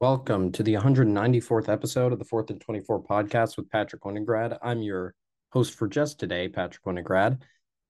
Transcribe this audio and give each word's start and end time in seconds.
Welcome 0.00 0.52
to 0.52 0.62
the 0.62 0.74
194th 0.74 1.68
episode 1.68 2.12
of 2.12 2.20
the 2.20 2.24
4th 2.24 2.50
and 2.50 2.60
24 2.60 3.02
podcast 3.02 3.56
with 3.56 3.68
Patrick 3.68 4.02
Winograd. 4.02 4.56
I'm 4.62 4.80
your 4.80 5.12
host 5.50 5.74
for 5.74 5.88
just 5.88 6.20
today, 6.20 6.48
Patrick 6.48 6.84
Winograd. 6.84 7.42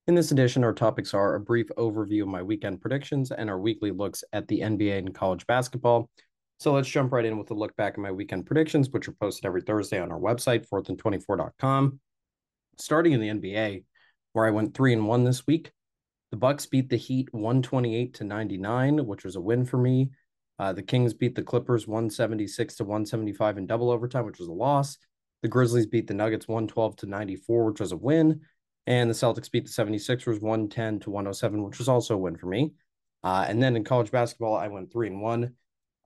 In 0.06 0.14
this 0.14 0.30
edition, 0.30 0.64
our 0.64 0.72
topics 0.72 1.12
are 1.12 1.34
a 1.34 1.40
brief 1.40 1.66
overview 1.76 2.22
of 2.22 2.28
my 2.28 2.42
weekend 2.42 2.80
predictions 2.80 3.30
and 3.30 3.50
our 3.50 3.60
weekly 3.60 3.90
looks 3.90 4.24
at 4.32 4.48
the 4.48 4.60
NBA 4.60 4.96
and 4.96 5.14
college 5.14 5.46
basketball. 5.46 6.08
So 6.58 6.72
let's 6.72 6.88
jump 6.88 7.12
right 7.12 7.26
in 7.26 7.36
with 7.36 7.50
a 7.50 7.54
look 7.54 7.76
back 7.76 7.92
at 7.92 7.98
my 7.98 8.10
weekend 8.10 8.46
predictions, 8.46 8.88
which 8.88 9.06
are 9.06 9.12
posted 9.12 9.44
every 9.44 9.60
Thursday 9.60 10.00
on 10.00 10.10
our 10.10 10.18
website, 10.18 10.66
4thand24.com. 10.66 12.00
Starting 12.78 13.12
in 13.12 13.20
the 13.20 13.28
NBA, 13.28 13.84
where 14.32 14.46
I 14.46 14.50
went 14.50 14.72
3 14.72 14.94
and 14.94 15.06
1 15.06 15.24
this 15.24 15.46
week. 15.46 15.72
The 16.30 16.38
Bucks 16.38 16.64
beat 16.64 16.88
the 16.88 16.96
Heat 16.96 17.28
128 17.32 18.14
to 18.14 18.24
99, 18.24 19.06
which 19.06 19.24
was 19.24 19.36
a 19.36 19.42
win 19.42 19.66
for 19.66 19.76
me. 19.76 20.08
Uh, 20.58 20.72
the 20.72 20.82
Kings 20.82 21.14
beat 21.14 21.34
the 21.34 21.42
Clippers 21.42 21.86
176 21.86 22.76
to 22.76 22.84
175 22.84 23.58
in 23.58 23.66
double 23.66 23.90
overtime, 23.90 24.26
which 24.26 24.38
was 24.38 24.48
a 24.48 24.52
loss. 24.52 24.98
The 25.42 25.48
Grizzlies 25.48 25.86
beat 25.86 26.08
the 26.08 26.14
Nuggets 26.14 26.48
112 26.48 26.96
to 26.96 27.06
94, 27.06 27.64
which 27.64 27.80
was 27.80 27.92
a 27.92 27.96
win. 27.96 28.40
And 28.86 29.08
the 29.08 29.14
Celtics 29.14 29.50
beat 29.50 29.66
the 29.66 29.70
76ers 29.70 30.40
110 30.40 31.00
to 31.00 31.10
107, 31.10 31.62
which 31.62 31.78
was 31.78 31.88
also 31.88 32.14
a 32.14 32.18
win 32.18 32.36
for 32.36 32.46
me. 32.46 32.72
Uh, 33.22 33.44
and 33.46 33.62
then 33.62 33.76
in 33.76 33.84
college 33.84 34.10
basketball, 34.10 34.56
I 34.56 34.68
went 34.68 34.90
three 34.90 35.08
and 35.08 35.20
one, 35.20 35.54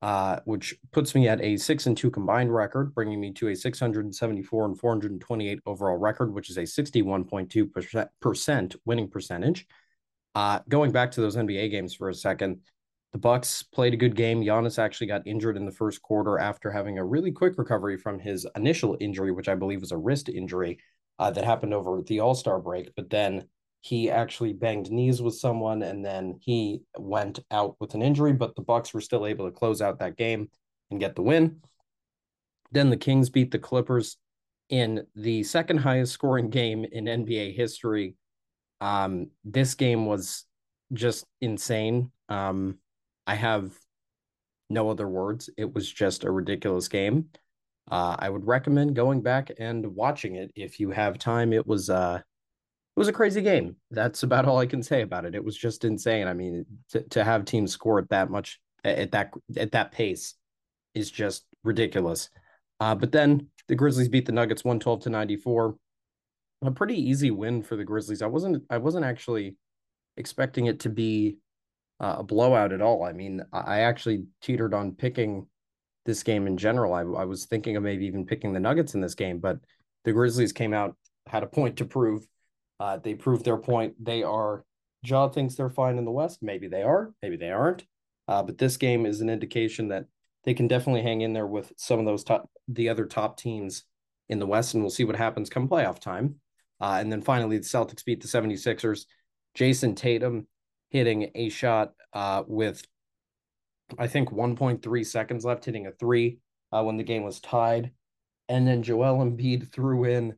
uh, 0.02 0.40
which 0.44 0.74
puts 0.90 1.14
me 1.14 1.28
at 1.28 1.40
a 1.40 1.56
six 1.56 1.86
and 1.86 1.96
two 1.96 2.10
combined 2.10 2.52
record, 2.52 2.94
bringing 2.94 3.20
me 3.20 3.32
to 3.34 3.48
a 3.48 3.56
674 3.56 4.64
and 4.64 4.78
428 4.78 5.60
overall 5.64 5.96
record, 5.96 6.34
which 6.34 6.50
is 6.50 6.56
a 6.56 6.62
61.2% 6.62 8.76
winning 8.84 9.08
percentage. 9.08 9.66
Uh, 10.34 10.58
going 10.68 10.90
back 10.90 11.12
to 11.12 11.20
those 11.20 11.36
NBA 11.36 11.70
games 11.70 11.94
for 11.94 12.08
a 12.08 12.14
second, 12.14 12.62
the 13.12 13.18
Bucks 13.18 13.62
played 13.62 13.92
a 13.92 13.98
good 13.98 14.16
game. 14.16 14.42
Giannis 14.42 14.78
actually 14.78 15.06
got 15.06 15.26
injured 15.26 15.56
in 15.56 15.66
the 15.66 15.72
first 15.72 16.00
quarter 16.00 16.38
after 16.38 16.70
having 16.70 16.98
a 16.98 17.04
really 17.04 17.30
quick 17.30 17.58
recovery 17.58 17.98
from 17.98 18.18
his 18.18 18.46
initial 18.56 18.96
injury, 19.00 19.32
which 19.32 19.48
I 19.48 19.54
believe 19.54 19.80
was 19.80 19.92
a 19.92 19.98
wrist 19.98 20.30
injury 20.30 20.78
uh, 21.18 21.30
that 21.30 21.44
happened 21.44 21.74
over 21.74 22.00
the 22.02 22.20
All 22.20 22.34
Star 22.34 22.58
break. 22.58 22.90
But 22.96 23.10
then 23.10 23.44
he 23.82 24.10
actually 24.10 24.54
banged 24.54 24.90
knees 24.90 25.20
with 25.20 25.34
someone, 25.34 25.82
and 25.82 26.02
then 26.04 26.38
he 26.40 26.82
went 26.96 27.40
out 27.50 27.76
with 27.80 27.94
an 27.94 28.02
injury. 28.02 28.32
But 28.32 28.56
the 28.56 28.62
Bucks 28.62 28.94
were 28.94 29.00
still 29.00 29.26
able 29.26 29.44
to 29.44 29.52
close 29.52 29.82
out 29.82 29.98
that 29.98 30.16
game 30.16 30.48
and 30.90 30.98
get 30.98 31.14
the 31.14 31.22
win. 31.22 31.60
Then 32.70 32.88
the 32.88 32.96
Kings 32.96 33.28
beat 33.28 33.50
the 33.50 33.58
Clippers 33.58 34.16
in 34.70 35.06
the 35.14 35.42
second 35.42 35.78
highest 35.78 36.12
scoring 36.12 36.48
game 36.48 36.86
in 36.90 37.04
NBA 37.04 37.54
history. 37.54 38.14
Um, 38.80 39.28
this 39.44 39.74
game 39.74 40.06
was 40.06 40.46
just 40.94 41.26
insane. 41.42 42.10
Um, 42.30 42.78
I 43.26 43.34
have 43.34 43.72
no 44.70 44.90
other 44.90 45.08
words. 45.08 45.50
It 45.56 45.72
was 45.72 45.90
just 45.90 46.24
a 46.24 46.30
ridiculous 46.30 46.88
game. 46.88 47.28
Uh, 47.90 48.16
I 48.18 48.30
would 48.30 48.46
recommend 48.46 48.96
going 48.96 49.22
back 49.22 49.50
and 49.58 49.94
watching 49.94 50.36
it 50.36 50.52
if 50.54 50.80
you 50.80 50.90
have 50.90 51.18
time. 51.18 51.52
It 51.52 51.66
was 51.66 51.90
uh, 51.90 52.20
it 52.20 53.00
was 53.00 53.08
a 53.08 53.12
crazy 53.12 53.42
game. 53.42 53.76
That's 53.90 54.22
about 54.22 54.46
all 54.46 54.58
I 54.58 54.66
can 54.66 54.82
say 54.82 55.02
about 55.02 55.24
it. 55.24 55.34
It 55.34 55.44
was 55.44 55.56
just 55.56 55.84
insane. 55.84 56.28
I 56.28 56.34
mean, 56.34 56.64
to 56.90 57.02
to 57.02 57.24
have 57.24 57.44
teams 57.44 57.72
score 57.72 57.98
at 57.98 58.08
that 58.10 58.30
much 58.30 58.60
at 58.84 59.12
that 59.12 59.32
at 59.56 59.72
that 59.72 59.92
pace 59.92 60.34
is 60.94 61.10
just 61.10 61.44
ridiculous. 61.64 62.30
Uh, 62.80 62.94
but 62.94 63.12
then 63.12 63.48
the 63.68 63.74
Grizzlies 63.74 64.08
beat 64.08 64.26
the 64.26 64.32
Nuggets 64.32 64.64
112 64.64 65.02
to 65.02 65.10
94. 65.10 65.76
A 66.64 66.70
pretty 66.70 66.96
easy 66.96 67.30
win 67.30 67.62
for 67.62 67.76
the 67.76 67.84
Grizzlies. 67.84 68.22
I 68.22 68.26
wasn't 68.26 68.64
I 68.70 68.78
wasn't 68.78 69.04
actually 69.04 69.56
expecting 70.16 70.66
it 70.66 70.80
to 70.80 70.88
be 70.88 71.38
uh, 72.02 72.16
a 72.18 72.22
blowout 72.22 72.72
at 72.72 72.82
all. 72.82 73.04
I 73.04 73.12
mean, 73.12 73.42
I 73.52 73.80
actually 73.80 74.24
teetered 74.42 74.74
on 74.74 74.92
picking 74.92 75.46
this 76.04 76.24
game 76.24 76.48
in 76.48 76.56
general. 76.56 76.92
I, 76.92 77.00
I 77.00 77.24
was 77.24 77.46
thinking 77.46 77.76
of 77.76 77.84
maybe 77.84 78.06
even 78.06 78.26
picking 78.26 78.52
the 78.52 78.60
Nuggets 78.60 78.94
in 78.94 79.00
this 79.00 79.14
game, 79.14 79.38
but 79.38 79.58
the 80.04 80.12
Grizzlies 80.12 80.52
came 80.52 80.74
out, 80.74 80.96
had 81.28 81.44
a 81.44 81.46
point 81.46 81.76
to 81.76 81.84
prove. 81.84 82.26
Uh, 82.80 82.96
they 82.96 83.14
proved 83.14 83.44
their 83.44 83.56
point. 83.56 83.94
They 84.04 84.24
are, 84.24 84.64
Ja 85.04 85.28
thinks 85.28 85.54
they're 85.54 85.70
fine 85.70 85.96
in 85.96 86.04
the 86.04 86.10
West. 86.10 86.42
Maybe 86.42 86.66
they 86.66 86.82
are, 86.82 87.12
maybe 87.22 87.36
they 87.36 87.50
aren't. 87.50 87.84
Uh, 88.26 88.42
but 88.42 88.58
this 88.58 88.76
game 88.76 89.06
is 89.06 89.20
an 89.20 89.30
indication 89.30 89.88
that 89.88 90.06
they 90.44 90.54
can 90.54 90.66
definitely 90.66 91.02
hang 91.02 91.20
in 91.20 91.32
there 91.32 91.46
with 91.46 91.72
some 91.76 92.00
of 92.00 92.04
those 92.04 92.24
top, 92.24 92.50
the 92.66 92.88
other 92.88 93.06
top 93.06 93.36
teams 93.36 93.84
in 94.28 94.40
the 94.40 94.46
West, 94.46 94.74
and 94.74 94.82
we'll 94.82 94.90
see 94.90 95.04
what 95.04 95.14
happens 95.14 95.48
come 95.48 95.68
playoff 95.68 96.00
time. 96.00 96.36
Uh, 96.80 96.98
and 96.98 97.12
then 97.12 97.22
finally, 97.22 97.58
the 97.58 97.64
Celtics 97.64 98.04
beat 98.04 98.20
the 98.20 98.26
76ers. 98.26 99.04
Jayson 99.54 99.94
Tatum 99.94 100.48
hitting 100.92 101.30
a 101.34 101.48
shot 101.48 101.92
uh, 102.12 102.42
with, 102.46 102.86
I 103.98 104.06
think, 104.06 104.30
1.3 104.30 105.06
seconds 105.06 105.44
left, 105.44 105.64
hitting 105.64 105.86
a 105.86 105.92
three 105.92 106.38
uh, 106.70 106.82
when 106.82 106.98
the 106.98 107.02
game 107.02 107.22
was 107.22 107.40
tied. 107.40 107.92
And 108.48 108.66
then 108.66 108.82
Joel 108.82 109.24
Embiid 109.24 109.72
threw 109.72 110.04
in 110.04 110.34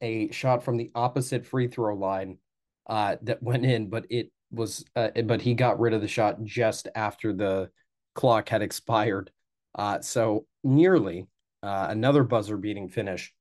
a 0.00 0.30
shot 0.30 0.64
from 0.64 0.78
the 0.78 0.90
opposite 0.94 1.44
free 1.44 1.68
throw 1.68 1.94
line 1.94 2.38
uh, 2.88 3.16
that 3.22 3.42
went 3.42 3.66
in, 3.66 3.90
but 3.90 4.06
it 4.08 4.32
was, 4.50 4.84
uh, 4.96 5.10
but 5.26 5.42
he 5.42 5.52
got 5.52 5.78
rid 5.78 5.92
of 5.92 6.00
the 6.00 6.08
shot 6.08 6.42
just 6.42 6.88
after 6.94 7.34
the 7.34 7.68
clock 8.14 8.48
had 8.48 8.62
expired. 8.62 9.30
Uh, 9.74 10.00
so 10.00 10.46
nearly 10.64 11.26
uh, 11.62 11.88
another 11.90 12.24
buzzer 12.24 12.56
beating 12.56 12.88
finish 12.88 13.34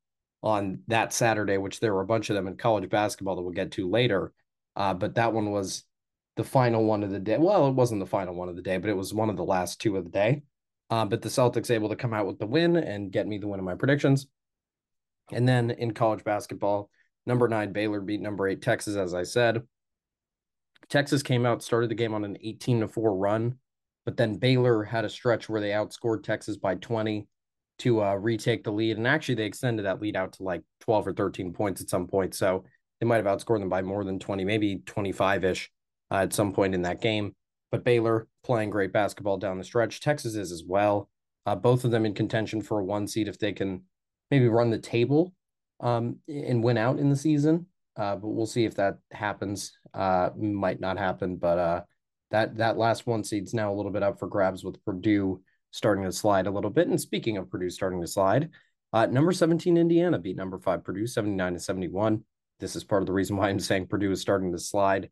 on 0.44 0.82
that 0.88 1.14
Saturday, 1.14 1.58
which 1.58 1.80
there 1.80 1.94
were 1.94 2.02
a 2.02 2.06
bunch 2.06 2.30
of 2.30 2.36
them 2.36 2.48
in 2.48 2.58
college 2.58 2.90
basketball 2.90 3.38
that 3.38 3.42
we'll 3.42 3.52
get 3.52 3.72
to 3.72 3.90
later. 3.90 4.34
But 4.76 5.16
that 5.16 5.34
one 5.34 5.52
was 5.52 5.84
the 6.40 6.44
final 6.46 6.86
one 6.86 7.04
of 7.04 7.10
the 7.12 7.20
day. 7.20 7.38
Well, 7.38 7.68
it 7.68 7.74
wasn't 7.74 8.00
the 8.00 8.06
final 8.06 8.34
one 8.34 8.48
of 8.48 8.56
the 8.56 8.62
day, 8.62 8.78
but 8.78 8.90
it 8.90 8.96
was 8.96 9.14
one 9.14 9.30
of 9.30 9.36
the 9.36 9.44
last 9.44 9.82
two 9.82 9.98
of 9.98 10.06
the 10.06 10.10
day. 10.10 10.44
Uh, 10.90 11.04
but 11.04 11.22
the 11.22 11.28
Celtics 11.28 11.70
able 11.70 11.90
to 11.90 11.98
come 11.98 12.14
out 12.14 12.28
with 12.28 12.40
the 12.40 12.46
win 12.46 12.78
and 12.78 13.12
get 13.12 13.28
me 13.28 13.38
the 13.38 13.48
win 13.50 13.60
of 13.60 13.66
my 13.66 13.76
predictions. 13.76 14.26
And 15.34 15.46
then 15.46 15.70
in 15.70 15.94
college 15.94 16.24
basketball, 16.24 16.90
number 17.26 17.50
nine 17.50 17.74
Baylor 17.74 18.00
beat 18.00 18.22
number 18.22 18.48
eight 18.48 18.62
Texas, 18.62 18.96
as 18.96 19.14
I 19.14 19.24
said. 19.24 19.64
Texas 20.88 21.22
came 21.22 21.46
out, 21.46 21.62
started 21.62 21.92
the 21.92 21.96
game 21.96 22.14
on 22.14 22.24
an 22.24 22.38
18 22.42 22.80
to 22.80 22.88
4 22.88 23.18
run, 23.18 23.56
but 24.06 24.16
then 24.16 24.38
Baylor 24.38 24.86
had 24.86 25.04
a 25.04 25.10
stretch 25.10 25.50
where 25.50 25.60
they 25.60 25.72
outscored 25.72 26.24
Texas 26.24 26.56
by 26.56 26.76
20 26.76 27.28
to 27.80 28.02
uh, 28.02 28.16
retake 28.16 28.64
the 28.64 28.72
lead. 28.72 28.96
And 28.96 29.06
actually, 29.06 29.36
they 29.36 29.44
extended 29.44 29.86
that 29.86 30.02
lead 30.02 30.16
out 30.16 30.32
to 30.34 30.44
like 30.44 30.62
12 30.80 31.08
or 31.08 31.14
13 31.14 31.52
points 31.52 31.82
at 31.82 31.90
some 31.90 32.08
point. 32.08 32.34
So 32.34 32.64
they 33.02 33.06
might 33.06 33.18
have 33.18 33.26
outscored 33.26 33.60
them 33.60 33.68
by 33.68 33.82
more 33.82 34.06
than 34.06 34.20
20, 34.20 34.46
maybe 34.46 34.82
25 34.86 35.44
ish 35.44 35.70
uh, 36.12 36.16
at 36.16 36.34
some 36.34 36.54
point 36.54 36.76
in 36.76 36.84
that 36.84 37.02
game. 37.02 37.36
But 37.72 37.84
Baylor 37.84 38.28
playing 38.44 38.72
great 38.72 38.92
basketball 38.92 39.38
down 39.38 39.58
the 39.58 39.64
stretch. 39.64 40.00
Texas 40.00 40.36
is 40.36 40.52
as 40.52 40.64
well. 40.66 41.10
Uh, 41.46 41.56
both 41.56 41.84
of 41.84 41.92
them 41.92 42.06
in 42.06 42.14
contention 42.14 42.62
for 42.62 42.80
a 42.80 42.86
one 42.86 43.08
seed 43.08 43.28
if 43.28 43.40
they 43.40 43.54
can 43.54 43.84
maybe 44.32 44.48
run 44.48 44.70
the 44.70 44.80
table 44.80 45.34
um, 45.80 46.18
and 46.28 46.64
win 46.64 46.78
out 46.78 47.00
in 47.00 47.10
the 47.10 47.16
season. 47.16 47.66
Uh, 47.96 48.16
but 48.16 48.30
we'll 48.30 48.46
see 48.46 48.66
if 48.66 48.76
that 48.76 49.00
happens. 49.12 49.74
Uh, 49.94 50.30
might 50.38 50.80
not 50.80 50.98
happen, 50.98 51.36
but 51.36 51.58
uh, 51.58 51.82
that 52.32 52.56
that 52.58 52.78
last 52.78 53.06
one 53.06 53.24
seed's 53.24 53.54
now 53.54 53.72
a 53.72 53.76
little 53.76 53.92
bit 53.92 54.04
up 54.04 54.20
for 54.20 54.28
grabs 54.28 54.64
with 54.64 54.84
Purdue 54.86 55.42
starting 55.72 56.06
to 56.06 56.12
slide 56.12 56.48
a 56.48 56.52
little 56.52 56.70
bit. 56.70 56.88
And 56.88 57.00
speaking 57.00 57.38
of 57.38 57.50
Purdue 57.50 57.70
starting 57.70 58.02
to 58.02 58.08
slide, 58.08 58.50
uh, 58.94 59.06
number 59.06 59.32
17 59.32 59.78
Indiana 59.78 60.18
beat 60.18 60.38
number 60.38 60.58
five 60.60 60.84
Purdue 60.84 61.08
79 61.08 61.54
to 61.54 61.60
71. 61.60 62.24
This 62.60 62.76
is 62.76 62.84
part 62.84 63.02
of 63.02 63.08
the 63.08 63.14
reason 63.14 63.38
why 63.38 63.50
I'm 63.50 63.60
saying 63.60 63.88
Purdue 63.88 64.12
is 64.12 64.22
starting 64.22 64.52
to 64.52 64.60
slide. 64.60 65.10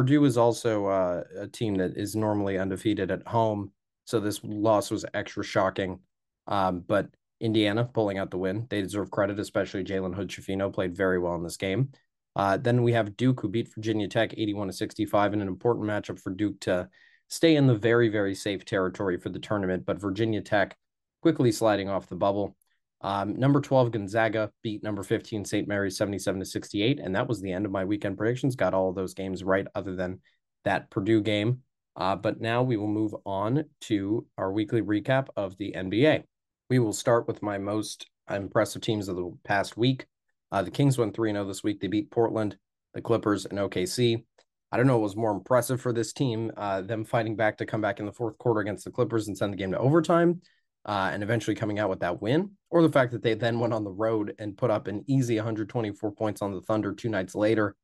Purdue 0.00 0.24
is 0.24 0.38
also 0.38 0.86
uh, 0.86 1.24
a 1.40 1.46
team 1.46 1.74
that 1.74 1.94
is 1.94 2.16
normally 2.16 2.56
undefeated 2.56 3.10
at 3.10 3.28
home, 3.28 3.70
so 4.06 4.18
this 4.18 4.40
loss 4.42 4.90
was 4.90 5.04
extra 5.12 5.44
shocking. 5.44 5.98
Um, 6.46 6.82
but 6.88 7.10
Indiana 7.38 7.84
pulling 7.84 8.16
out 8.16 8.30
the 8.30 8.38
win, 8.38 8.66
they 8.70 8.80
deserve 8.80 9.10
credit, 9.10 9.38
especially 9.38 9.84
Jalen 9.84 10.14
Hood 10.14 10.28
Schifino 10.28 10.72
played 10.72 10.96
very 10.96 11.18
well 11.18 11.34
in 11.34 11.42
this 11.42 11.58
game. 11.58 11.90
Uh, 12.34 12.56
then 12.56 12.82
we 12.82 12.94
have 12.94 13.14
Duke 13.18 13.42
who 13.42 13.50
beat 13.50 13.74
Virginia 13.74 14.08
Tech 14.08 14.32
81 14.34 14.68
to 14.68 14.72
65 14.72 15.34
in 15.34 15.42
an 15.42 15.48
important 15.48 15.84
matchup 15.84 16.18
for 16.18 16.30
Duke 16.30 16.58
to 16.60 16.88
stay 17.28 17.56
in 17.56 17.66
the 17.66 17.76
very, 17.76 18.08
very 18.08 18.34
safe 18.34 18.64
territory 18.64 19.18
for 19.18 19.28
the 19.28 19.38
tournament. 19.38 19.84
But 19.84 20.00
Virginia 20.00 20.40
Tech 20.40 20.78
quickly 21.20 21.52
sliding 21.52 21.90
off 21.90 22.08
the 22.08 22.16
bubble. 22.16 22.56
Um, 23.02 23.36
number 23.36 23.60
12, 23.60 23.92
Gonzaga 23.92 24.50
beat 24.62 24.82
number 24.82 25.02
15, 25.02 25.44
St. 25.44 25.66
Mary's 25.66 25.96
77 25.96 26.40
to 26.40 26.46
68. 26.46 27.00
And 27.00 27.14
that 27.16 27.28
was 27.28 27.40
the 27.40 27.52
end 27.52 27.64
of 27.64 27.72
my 27.72 27.84
weekend 27.84 28.18
predictions. 28.18 28.56
Got 28.56 28.74
all 28.74 28.92
those 28.92 29.14
games 29.14 29.42
right, 29.42 29.66
other 29.74 29.96
than 29.96 30.20
that 30.64 30.90
Purdue 30.90 31.22
game. 31.22 31.60
Uh, 31.96 32.16
but 32.16 32.40
now 32.40 32.62
we 32.62 32.76
will 32.76 32.88
move 32.88 33.14
on 33.24 33.64
to 33.82 34.26
our 34.38 34.52
weekly 34.52 34.82
recap 34.82 35.28
of 35.36 35.56
the 35.56 35.72
NBA. 35.76 36.24
We 36.68 36.78
will 36.78 36.92
start 36.92 37.26
with 37.26 37.42
my 37.42 37.58
most 37.58 38.06
impressive 38.30 38.82
teams 38.82 39.08
of 39.08 39.16
the 39.16 39.36
past 39.44 39.76
week. 39.76 40.06
Uh, 40.52 40.62
the 40.62 40.70
Kings 40.70 40.98
went 40.98 41.14
3 41.14 41.32
0 41.32 41.44
this 41.46 41.64
week. 41.64 41.80
They 41.80 41.88
beat 41.88 42.10
Portland, 42.10 42.56
the 42.94 43.00
Clippers, 43.00 43.46
and 43.46 43.58
OKC. 43.58 44.24
I 44.72 44.76
don't 44.76 44.86
know 44.86 44.98
what 44.98 45.04
was 45.04 45.16
more 45.16 45.32
impressive 45.32 45.80
for 45.80 45.92
this 45.92 46.12
team, 46.12 46.52
uh, 46.56 46.82
them 46.82 47.04
fighting 47.04 47.34
back 47.34 47.58
to 47.58 47.66
come 47.66 47.80
back 47.80 47.98
in 47.98 48.06
the 48.06 48.12
fourth 48.12 48.38
quarter 48.38 48.60
against 48.60 48.84
the 48.84 48.92
Clippers 48.92 49.26
and 49.26 49.36
send 49.36 49.52
the 49.52 49.56
game 49.56 49.72
to 49.72 49.78
overtime 49.78 50.42
uh, 50.86 51.10
and 51.12 51.22
eventually 51.22 51.54
coming 51.54 51.78
out 51.78 51.90
with 51.90 52.00
that 52.00 52.22
win, 52.22 52.50
or 52.70 52.82
the 52.82 52.92
fact 52.92 53.12
that 53.12 53.22
they 53.22 53.34
then 53.34 53.60
went 53.60 53.72
on 53.72 53.84
the 53.84 53.90
road 53.90 54.34
and 54.38 54.56
put 54.56 54.70
up 54.70 54.86
an 54.86 55.04
easy 55.06 55.36
124 55.36 56.12
points 56.12 56.42
on 56.42 56.52
the 56.52 56.62
Thunder 56.62 56.92
two 56.92 57.08
nights 57.08 57.34
later. 57.34 57.76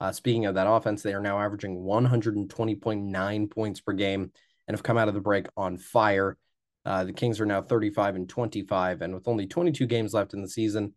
Uh, 0.00 0.12
speaking 0.12 0.46
of 0.46 0.54
that 0.54 0.68
offense, 0.68 1.02
they 1.02 1.14
are 1.14 1.20
now 1.20 1.40
averaging 1.40 1.76
120.9 1.76 3.50
points 3.50 3.80
per 3.80 3.92
game 3.92 4.30
and 4.66 4.76
have 4.76 4.82
come 4.82 4.98
out 4.98 5.08
of 5.08 5.14
the 5.14 5.20
break 5.20 5.46
on 5.56 5.78
fire. 5.78 6.36
Uh, 6.84 7.04
the 7.04 7.12
Kings 7.12 7.40
are 7.40 7.46
now 7.46 7.62
35 7.62 8.16
and 8.16 8.28
25, 8.28 9.02
and 9.02 9.14
with 9.14 9.26
only 9.28 9.46
22 9.46 9.86
games 9.86 10.12
left 10.12 10.34
in 10.34 10.42
the 10.42 10.48
season, 10.48 10.92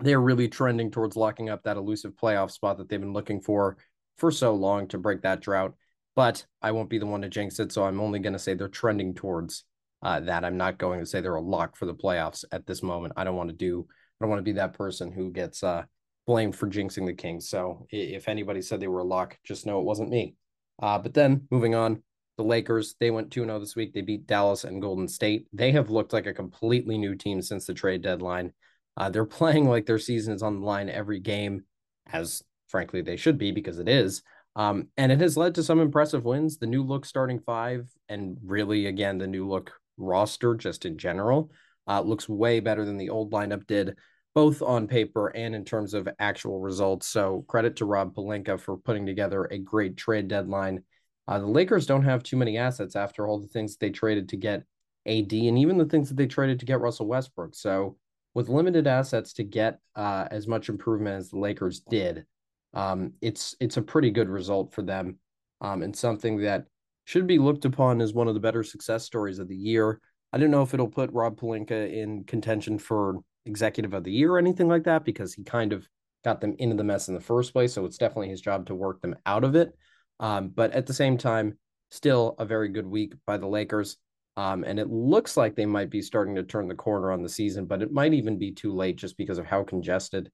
they 0.00 0.14
are 0.14 0.20
really 0.20 0.48
trending 0.48 0.90
towards 0.90 1.16
locking 1.16 1.48
up 1.48 1.62
that 1.64 1.76
elusive 1.76 2.12
playoff 2.12 2.50
spot 2.50 2.78
that 2.78 2.88
they've 2.88 3.00
been 3.00 3.12
looking 3.12 3.40
for 3.40 3.76
for 4.16 4.30
so 4.30 4.54
long 4.54 4.86
to 4.88 4.98
break 4.98 5.22
that 5.22 5.40
drought. 5.40 5.74
But 6.16 6.46
I 6.62 6.70
won't 6.70 6.90
be 6.90 6.98
the 6.98 7.06
one 7.06 7.22
to 7.22 7.28
jinx 7.28 7.58
it, 7.58 7.72
so 7.72 7.84
I'm 7.84 8.00
only 8.00 8.20
going 8.20 8.32
to 8.32 8.38
say 8.38 8.54
they're 8.54 8.68
trending 8.68 9.14
towards 9.14 9.64
uh, 10.04 10.20
that. 10.20 10.44
I'm 10.44 10.56
not 10.56 10.78
going 10.78 11.00
to 11.00 11.06
say 11.06 11.20
they're 11.20 11.34
a 11.34 11.40
lock 11.40 11.76
for 11.76 11.86
the 11.86 11.94
playoffs 11.94 12.44
at 12.52 12.66
this 12.66 12.82
moment. 12.82 13.14
I 13.16 13.24
don't 13.24 13.36
want 13.36 13.48
to 13.48 13.56
do. 13.56 13.86
I 13.88 14.24
don't 14.24 14.30
want 14.30 14.38
to 14.38 14.44
be 14.44 14.52
that 14.52 14.74
person 14.74 15.10
who 15.10 15.32
gets 15.32 15.62
uh, 15.62 15.84
blamed 16.26 16.54
for 16.54 16.68
jinxing 16.68 17.06
the 17.06 17.14
Kings. 17.14 17.48
So 17.48 17.86
if 17.90 18.28
anybody 18.28 18.62
said 18.62 18.80
they 18.80 18.88
were 18.88 19.00
a 19.00 19.04
lock, 19.04 19.38
just 19.44 19.66
know 19.66 19.80
it 19.80 19.86
wasn't 19.86 20.10
me. 20.10 20.34
Uh, 20.80 20.98
but 20.98 21.14
then 21.14 21.46
moving 21.50 21.74
on, 21.74 22.02
the 22.36 22.44
Lakers, 22.44 22.96
they 22.98 23.10
went 23.10 23.30
2 23.30 23.44
0 23.44 23.60
this 23.60 23.76
week. 23.76 23.94
They 23.94 24.02
beat 24.02 24.26
Dallas 24.26 24.64
and 24.64 24.82
Golden 24.82 25.08
State. 25.08 25.46
They 25.52 25.72
have 25.72 25.90
looked 25.90 26.12
like 26.12 26.26
a 26.26 26.34
completely 26.34 26.98
new 26.98 27.14
team 27.14 27.40
since 27.40 27.66
the 27.66 27.74
trade 27.74 28.02
deadline. 28.02 28.52
Uh, 28.96 29.08
they're 29.08 29.24
playing 29.24 29.68
like 29.68 29.86
their 29.86 29.98
season 29.98 30.34
is 30.34 30.42
on 30.42 30.60
the 30.60 30.66
line 30.66 30.90
every 30.90 31.20
game, 31.20 31.64
as 32.12 32.42
frankly 32.68 33.02
they 33.02 33.16
should 33.16 33.38
be 33.38 33.52
because 33.52 33.78
it 33.78 33.88
is. 33.88 34.22
Um, 34.56 34.88
and 34.96 35.10
it 35.10 35.20
has 35.20 35.36
led 35.36 35.54
to 35.56 35.64
some 35.64 35.80
impressive 35.80 36.24
wins. 36.24 36.58
The 36.58 36.66
new 36.66 36.84
look 36.84 37.04
starting 37.04 37.40
five, 37.40 37.88
and 38.08 38.36
really, 38.44 38.86
again, 38.86 39.18
the 39.18 39.26
new 39.26 39.48
look 39.48 39.72
roster 39.96 40.54
just 40.54 40.84
in 40.84 40.98
general 40.98 41.50
uh, 41.86 42.00
looks 42.00 42.28
way 42.28 42.60
better 42.60 42.84
than 42.84 42.96
the 42.96 43.10
old 43.10 43.32
lineup 43.32 43.66
did, 43.66 43.96
both 44.34 44.62
on 44.62 44.88
paper 44.88 45.28
and 45.28 45.54
in 45.54 45.64
terms 45.64 45.94
of 45.94 46.08
actual 46.18 46.60
results. 46.60 47.06
So 47.06 47.44
credit 47.48 47.76
to 47.76 47.84
Rob 47.84 48.14
Pelinka 48.14 48.58
for 48.58 48.76
putting 48.76 49.06
together 49.06 49.44
a 49.44 49.58
great 49.58 49.96
trade 49.96 50.28
deadline. 50.28 50.82
Uh, 51.26 51.38
the 51.38 51.46
Lakers 51.46 51.86
don't 51.86 52.04
have 52.04 52.22
too 52.22 52.36
many 52.36 52.58
assets 52.58 52.96
after 52.96 53.26
all 53.26 53.38
the 53.38 53.48
things 53.48 53.76
they 53.76 53.90
traded 53.90 54.28
to 54.30 54.36
get 54.36 54.64
AD 55.06 55.32
and 55.32 55.58
even 55.58 55.78
the 55.78 55.84
things 55.84 56.08
that 56.08 56.16
they 56.16 56.26
traded 56.26 56.60
to 56.60 56.66
get 56.66 56.80
Russell 56.80 57.06
Westbrook. 57.06 57.54
So 57.54 57.96
with 58.34 58.48
limited 58.48 58.86
assets 58.86 59.32
to 59.34 59.44
get 59.44 59.78
uh, 59.94 60.26
as 60.30 60.46
much 60.46 60.68
improvement 60.68 61.16
as 61.16 61.30
the 61.30 61.38
Lakers 61.38 61.80
did, 61.80 62.26
um, 62.74 63.12
it's 63.20 63.54
it's 63.60 63.76
a 63.76 63.82
pretty 63.82 64.10
good 64.10 64.28
result 64.28 64.72
for 64.74 64.82
them, 64.82 65.18
um, 65.60 65.82
and 65.82 65.94
something 65.94 66.38
that 66.38 66.66
should 67.04 67.26
be 67.26 67.38
looked 67.38 67.64
upon 67.64 68.00
as 68.00 68.14
one 68.14 68.28
of 68.28 68.34
the 68.34 68.40
better 68.40 68.62
success 68.62 69.04
stories 69.04 69.38
of 69.38 69.48
the 69.48 69.56
year. 69.56 70.00
I 70.32 70.38
don't 70.38 70.50
know 70.50 70.62
if 70.62 70.74
it'll 70.74 70.88
put 70.88 71.12
Rob 71.12 71.38
Pelinka 71.38 71.92
in 71.92 72.24
contention 72.24 72.78
for 72.78 73.20
executive 73.46 73.94
of 73.94 74.04
the 74.04 74.12
year 74.12 74.32
or 74.32 74.38
anything 74.38 74.68
like 74.68 74.84
that 74.84 75.04
because 75.04 75.34
he 75.34 75.44
kind 75.44 75.72
of 75.72 75.86
got 76.24 76.40
them 76.40 76.56
into 76.58 76.76
the 76.76 76.84
mess 76.84 77.08
in 77.08 77.14
the 77.14 77.20
first 77.20 77.52
place. 77.52 77.72
So 77.74 77.84
it's 77.84 77.98
definitely 77.98 78.30
his 78.30 78.40
job 78.40 78.66
to 78.66 78.74
work 78.74 79.00
them 79.02 79.16
out 79.26 79.44
of 79.44 79.54
it. 79.54 79.76
Um, 80.18 80.48
but 80.48 80.72
at 80.72 80.86
the 80.86 80.94
same 80.94 81.18
time, 81.18 81.58
still 81.90 82.34
a 82.38 82.44
very 82.44 82.68
good 82.68 82.86
week 82.86 83.14
by 83.26 83.36
the 83.36 83.46
Lakers. 83.46 83.98
Um, 84.36 84.64
and 84.64 84.80
it 84.80 84.90
looks 84.90 85.36
like 85.36 85.54
they 85.54 85.66
might 85.66 85.90
be 85.90 86.02
starting 86.02 86.34
to 86.34 86.42
turn 86.42 86.66
the 86.66 86.74
corner 86.74 87.12
on 87.12 87.22
the 87.22 87.28
season, 87.28 87.66
but 87.66 87.82
it 87.82 87.92
might 87.92 88.14
even 88.14 88.38
be 88.38 88.50
too 88.50 88.74
late 88.74 88.96
just 88.96 89.16
because 89.16 89.38
of 89.38 89.46
how 89.46 89.62
congested 89.62 90.30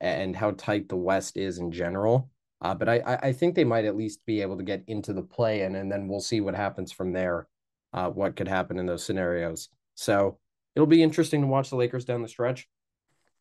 and 0.00 0.34
how 0.34 0.52
tight 0.52 0.88
the 0.88 0.96
West 0.96 1.36
is 1.36 1.58
in 1.58 1.70
general. 1.70 2.30
Uh, 2.62 2.74
but 2.74 2.88
I, 2.88 3.18
I 3.20 3.32
think 3.32 3.54
they 3.54 3.64
might 3.64 3.84
at 3.84 3.96
least 3.96 4.24
be 4.24 4.40
able 4.40 4.56
to 4.56 4.62
get 4.62 4.84
into 4.86 5.12
the 5.12 5.22
play 5.22 5.62
in, 5.62 5.74
and 5.74 5.90
then 5.90 6.06
we'll 6.06 6.20
see 6.20 6.40
what 6.40 6.54
happens 6.54 6.92
from 6.92 7.12
there. 7.12 7.48
Uh, 7.92 8.08
what 8.08 8.36
could 8.36 8.48
happen 8.48 8.78
in 8.78 8.86
those 8.86 9.04
scenarios? 9.04 9.68
So 9.96 10.38
it'll 10.76 10.86
be 10.86 11.02
interesting 11.02 11.40
to 11.40 11.48
watch 11.48 11.70
the 11.70 11.76
Lakers 11.76 12.04
down 12.04 12.22
the 12.22 12.28
stretch. 12.28 12.68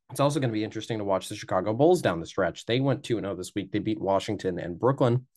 It's 0.09 0.19
also 0.19 0.39
going 0.39 0.49
to 0.49 0.53
be 0.53 0.63
interesting 0.63 0.97
to 0.97 1.05
watch 1.05 1.29
the 1.29 1.35
Chicago 1.35 1.71
Bulls 1.73 2.01
down 2.01 2.19
the 2.19 2.25
stretch. 2.25 2.65
They 2.65 2.79
went 2.79 3.03
2 3.03 3.19
0 3.21 3.35
this 3.35 3.53
week. 3.55 3.71
They 3.71 3.79
beat 3.79 4.01
Washington 4.01 4.59
and 4.59 4.79
Brooklyn. 4.79 5.27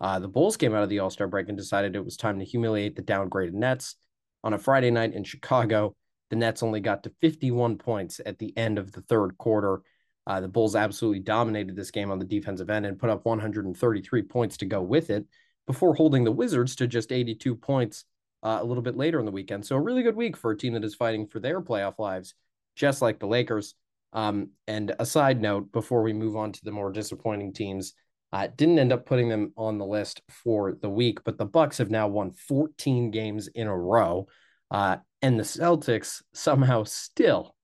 Uh, 0.00 0.18
the 0.18 0.26
Bulls 0.26 0.56
came 0.56 0.74
out 0.74 0.82
of 0.82 0.88
the 0.88 0.98
All 0.98 1.10
Star 1.10 1.28
break 1.28 1.48
and 1.48 1.56
decided 1.56 1.94
it 1.94 2.04
was 2.04 2.16
time 2.16 2.38
to 2.38 2.44
humiliate 2.44 2.96
the 2.96 3.02
downgraded 3.02 3.52
Nets. 3.52 3.96
On 4.42 4.54
a 4.54 4.58
Friday 4.58 4.90
night 4.90 5.14
in 5.14 5.22
Chicago, 5.22 5.94
the 6.30 6.36
Nets 6.36 6.62
only 6.62 6.80
got 6.80 7.02
to 7.04 7.12
51 7.20 7.76
points 7.78 8.20
at 8.24 8.38
the 8.38 8.56
end 8.56 8.78
of 8.78 8.92
the 8.92 9.02
third 9.02 9.38
quarter 9.38 9.82
uh, 10.26 10.40
the 10.40 10.48
Bulls 10.48 10.74
absolutely 10.74 11.20
dominated 11.20 11.76
this 11.76 11.90
game 11.90 12.10
on 12.10 12.18
the 12.18 12.24
defensive 12.24 12.70
end 12.70 12.86
and 12.86 12.98
put 12.98 13.10
up 13.10 13.24
133 13.24 14.22
points 14.22 14.56
to 14.58 14.66
go 14.66 14.80
with 14.80 15.10
it 15.10 15.26
before 15.66 15.94
holding 15.94 16.24
the 16.24 16.32
Wizards 16.32 16.76
to 16.76 16.86
just 16.86 17.12
82 17.12 17.54
points 17.56 18.04
uh, 18.42 18.58
a 18.60 18.64
little 18.64 18.82
bit 18.82 18.96
later 18.96 19.18
in 19.18 19.26
the 19.26 19.32
weekend. 19.32 19.64
So 19.64 19.76
a 19.76 19.80
really 19.80 20.02
good 20.02 20.16
week 20.16 20.36
for 20.36 20.50
a 20.50 20.56
team 20.56 20.74
that 20.74 20.84
is 20.84 20.94
fighting 20.94 21.26
for 21.26 21.40
their 21.40 21.60
playoff 21.60 21.98
lives, 21.98 22.34
just 22.76 23.02
like 23.02 23.18
the 23.18 23.26
Lakers. 23.26 23.74
Um, 24.12 24.50
and 24.68 24.94
a 24.98 25.06
side 25.06 25.40
note 25.40 25.72
before 25.72 26.02
we 26.02 26.12
move 26.12 26.36
on 26.36 26.52
to 26.52 26.64
the 26.64 26.70
more 26.70 26.92
disappointing 26.92 27.52
teams, 27.52 27.94
uh, 28.32 28.48
didn't 28.56 28.78
end 28.78 28.92
up 28.92 29.06
putting 29.06 29.28
them 29.28 29.52
on 29.56 29.78
the 29.78 29.86
list 29.86 30.22
for 30.28 30.76
the 30.80 30.90
week, 30.90 31.22
but 31.24 31.38
the 31.38 31.44
Bucks 31.44 31.78
have 31.78 31.90
now 31.90 32.08
won 32.08 32.32
14 32.32 33.10
games 33.10 33.48
in 33.48 33.66
a 33.66 33.76
row, 33.76 34.26
uh, 34.70 34.96
and 35.22 35.38
the 35.38 35.44
Celtics 35.44 36.22
somehow 36.32 36.82
still 36.82 37.54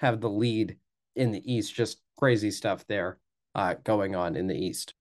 have 0.00 0.20
the 0.20 0.28
lead 0.28 0.76
in 1.18 1.32
the 1.32 1.52
East. 1.52 1.74
Just 1.74 2.00
crazy 2.16 2.50
stuff 2.50 2.84
there 2.88 3.18
uh, 3.54 3.74
going 3.84 4.14
on 4.14 4.36
in 4.36 4.46
the 4.46 4.56
East. 4.56 4.94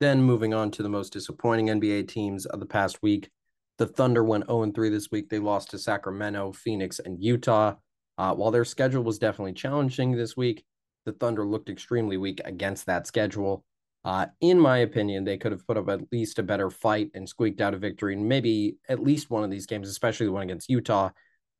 Then 0.00 0.22
moving 0.22 0.52
on 0.52 0.70
to 0.72 0.82
the 0.82 0.88
most 0.88 1.12
disappointing 1.12 1.68
NBA 1.68 2.08
teams 2.08 2.46
of 2.46 2.60
the 2.60 2.66
past 2.66 3.02
week. 3.02 3.30
The 3.78 3.86
Thunder 3.86 4.22
went 4.22 4.46
0 4.46 4.70
3 4.72 4.88
this 4.90 5.10
week. 5.10 5.30
They 5.30 5.38
lost 5.38 5.70
to 5.70 5.78
Sacramento, 5.78 6.52
Phoenix, 6.52 6.98
and 6.98 7.22
Utah. 7.22 7.74
Uh, 8.16 8.34
while 8.34 8.50
their 8.50 8.64
schedule 8.64 9.02
was 9.02 9.18
definitely 9.18 9.54
challenging 9.54 10.12
this 10.12 10.36
week, 10.36 10.64
the 11.04 11.12
Thunder 11.12 11.44
looked 11.44 11.68
extremely 11.68 12.16
weak 12.16 12.40
against 12.44 12.86
that 12.86 13.06
schedule. 13.06 13.64
Uh, 14.04 14.26
in 14.40 14.60
my 14.60 14.78
opinion, 14.78 15.24
they 15.24 15.38
could 15.38 15.52
have 15.52 15.66
put 15.66 15.78
up 15.78 15.88
at 15.88 16.12
least 16.12 16.38
a 16.38 16.42
better 16.42 16.70
fight 16.70 17.10
and 17.14 17.28
squeaked 17.28 17.60
out 17.60 17.74
a 17.74 17.78
victory, 17.78 18.14
and 18.14 18.28
maybe 18.28 18.76
at 18.88 19.02
least 19.02 19.30
one 19.30 19.42
of 19.42 19.50
these 19.50 19.66
games, 19.66 19.88
especially 19.88 20.26
the 20.26 20.32
one 20.32 20.42
against 20.42 20.68
Utah, 20.68 21.10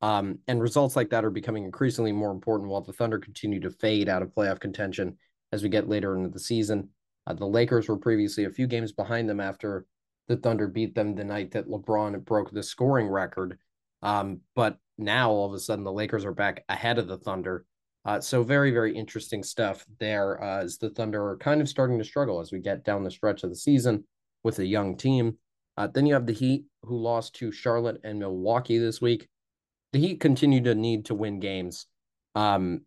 um, 0.01 0.39
and 0.47 0.61
results 0.61 0.95
like 0.95 1.09
that 1.09 1.25
are 1.25 1.31
becoming 1.31 1.65
increasingly 1.65 2.11
more 2.11 2.31
important 2.31 2.69
while 2.69 2.81
the 2.81 2.93
Thunder 2.93 3.19
continue 3.19 3.59
to 3.61 3.69
fade 3.69 4.09
out 4.09 4.21
of 4.21 4.33
playoff 4.33 4.59
contention 4.59 5.17
as 5.51 5.63
we 5.63 5.69
get 5.69 5.89
later 5.89 6.15
into 6.15 6.29
the 6.29 6.39
season. 6.39 6.89
Uh, 7.27 7.33
the 7.33 7.45
Lakers 7.45 7.87
were 7.87 7.97
previously 7.97 8.45
a 8.45 8.49
few 8.49 8.67
games 8.67 8.91
behind 8.91 9.29
them 9.29 9.39
after 9.39 9.85
the 10.27 10.37
Thunder 10.37 10.67
beat 10.67 10.95
them 10.95 11.15
the 11.15 11.23
night 11.23 11.51
that 11.51 11.67
LeBron 11.67 12.23
broke 12.25 12.51
the 12.51 12.63
scoring 12.63 13.07
record. 13.07 13.57
Um, 14.01 14.41
but 14.55 14.77
now 14.97 15.31
all 15.31 15.47
of 15.47 15.53
a 15.53 15.59
sudden 15.59 15.83
the 15.83 15.91
Lakers 15.91 16.25
are 16.25 16.33
back 16.33 16.63
ahead 16.69 16.97
of 16.97 17.07
the 17.07 17.17
Thunder. 17.17 17.65
Uh, 18.03 18.19
so 18.19 18.43
very, 18.43 18.69
very 18.69 18.95
interesting 18.95 19.41
stuff 19.43 19.85
there 19.99 20.43
uh, 20.43 20.63
as 20.63 20.77
the 20.77 20.91
Thunder 20.91 21.27
are 21.27 21.37
kind 21.37 21.61
of 21.61 21.69
starting 21.69 21.97
to 21.97 22.05
struggle 22.05 22.39
as 22.39 22.51
we 22.51 22.59
get 22.59 22.83
down 22.83 23.03
the 23.03 23.09
stretch 23.09 23.43
of 23.43 23.49
the 23.49 23.55
season 23.55 24.03
with 24.43 24.59
a 24.59 24.65
young 24.65 24.95
team. 24.95 25.37
Uh, 25.77 25.87
then 25.87 26.05
you 26.05 26.13
have 26.13 26.27
the 26.27 26.33
Heat 26.33 26.65
who 26.83 26.97
lost 26.97 27.33
to 27.35 27.51
Charlotte 27.51 27.99
and 28.03 28.19
Milwaukee 28.19 28.77
this 28.77 29.01
week 29.01 29.27
the 29.95 30.01
Heat 30.01 30.19
continue 30.19 30.61
to 30.63 30.75
need 30.75 31.05
to 31.05 31.15
win 31.15 31.39
games. 31.39 31.85
Um, 32.35 32.81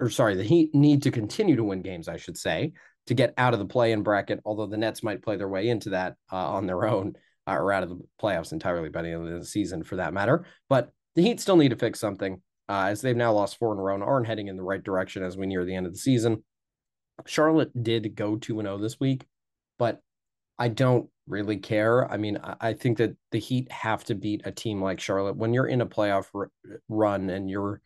or 0.00 0.08
sorry, 0.08 0.34
the 0.34 0.42
Heat 0.42 0.74
need 0.74 1.02
to 1.02 1.10
continue 1.10 1.56
to 1.56 1.62
win 1.62 1.82
games, 1.82 2.08
I 2.08 2.16
should 2.16 2.38
say, 2.38 2.72
to 3.06 3.12
get 3.12 3.34
out 3.36 3.52
of 3.52 3.58
the 3.58 3.66
play 3.66 3.92
in 3.92 4.02
bracket, 4.02 4.40
although 4.46 4.64
the 4.64 4.78
Nets 4.78 5.02
might 5.02 5.22
play 5.22 5.36
their 5.36 5.46
way 5.46 5.68
into 5.68 5.90
that 5.90 6.14
uh, 6.32 6.52
on 6.52 6.64
their 6.64 6.86
own 6.86 7.16
uh, 7.46 7.56
or 7.56 7.70
out 7.70 7.82
of 7.82 7.90
the 7.90 8.00
playoffs 8.18 8.52
entirely 8.52 8.88
by 8.88 9.02
the 9.02 9.10
end 9.10 9.28
of 9.28 9.40
the 9.40 9.44
season 9.44 9.84
for 9.84 9.96
that 9.96 10.14
matter. 10.14 10.46
But 10.70 10.90
the 11.16 11.20
Heat 11.20 11.38
still 11.38 11.58
need 11.58 11.68
to 11.68 11.76
fix 11.76 12.00
something 12.00 12.40
uh, 12.70 12.86
as 12.86 13.02
they've 13.02 13.14
now 13.14 13.34
lost 13.34 13.58
four 13.58 13.74
in 13.74 13.78
a 13.78 13.82
row 13.82 13.92
and 13.92 14.02
aren't 14.02 14.26
heading 14.26 14.48
in 14.48 14.56
the 14.56 14.62
right 14.62 14.82
direction 14.82 15.22
as 15.22 15.36
we 15.36 15.44
near 15.44 15.66
the 15.66 15.74
end 15.74 15.84
of 15.84 15.92
the 15.92 15.98
season. 15.98 16.44
Charlotte 17.26 17.82
did 17.82 18.14
go 18.14 18.36
2 18.36 18.58
and 18.58 18.66
0 18.66 18.78
this 18.78 18.98
week, 18.98 19.26
but 19.78 20.00
I 20.58 20.68
don't 20.68 21.08
really 21.26 21.56
care. 21.56 22.10
I 22.10 22.16
mean, 22.16 22.38
I 22.60 22.74
think 22.74 22.98
that 22.98 23.16
the 23.30 23.38
Heat 23.38 23.70
have 23.72 24.04
to 24.04 24.14
beat 24.14 24.42
a 24.44 24.52
team 24.52 24.82
like 24.82 25.00
Charlotte 25.00 25.36
when 25.36 25.52
you're 25.52 25.66
in 25.66 25.80
a 25.80 25.86
playoff 25.86 26.26
r- 26.34 26.50
run 26.88 27.30
and 27.30 27.50
you're 27.50 27.80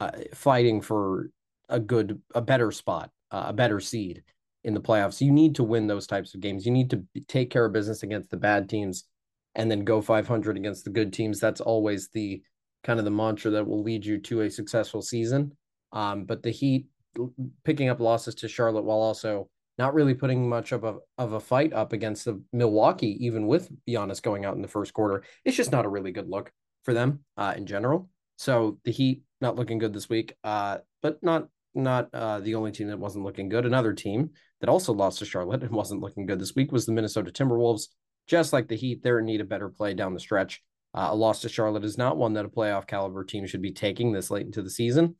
uh, 0.00 0.10
fighting 0.34 0.80
for 0.80 1.30
a 1.68 1.78
good, 1.78 2.20
a 2.34 2.42
better 2.42 2.72
spot, 2.72 3.10
uh, 3.30 3.44
a 3.48 3.52
better 3.52 3.80
seed 3.80 4.22
in 4.64 4.74
the 4.74 4.80
playoffs. 4.80 5.20
You 5.20 5.32
need 5.32 5.54
to 5.56 5.64
win 5.64 5.86
those 5.86 6.06
types 6.06 6.34
of 6.34 6.40
games. 6.40 6.66
You 6.66 6.72
need 6.72 6.90
to 6.90 7.02
take 7.28 7.50
care 7.50 7.64
of 7.64 7.72
business 7.72 8.02
against 8.02 8.30
the 8.30 8.36
bad 8.36 8.68
teams 8.68 9.04
and 9.54 9.70
then 9.70 9.84
go 9.84 10.00
500 10.00 10.56
against 10.56 10.84
the 10.84 10.90
good 10.90 11.12
teams. 11.12 11.40
That's 11.40 11.60
always 11.60 12.08
the 12.08 12.42
kind 12.82 12.98
of 12.98 13.04
the 13.04 13.10
mantra 13.10 13.50
that 13.52 13.66
will 13.66 13.82
lead 13.82 14.04
you 14.04 14.18
to 14.18 14.42
a 14.42 14.50
successful 14.50 15.02
season. 15.02 15.52
Um, 15.92 16.24
but 16.24 16.42
the 16.42 16.50
Heat 16.50 16.86
picking 17.64 17.88
up 17.88 18.00
losses 18.00 18.34
to 18.36 18.48
Charlotte 18.48 18.84
while 18.84 18.98
also 18.98 19.48
not 19.80 19.94
really 19.94 20.12
putting 20.12 20.46
much 20.46 20.72
of 20.72 20.84
a 20.84 20.98
of 21.16 21.32
a 21.32 21.40
fight 21.40 21.72
up 21.72 21.94
against 21.94 22.26
the 22.26 22.42
Milwaukee, 22.52 23.16
even 23.24 23.46
with 23.46 23.70
Giannis 23.88 24.20
going 24.20 24.44
out 24.44 24.54
in 24.54 24.60
the 24.60 24.68
first 24.68 24.92
quarter. 24.92 25.24
It's 25.42 25.56
just 25.56 25.72
not 25.72 25.86
a 25.86 25.88
really 25.88 26.12
good 26.12 26.28
look 26.28 26.52
for 26.84 26.92
them 26.92 27.20
uh, 27.38 27.54
in 27.56 27.64
general. 27.64 28.10
So 28.36 28.78
the 28.84 28.90
Heat 28.90 29.22
not 29.40 29.56
looking 29.56 29.78
good 29.78 29.94
this 29.94 30.08
week, 30.08 30.34
uh, 30.44 30.78
but 31.00 31.22
not 31.22 31.48
not 31.74 32.10
uh, 32.12 32.40
the 32.40 32.56
only 32.56 32.72
team 32.72 32.88
that 32.88 32.98
wasn't 32.98 33.24
looking 33.24 33.48
good. 33.48 33.64
Another 33.64 33.94
team 33.94 34.30
that 34.60 34.68
also 34.68 34.92
lost 34.92 35.20
to 35.20 35.24
Charlotte 35.24 35.62
and 35.64 35.72
wasn't 35.72 36.02
looking 36.02 36.26
good 36.26 36.38
this 36.38 36.54
week 36.54 36.72
was 36.72 36.84
the 36.84 36.92
Minnesota 36.92 37.30
Timberwolves. 37.30 37.86
Just 38.26 38.52
like 38.52 38.68
the 38.68 38.76
Heat, 38.76 39.02
they're 39.02 39.20
in 39.20 39.24
need 39.24 39.40
of 39.40 39.48
better 39.48 39.70
play 39.70 39.94
down 39.94 40.12
the 40.12 40.20
stretch. 40.20 40.62
Uh, 40.92 41.08
a 41.10 41.16
loss 41.16 41.40
to 41.40 41.48
Charlotte 41.48 41.84
is 41.84 41.96
not 41.96 42.18
one 42.18 42.34
that 42.34 42.44
a 42.44 42.50
playoff 42.50 42.86
caliber 42.86 43.24
team 43.24 43.46
should 43.46 43.62
be 43.62 43.72
taking 43.72 44.12
this 44.12 44.30
late 44.30 44.44
into 44.44 44.60
the 44.60 44.68
season. 44.68 45.16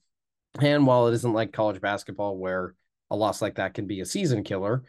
And 0.61 0.87
while 0.87 1.07
it 1.09 1.15
isn't 1.15 1.33
like 1.33 1.53
college 1.53 1.81
basketball 1.81 2.37
where 2.37 2.75
a 3.11 3.17
loss 3.17 3.43
like 3.43 3.57
that 3.57 3.75
can 3.75 3.87
be 3.87 4.01
a 4.01 4.07
season 4.07 4.45
killer. 4.45 4.85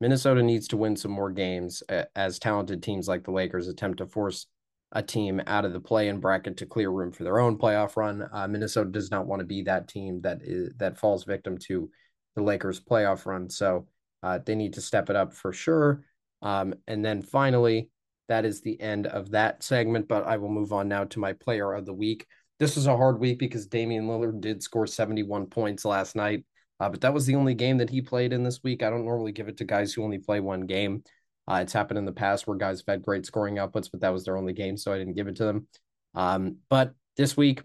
Minnesota 0.00 0.42
needs 0.42 0.68
to 0.68 0.76
win 0.76 0.96
some 0.96 1.12
more 1.12 1.30
games 1.30 1.82
as 2.14 2.38
talented 2.38 2.82
teams 2.82 3.08
like 3.08 3.24
the 3.24 3.30
Lakers 3.30 3.68
attempt 3.68 3.98
to 3.98 4.06
force 4.06 4.46
a 4.92 5.02
team 5.02 5.42
out 5.46 5.64
of 5.64 5.72
the 5.72 5.80
play-in 5.80 6.20
bracket 6.20 6.56
to 6.56 6.66
clear 6.66 6.90
room 6.90 7.10
for 7.10 7.24
their 7.24 7.40
own 7.40 7.58
playoff 7.58 7.96
run. 7.96 8.28
Uh, 8.32 8.46
Minnesota 8.46 8.90
does 8.90 9.10
not 9.10 9.26
want 9.26 9.40
to 9.40 9.46
be 9.46 9.62
that 9.62 9.88
team 9.88 10.20
that 10.20 10.40
is 10.42 10.72
that 10.76 10.98
falls 10.98 11.24
victim 11.24 11.58
to 11.58 11.90
the 12.36 12.42
Lakers 12.42 12.80
playoff 12.80 13.26
run. 13.26 13.50
So 13.50 13.86
uh, 14.22 14.38
they 14.44 14.54
need 14.54 14.74
to 14.74 14.80
step 14.80 15.10
it 15.10 15.16
up 15.16 15.32
for 15.32 15.52
sure. 15.52 16.04
Um, 16.42 16.74
and 16.86 17.04
then 17.04 17.22
finally, 17.22 17.90
that 18.28 18.44
is 18.44 18.60
the 18.60 18.80
end 18.80 19.06
of 19.06 19.30
that 19.32 19.62
segment. 19.62 20.08
But 20.08 20.26
I 20.26 20.36
will 20.36 20.48
move 20.48 20.72
on 20.72 20.88
now 20.88 21.04
to 21.04 21.18
my 21.18 21.32
player 21.32 21.72
of 21.72 21.86
the 21.86 21.92
week. 21.92 22.26
This 22.58 22.76
was 22.76 22.86
a 22.86 22.96
hard 22.96 23.18
week 23.18 23.38
because 23.38 23.66
Damian 23.66 24.06
Lillard 24.06 24.40
did 24.40 24.62
score 24.62 24.86
71 24.86 25.46
points 25.46 25.84
last 25.84 26.14
night. 26.14 26.44
Uh, 26.84 26.90
but 26.90 27.00
that 27.00 27.14
was 27.14 27.24
the 27.24 27.34
only 27.34 27.54
game 27.54 27.78
that 27.78 27.88
he 27.88 28.02
played 28.02 28.30
in 28.30 28.42
this 28.42 28.62
week. 28.62 28.82
I 28.82 28.90
don't 28.90 29.06
normally 29.06 29.32
give 29.32 29.48
it 29.48 29.56
to 29.56 29.64
guys 29.64 29.94
who 29.94 30.04
only 30.04 30.18
play 30.18 30.40
one 30.40 30.66
game. 30.66 31.02
Uh, 31.48 31.60
it's 31.62 31.72
happened 31.72 31.96
in 31.96 32.04
the 32.04 32.12
past 32.12 32.46
where 32.46 32.58
guys 32.58 32.80
have 32.80 32.92
had 32.92 33.02
great 33.02 33.24
scoring 33.24 33.54
outputs, 33.54 33.90
but 33.90 34.02
that 34.02 34.12
was 34.12 34.26
their 34.26 34.36
only 34.36 34.52
game, 34.52 34.76
so 34.76 34.92
I 34.92 34.98
didn't 34.98 35.14
give 35.14 35.26
it 35.26 35.36
to 35.36 35.46
them. 35.46 35.66
Um, 36.14 36.58
but 36.68 36.92
this 37.16 37.38
week, 37.38 37.62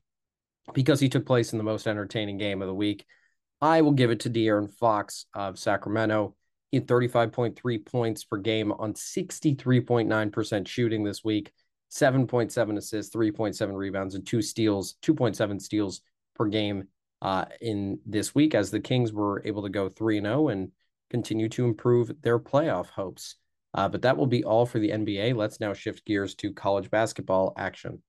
because 0.74 1.02
he 1.02 1.10
took 1.10 1.26
place 1.26 1.52
in 1.52 1.58
the 1.58 1.66
most 1.66 1.86
entertaining 1.86 2.38
game 2.38 2.62
of 2.62 2.70
the 2.70 2.74
week, 2.74 3.06
I 3.60 3.82
will 3.82 3.92
give 3.92 4.10
it 4.10 4.22
to 4.22 4.30
De'Aaron 4.30 4.72
Fox 4.72 5.26
of 5.34 5.60
Sacramento. 5.60 6.38
He 6.72 6.78
had 6.78 6.88
35.3 6.88 7.86
points 7.86 8.24
per 8.24 8.38
game 8.38 8.72
on 8.72 8.94
63.9% 8.94 10.66
shooting 10.66 11.04
this 11.04 11.26
week, 11.26 11.52
7.7 11.92 12.78
assists, 12.78 13.14
3.7 13.14 13.76
rebounds, 13.76 14.16
and 14.16 14.26
two 14.26 14.42
steals, 14.42 14.96
2.7 15.02 15.62
steals 15.62 16.00
per 16.36 16.46
game 16.46 16.88
uh, 17.22 17.46
in 17.62 18.00
this 18.06 18.34
week 18.34 18.56
as 18.56 18.72
the 18.72 18.80
Kings 18.80 19.12
were 19.12 19.42
able 19.46 19.64
to 19.64 19.70
go 19.70 19.90
3 19.90 20.22
0 20.22 20.50
and 20.50 20.72
continue 21.10 21.50
to 21.50 21.66
improve 21.66 22.12
their 22.22 22.40
playoff 22.40 22.90
hopes. 22.90 23.36
Uh, 23.74 23.88
but 23.88 24.02
that 24.02 24.18
will 24.18 24.28
be 24.28 24.44
all 24.44 24.66
for 24.66 24.80
the 24.80 24.90
NBA. 24.90 25.36
Let's 25.36 25.60
now 25.60 25.74
shift 25.74 26.06
gears 26.06 26.34
to 26.36 26.54
college 26.54 26.90
basketball 26.90 27.54
action. 27.58 28.02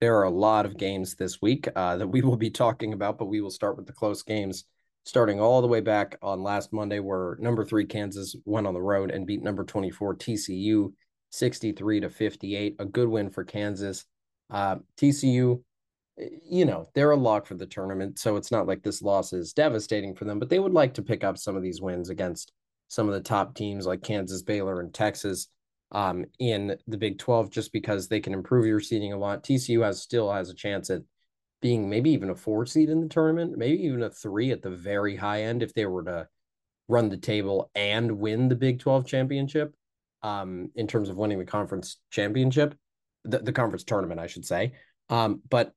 There 0.00 0.16
are 0.18 0.24
a 0.24 0.30
lot 0.30 0.66
of 0.66 0.76
games 0.76 1.14
this 1.14 1.40
week 1.42 1.68
uh, 1.76 1.96
that 1.98 2.08
we 2.08 2.22
will 2.22 2.36
be 2.36 2.50
talking 2.50 2.92
about, 2.92 3.18
but 3.18 3.26
we 3.26 3.40
will 3.40 3.50
start 3.50 3.76
with 3.76 3.86
the 3.86 3.92
close 3.92 4.22
games, 4.22 4.64
starting 5.04 5.40
all 5.40 5.60
the 5.60 5.68
way 5.68 5.80
back 5.80 6.16
on 6.22 6.42
last 6.42 6.72
Monday, 6.72 7.00
where 7.00 7.36
number 7.38 7.64
three 7.64 7.84
Kansas 7.84 8.34
went 8.44 8.66
on 8.66 8.74
the 8.74 8.82
road 8.82 9.10
and 9.10 9.26
beat 9.26 9.42
number 9.42 9.64
24 9.64 10.16
TCU 10.16 10.92
63 11.30 12.00
to 12.00 12.10
58. 12.10 12.76
A 12.78 12.84
good 12.84 13.08
win 13.08 13.28
for 13.28 13.44
Kansas. 13.44 14.04
Uh, 14.50 14.76
TCU, 14.96 15.62
you 16.16 16.64
know, 16.64 16.86
they're 16.94 17.10
a 17.10 17.16
lock 17.16 17.46
for 17.46 17.54
the 17.54 17.66
tournament, 17.66 18.18
so 18.18 18.36
it's 18.36 18.50
not 18.50 18.66
like 18.66 18.82
this 18.82 19.02
loss 19.02 19.32
is 19.32 19.52
devastating 19.52 20.14
for 20.14 20.24
them, 20.24 20.38
but 20.38 20.48
they 20.48 20.58
would 20.58 20.72
like 20.72 20.94
to 20.94 21.02
pick 21.02 21.24
up 21.24 21.38
some 21.38 21.56
of 21.56 21.62
these 21.62 21.80
wins 21.80 22.10
against 22.10 22.52
some 22.88 23.08
of 23.08 23.14
the 23.14 23.20
top 23.20 23.54
teams 23.54 23.86
like 23.86 24.02
Kansas, 24.02 24.42
Baylor, 24.42 24.80
and 24.80 24.94
Texas 24.94 25.48
um, 25.92 26.24
in 26.38 26.76
the 26.86 26.98
Big 26.98 27.18
12 27.18 27.50
just 27.50 27.72
because 27.72 28.08
they 28.08 28.20
can 28.20 28.32
improve 28.32 28.66
your 28.66 28.80
seeding 28.80 29.12
a 29.12 29.18
lot. 29.18 29.42
TCU 29.42 29.84
has 29.84 30.00
still 30.00 30.30
has 30.32 30.50
a 30.50 30.54
chance 30.54 30.90
at 30.90 31.02
being 31.60 31.88
maybe 31.88 32.10
even 32.10 32.30
a 32.30 32.34
four 32.34 32.66
seed 32.66 32.90
in 32.90 33.00
the 33.00 33.08
tournament, 33.08 33.56
maybe 33.56 33.82
even 33.84 34.02
a 34.02 34.10
three 34.10 34.50
at 34.50 34.62
the 34.62 34.70
very 34.70 35.16
high 35.16 35.42
end 35.42 35.62
if 35.62 35.72
they 35.74 35.86
were 35.86 36.04
to 36.04 36.28
run 36.88 37.08
the 37.08 37.16
table 37.16 37.70
and 37.74 38.18
win 38.18 38.48
the 38.48 38.54
Big 38.54 38.78
12 38.80 39.06
championship 39.06 39.74
um, 40.22 40.70
in 40.74 40.86
terms 40.86 41.08
of 41.08 41.16
winning 41.16 41.38
the 41.38 41.44
conference 41.44 41.98
championship, 42.10 42.74
the, 43.24 43.38
the 43.38 43.52
conference 43.52 43.84
tournament, 43.84 44.20
I 44.20 44.26
should 44.26 44.44
say. 44.44 44.72
Um, 45.08 45.40
but 45.48 45.72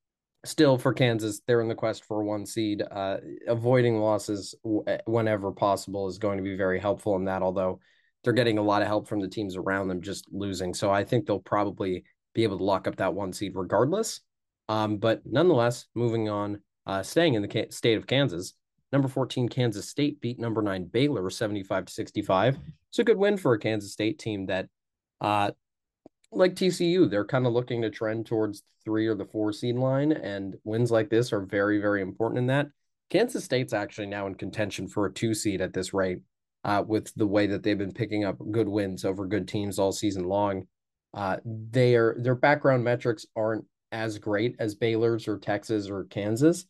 still 0.47 0.77
for 0.77 0.93
Kansas, 0.93 1.41
they're 1.45 1.61
in 1.61 1.67
the 1.67 1.75
quest 1.75 2.05
for 2.05 2.23
one 2.23 2.45
seed. 2.45 2.81
Uh, 2.89 3.17
avoiding 3.47 3.99
losses 3.99 4.55
w- 4.63 4.83
whenever 5.05 5.51
possible 5.51 6.07
is 6.07 6.17
going 6.17 6.37
to 6.37 6.43
be 6.43 6.55
very 6.55 6.79
helpful 6.79 7.15
in 7.15 7.25
that, 7.25 7.41
although 7.41 7.79
they're 8.23 8.33
getting 8.33 8.57
a 8.57 8.63
lot 8.63 8.81
of 8.81 8.87
help 8.87 9.07
from 9.07 9.19
the 9.19 9.27
teams 9.27 9.55
around 9.55 9.87
them 9.87 10.01
just 10.01 10.25
losing. 10.31 10.73
So 10.73 10.91
I 10.91 11.03
think 11.03 11.25
they'll 11.25 11.39
probably 11.39 12.03
be 12.33 12.43
able 12.43 12.57
to 12.57 12.63
lock 12.63 12.87
up 12.87 12.97
that 12.97 13.13
one 13.13 13.33
seed 13.33 13.53
regardless. 13.55 14.21
Um, 14.69 14.97
but 14.97 15.21
nonetheless, 15.25 15.85
moving 15.95 16.29
on, 16.29 16.61
uh, 16.85 17.03
staying 17.03 17.35
in 17.35 17.41
the 17.41 17.67
state 17.69 17.97
of 17.97 18.07
Kansas, 18.07 18.53
number 18.91 19.07
14 19.07 19.49
Kansas 19.49 19.89
State 19.89 20.19
beat 20.21 20.39
number 20.39 20.61
nine 20.61 20.85
Baylor 20.85 21.29
75 21.29 21.85
to 21.85 21.93
65. 21.93 22.57
It's 22.89 22.99
a 22.99 23.03
good 23.03 23.17
win 23.17 23.37
for 23.37 23.53
a 23.53 23.59
Kansas 23.59 23.91
State 23.91 24.19
team 24.19 24.47
that 24.47 24.67
uh, 25.21 25.51
like 26.31 26.55
TCU, 26.55 27.09
they're 27.09 27.25
kind 27.25 27.45
of 27.45 27.53
looking 27.53 27.81
to 27.81 27.89
trend 27.89 28.25
towards 28.25 28.63
three 28.83 29.07
or 29.07 29.15
the 29.15 29.25
four 29.25 29.53
seed 29.53 29.75
line, 29.75 30.11
and 30.11 30.55
wins 30.63 30.91
like 30.91 31.09
this 31.09 31.31
are 31.31 31.41
very, 31.41 31.79
very 31.79 32.01
important 32.01 32.39
in 32.39 32.47
that. 32.47 32.67
Kansas 33.09 33.45
State's 33.45 33.73
actually 33.73 34.07
now 34.07 34.27
in 34.27 34.35
contention 34.35 34.87
for 34.87 35.05
a 35.05 35.13
two 35.13 35.33
seed 35.33 35.61
at 35.61 35.73
this 35.73 35.93
rate, 35.93 36.19
uh, 36.65 36.83
with 36.85 37.13
the 37.15 37.27
way 37.27 37.47
that 37.47 37.63
they've 37.63 37.77
been 37.77 37.93
picking 37.93 38.25
up 38.25 38.37
good 38.51 38.67
wins 38.67 39.05
over 39.05 39.25
good 39.25 39.47
teams 39.47 39.79
all 39.79 39.91
season 39.91 40.25
long. 40.25 40.67
Uh, 41.13 41.37
their 41.45 42.15
their 42.19 42.35
background 42.35 42.83
metrics 42.83 43.25
aren't 43.35 43.65
as 43.93 44.19
great 44.19 44.55
as 44.59 44.75
Baylor's 44.75 45.27
or 45.27 45.37
Texas 45.37 45.89
or 45.89 46.03
Kansas, 46.05 46.65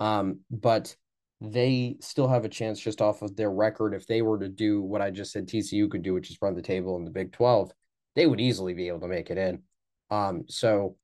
um, 0.00 0.40
but 0.50 0.96
they 1.40 1.96
still 2.00 2.26
have 2.26 2.44
a 2.44 2.48
chance 2.48 2.80
just 2.80 3.00
off 3.00 3.22
of 3.22 3.36
their 3.36 3.52
record 3.52 3.94
if 3.94 4.06
they 4.06 4.22
were 4.22 4.38
to 4.38 4.48
do 4.48 4.82
what 4.82 5.02
I 5.02 5.10
just 5.10 5.30
said 5.30 5.46
TCU 5.46 5.88
could 5.88 6.02
do, 6.02 6.14
which 6.14 6.30
is 6.30 6.38
run 6.42 6.54
the 6.54 6.62
table 6.62 6.96
in 6.96 7.04
the 7.04 7.10
Big 7.10 7.30
Twelve 7.30 7.72
they 8.16 8.26
would 8.26 8.40
easily 8.40 8.74
be 8.74 8.88
able 8.88 9.00
to 9.00 9.06
make 9.06 9.30
it 9.30 9.38
in. 9.38 9.62
Um, 10.10 10.44
so 10.48 10.96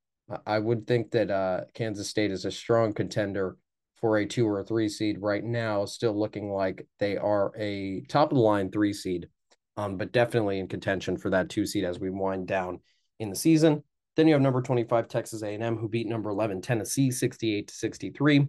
I 0.46 0.58
would 0.58 0.86
think 0.86 1.12
that 1.12 1.30
uh, 1.30 1.60
Kansas 1.74 2.08
State 2.08 2.32
is 2.32 2.44
a 2.44 2.50
strong 2.50 2.92
contender 2.92 3.56
for 4.00 4.16
a 4.16 4.26
two 4.26 4.48
or 4.48 4.60
a 4.60 4.64
three 4.64 4.88
seed 4.88 5.18
right 5.20 5.44
now, 5.44 5.84
still 5.84 6.18
looking 6.18 6.50
like 6.50 6.86
they 6.98 7.16
are 7.16 7.52
a 7.56 8.00
top 8.08 8.32
of 8.32 8.36
the 8.36 8.42
line 8.42 8.70
three 8.70 8.92
seed, 8.92 9.28
um, 9.76 9.96
but 9.96 10.10
definitely 10.10 10.58
in 10.58 10.66
contention 10.66 11.16
for 11.16 11.30
that 11.30 11.50
two 11.50 11.66
seed 11.66 11.84
as 11.84 12.00
we 12.00 12.10
wind 12.10 12.48
down 12.48 12.80
in 13.20 13.30
the 13.30 13.36
season. 13.36 13.84
Then 14.16 14.26
you 14.26 14.32
have 14.32 14.42
number 14.42 14.60
25 14.60 15.06
Texas 15.06 15.42
A&M 15.42 15.76
who 15.76 15.88
beat 15.88 16.08
number 16.08 16.30
11 16.30 16.62
Tennessee 16.62 17.10
68 17.10 17.68
to 17.68 17.74
63. 17.74 18.48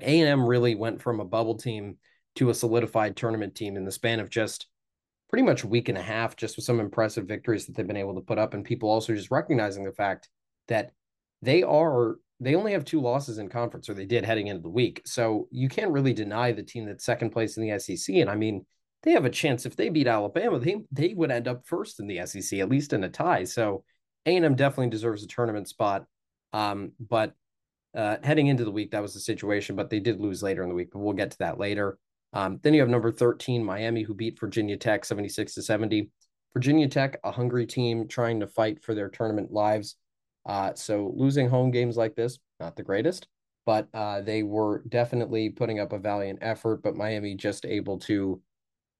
A&M 0.00 0.46
really 0.46 0.74
went 0.74 1.02
from 1.02 1.20
a 1.20 1.24
bubble 1.24 1.56
team 1.56 1.96
to 2.36 2.50
a 2.50 2.54
solidified 2.54 3.16
tournament 3.16 3.54
team 3.54 3.76
in 3.76 3.84
the 3.84 3.92
span 3.92 4.20
of 4.20 4.30
just 4.30 4.66
pretty 5.34 5.44
much 5.44 5.64
week 5.64 5.88
and 5.88 5.98
a 5.98 6.02
half, 6.02 6.36
just 6.36 6.54
with 6.54 6.64
some 6.64 6.78
impressive 6.78 7.26
victories 7.26 7.66
that 7.66 7.74
they've 7.74 7.88
been 7.88 7.96
able 7.96 8.14
to 8.14 8.20
put 8.20 8.38
up, 8.38 8.54
and 8.54 8.64
people 8.64 8.88
also 8.88 9.12
just 9.12 9.32
recognizing 9.32 9.82
the 9.82 9.90
fact 9.90 10.28
that 10.68 10.92
they 11.42 11.64
are 11.64 12.18
they 12.38 12.54
only 12.54 12.70
have 12.70 12.84
two 12.84 13.00
losses 13.00 13.38
in 13.38 13.48
conference, 13.48 13.88
or 13.88 13.94
they 13.94 14.06
did 14.06 14.24
heading 14.24 14.46
into 14.46 14.62
the 14.62 14.68
week. 14.68 15.02
So 15.04 15.48
you 15.50 15.68
can't 15.68 15.90
really 15.90 16.12
deny 16.12 16.52
the 16.52 16.62
team 16.62 16.86
that's 16.86 17.04
second 17.04 17.30
place 17.30 17.56
in 17.56 17.66
the 17.66 17.76
SEC. 17.80 18.14
And 18.14 18.30
I 18.30 18.36
mean, 18.36 18.64
they 19.02 19.10
have 19.10 19.24
a 19.24 19.28
chance 19.28 19.66
if 19.66 19.74
they 19.74 19.88
beat 19.88 20.06
Alabama, 20.06 20.60
they 20.60 20.84
they 20.92 21.14
would 21.14 21.32
end 21.32 21.48
up 21.48 21.66
first 21.66 21.98
in 21.98 22.06
the 22.06 22.24
SEC, 22.26 22.60
at 22.60 22.68
least 22.68 22.92
in 22.92 23.02
a 23.02 23.08
tie. 23.08 23.42
So 23.42 23.82
A&M 24.26 24.54
definitely 24.54 24.90
deserves 24.90 25.24
a 25.24 25.26
tournament 25.26 25.66
spot. 25.66 26.04
Um, 26.52 26.92
but 27.00 27.34
uh, 27.92 28.18
heading 28.22 28.46
into 28.46 28.64
the 28.64 28.70
week, 28.70 28.92
that 28.92 29.02
was 29.02 29.14
the 29.14 29.20
situation, 29.20 29.74
but 29.74 29.90
they 29.90 29.98
did 29.98 30.20
lose 30.20 30.44
later 30.44 30.62
in 30.62 30.68
the 30.68 30.76
week, 30.76 30.92
but 30.92 31.00
we'll 31.00 31.12
get 31.12 31.32
to 31.32 31.38
that 31.38 31.58
later. 31.58 31.98
Um, 32.34 32.58
then 32.62 32.74
you 32.74 32.80
have 32.80 32.90
number 32.90 33.12
13, 33.12 33.64
Miami, 33.64 34.02
who 34.02 34.12
beat 34.12 34.38
Virginia 34.38 34.76
Tech 34.76 35.04
76 35.04 35.54
to 35.54 35.62
70. 35.62 36.10
Virginia 36.52 36.88
Tech, 36.88 37.18
a 37.24 37.30
hungry 37.30 37.64
team 37.64 38.06
trying 38.08 38.40
to 38.40 38.46
fight 38.46 38.82
for 38.82 38.94
their 38.94 39.08
tournament 39.08 39.52
lives. 39.52 39.96
Uh, 40.44 40.74
so 40.74 41.12
losing 41.16 41.48
home 41.48 41.70
games 41.70 41.96
like 41.96 42.14
this, 42.16 42.38
not 42.60 42.76
the 42.76 42.82
greatest, 42.82 43.28
but 43.64 43.88
uh, 43.94 44.20
they 44.20 44.42
were 44.42 44.82
definitely 44.88 45.48
putting 45.48 45.78
up 45.78 45.92
a 45.92 45.98
valiant 45.98 46.40
effort. 46.42 46.82
But 46.82 46.96
Miami 46.96 47.34
just 47.34 47.64
able 47.64 47.98
to 48.00 48.42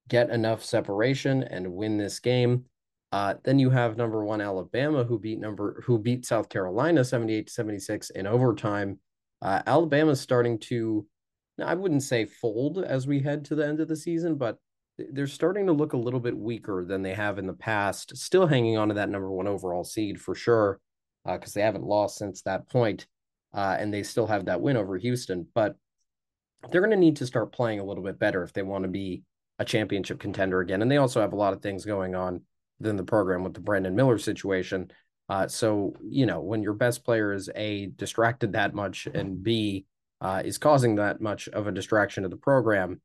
get 0.09 0.31
enough 0.31 0.64
separation 0.64 1.43
and 1.43 1.73
win 1.73 1.99
this 1.99 2.21
game. 2.21 2.64
Uh, 3.12 3.35
then 3.45 3.59
you 3.59 3.71
have 3.71 3.97
number 3.97 4.25
one 4.25 4.41
Alabama, 4.41 5.05
who 5.05 5.19
beat 5.19 5.38
number 5.38 5.83
who 5.85 5.99
beat 5.99 6.26
South 6.26 6.49
Carolina 6.49 7.05
78 7.05 7.47
to 7.47 7.53
76 7.53 8.11
in 8.11 8.26
overtime. 8.26 8.99
Uh, 9.43 9.62
Alabama's 9.67 10.21
starting 10.21 10.59
to 10.59 11.07
I 11.62 11.75
wouldn't 11.75 12.02
say 12.02 12.25
fold 12.25 12.78
as 12.78 13.06
we 13.06 13.20
head 13.20 13.44
to 13.46 13.54
the 13.54 13.66
end 13.66 13.80
of 13.80 13.88
the 13.88 13.96
season, 13.96 14.37
but 14.37 14.58
they're 14.99 15.26
starting 15.26 15.66
to 15.66 15.73
look 15.73 15.92
a 15.92 15.99
little 15.99 16.20
bit 16.20 16.37
weaker 16.37 16.84
than 16.84 17.02
they 17.02 17.14
have 17.14 17.38
in 17.38 17.46
the 17.46 17.52
past. 17.52 18.16
Still 18.16 18.46
hanging 18.46 18.76
on 18.76 18.88
to 18.88 18.94
that 18.94 19.08
number 19.08 19.30
one 19.30 19.46
overall 19.46 19.84
seed 19.84 20.20
for 20.20 20.34
sure, 20.34 20.80
because 21.25 21.56
uh, 21.56 21.61
they 21.61 21.62
haven't 21.62 21.84
lost 21.84 22.16
since 22.16 22.42
that 22.42 22.68
point, 22.68 23.06
uh, 23.52 23.76
and 23.78 23.92
they 23.92 24.02
still 24.02 24.26
have 24.26 24.46
that 24.46 24.61
win 24.61 24.76
over 24.76 24.96
Houston. 24.96 25.46
But 25.54 25.76
they're 26.70 26.80
going 26.80 26.90
to 26.90 26.96
need 26.96 27.16
to 27.16 27.26
start 27.26 27.52
playing 27.52 27.80
a 27.80 27.84
little 27.84 28.04
bit 28.04 28.18
better 28.18 28.42
if 28.42 28.52
they 28.52 28.62
want 28.62 28.84
to 28.84 28.90
be 28.90 29.23
a 29.58 29.64
championship 29.64 30.18
contender 30.18 30.61
again. 30.61 30.82
And 30.82 30.90
they 30.90 30.96
also 30.96 31.20
have 31.20 31.32
a 31.32 31.37
lot 31.37 31.52
of 31.52 31.62
things 31.62 31.84
going 31.84 32.14
on 32.14 32.42
within 32.78 32.96
the 32.96 33.04
program 33.04 33.44
with 33.44 33.54
the 33.54 33.61
Brandon 33.61 33.94
Miller 33.94 34.18
situation. 34.18 34.90
Uh, 35.28 35.49
so 35.49 35.94
you 36.02 36.26
know 36.26 36.40
when 36.40 36.62
your 36.62 36.75
best 36.75 37.04
player 37.04 37.32
is 37.32 37.49
a 37.54 37.87
distracted 37.96 38.52
that 38.52 38.75
much 38.75 39.06
and 39.06 39.42
b 39.42 39.87
uh, 40.25 40.40
is 40.43 40.57
causing 40.57 40.95
that 40.95 41.21
much 41.21 41.49
of 41.49 41.66
a 41.66 41.73
distraction 41.73 42.23
to 42.23 42.31
the 42.31 42.37
program, 42.37 43.02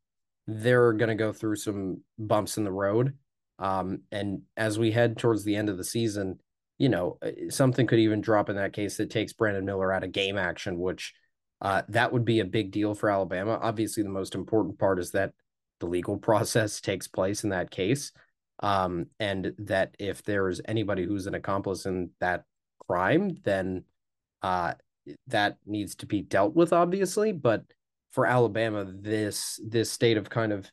they're 0.47 0.93
going 0.93 1.09
to 1.09 1.15
go 1.15 1.33
through 1.33 1.57
some 1.57 2.01
bumps 2.17 2.57
in 2.57 2.63
the 2.63 2.71
road. 2.71 3.13
Um, 3.59 4.03
and 4.09 4.43
as 4.55 4.79
we 4.79 4.91
head 4.91 5.17
towards 5.17 5.43
the 5.43 5.57
end 5.57 5.67
of 5.67 5.75
the 5.75 5.83
season, 5.83 6.39
you 6.77 6.87
know, 6.87 7.17
uh, 7.21 7.31
something 7.49 7.85
could 7.87 7.99
even 7.99 8.21
drop 8.21 8.49
in 8.49 8.55
that 8.55 8.71
case 8.71 8.95
that 8.97 9.09
takes 9.09 9.33
Brandon 9.33 9.65
Miller 9.65 9.91
out 9.91 10.05
of 10.05 10.13
game 10.13 10.37
action, 10.37 10.79
which 10.79 11.13
uh, 11.59 11.81
that 11.89 12.13
would 12.13 12.23
be 12.23 12.39
a 12.39 12.45
big 12.45 12.71
deal 12.71 12.95
for 12.95 13.09
Alabama. 13.09 13.59
Obviously, 13.61 14.01
the 14.01 14.07
most 14.07 14.33
important 14.33 14.79
part 14.79 14.97
is 14.97 15.11
that 15.11 15.33
the 15.81 15.87
legal 15.87 16.17
process 16.29 16.79
takes 16.79 17.09
place 17.09 17.43
in 17.43 17.49
that 17.49 17.69
case. 17.69 18.13
Um, 18.61 19.07
and 19.19 19.53
that 19.59 19.95
if 19.99 20.23
there's 20.23 20.61
anybody 20.65 21.03
who's 21.03 21.27
an 21.27 21.33
accomplice 21.33 21.85
in 21.85 22.11
that 22.21 22.45
crime, 22.87 23.37
then 23.43 23.83
uh, 24.41 24.73
that 25.27 25.57
needs 25.65 25.95
to 25.95 26.05
be 26.05 26.21
dealt 26.21 26.55
with, 26.55 26.73
obviously. 26.73 27.31
But 27.31 27.63
for 28.11 28.25
Alabama, 28.25 28.85
this 28.85 29.59
this 29.65 29.91
state 29.91 30.17
of 30.17 30.29
kind 30.29 30.51
of 30.51 30.71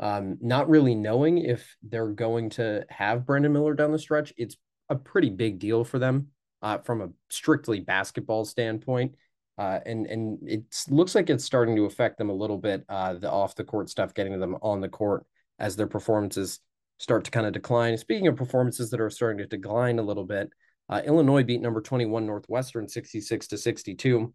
um, 0.00 0.38
not 0.40 0.68
really 0.68 0.94
knowing 0.94 1.38
if 1.38 1.76
they're 1.82 2.08
going 2.08 2.50
to 2.50 2.84
have 2.88 3.26
Brandon 3.26 3.52
Miller 3.52 3.74
down 3.74 3.92
the 3.92 3.98
stretch, 3.98 4.32
it's 4.36 4.56
a 4.88 4.96
pretty 4.96 5.30
big 5.30 5.58
deal 5.58 5.84
for 5.84 5.98
them 5.98 6.28
uh, 6.60 6.78
from 6.78 7.00
a 7.00 7.08
strictly 7.30 7.80
basketball 7.80 8.44
standpoint. 8.44 9.14
Uh, 9.58 9.80
and 9.84 10.06
and 10.06 10.38
it 10.46 10.62
looks 10.88 11.14
like 11.14 11.28
it's 11.28 11.44
starting 11.44 11.76
to 11.76 11.84
affect 11.84 12.18
them 12.18 12.30
a 12.30 12.34
little 12.34 12.58
bit. 12.58 12.84
Uh, 12.88 13.14
the 13.14 13.30
off 13.30 13.54
the 13.54 13.64
court 13.64 13.90
stuff, 13.90 14.14
getting 14.14 14.38
them 14.40 14.56
on 14.62 14.80
the 14.80 14.88
court 14.88 15.24
as 15.58 15.76
their 15.76 15.86
performances 15.86 16.60
start 16.98 17.24
to 17.24 17.30
kind 17.30 17.46
of 17.46 17.52
decline. 17.52 17.96
Speaking 17.98 18.28
of 18.28 18.36
performances 18.36 18.90
that 18.90 19.00
are 19.00 19.10
starting 19.10 19.38
to 19.38 19.46
decline 19.46 19.98
a 19.98 20.02
little 20.02 20.24
bit, 20.24 20.50
uh, 20.88 21.00
Illinois 21.04 21.42
beat 21.42 21.60
number 21.60 21.80
21 21.80 22.26
Northwestern 22.26 22.88
66 22.88 23.46
to 23.48 23.58
62. 23.58 24.32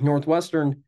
Northwestern 0.00 0.82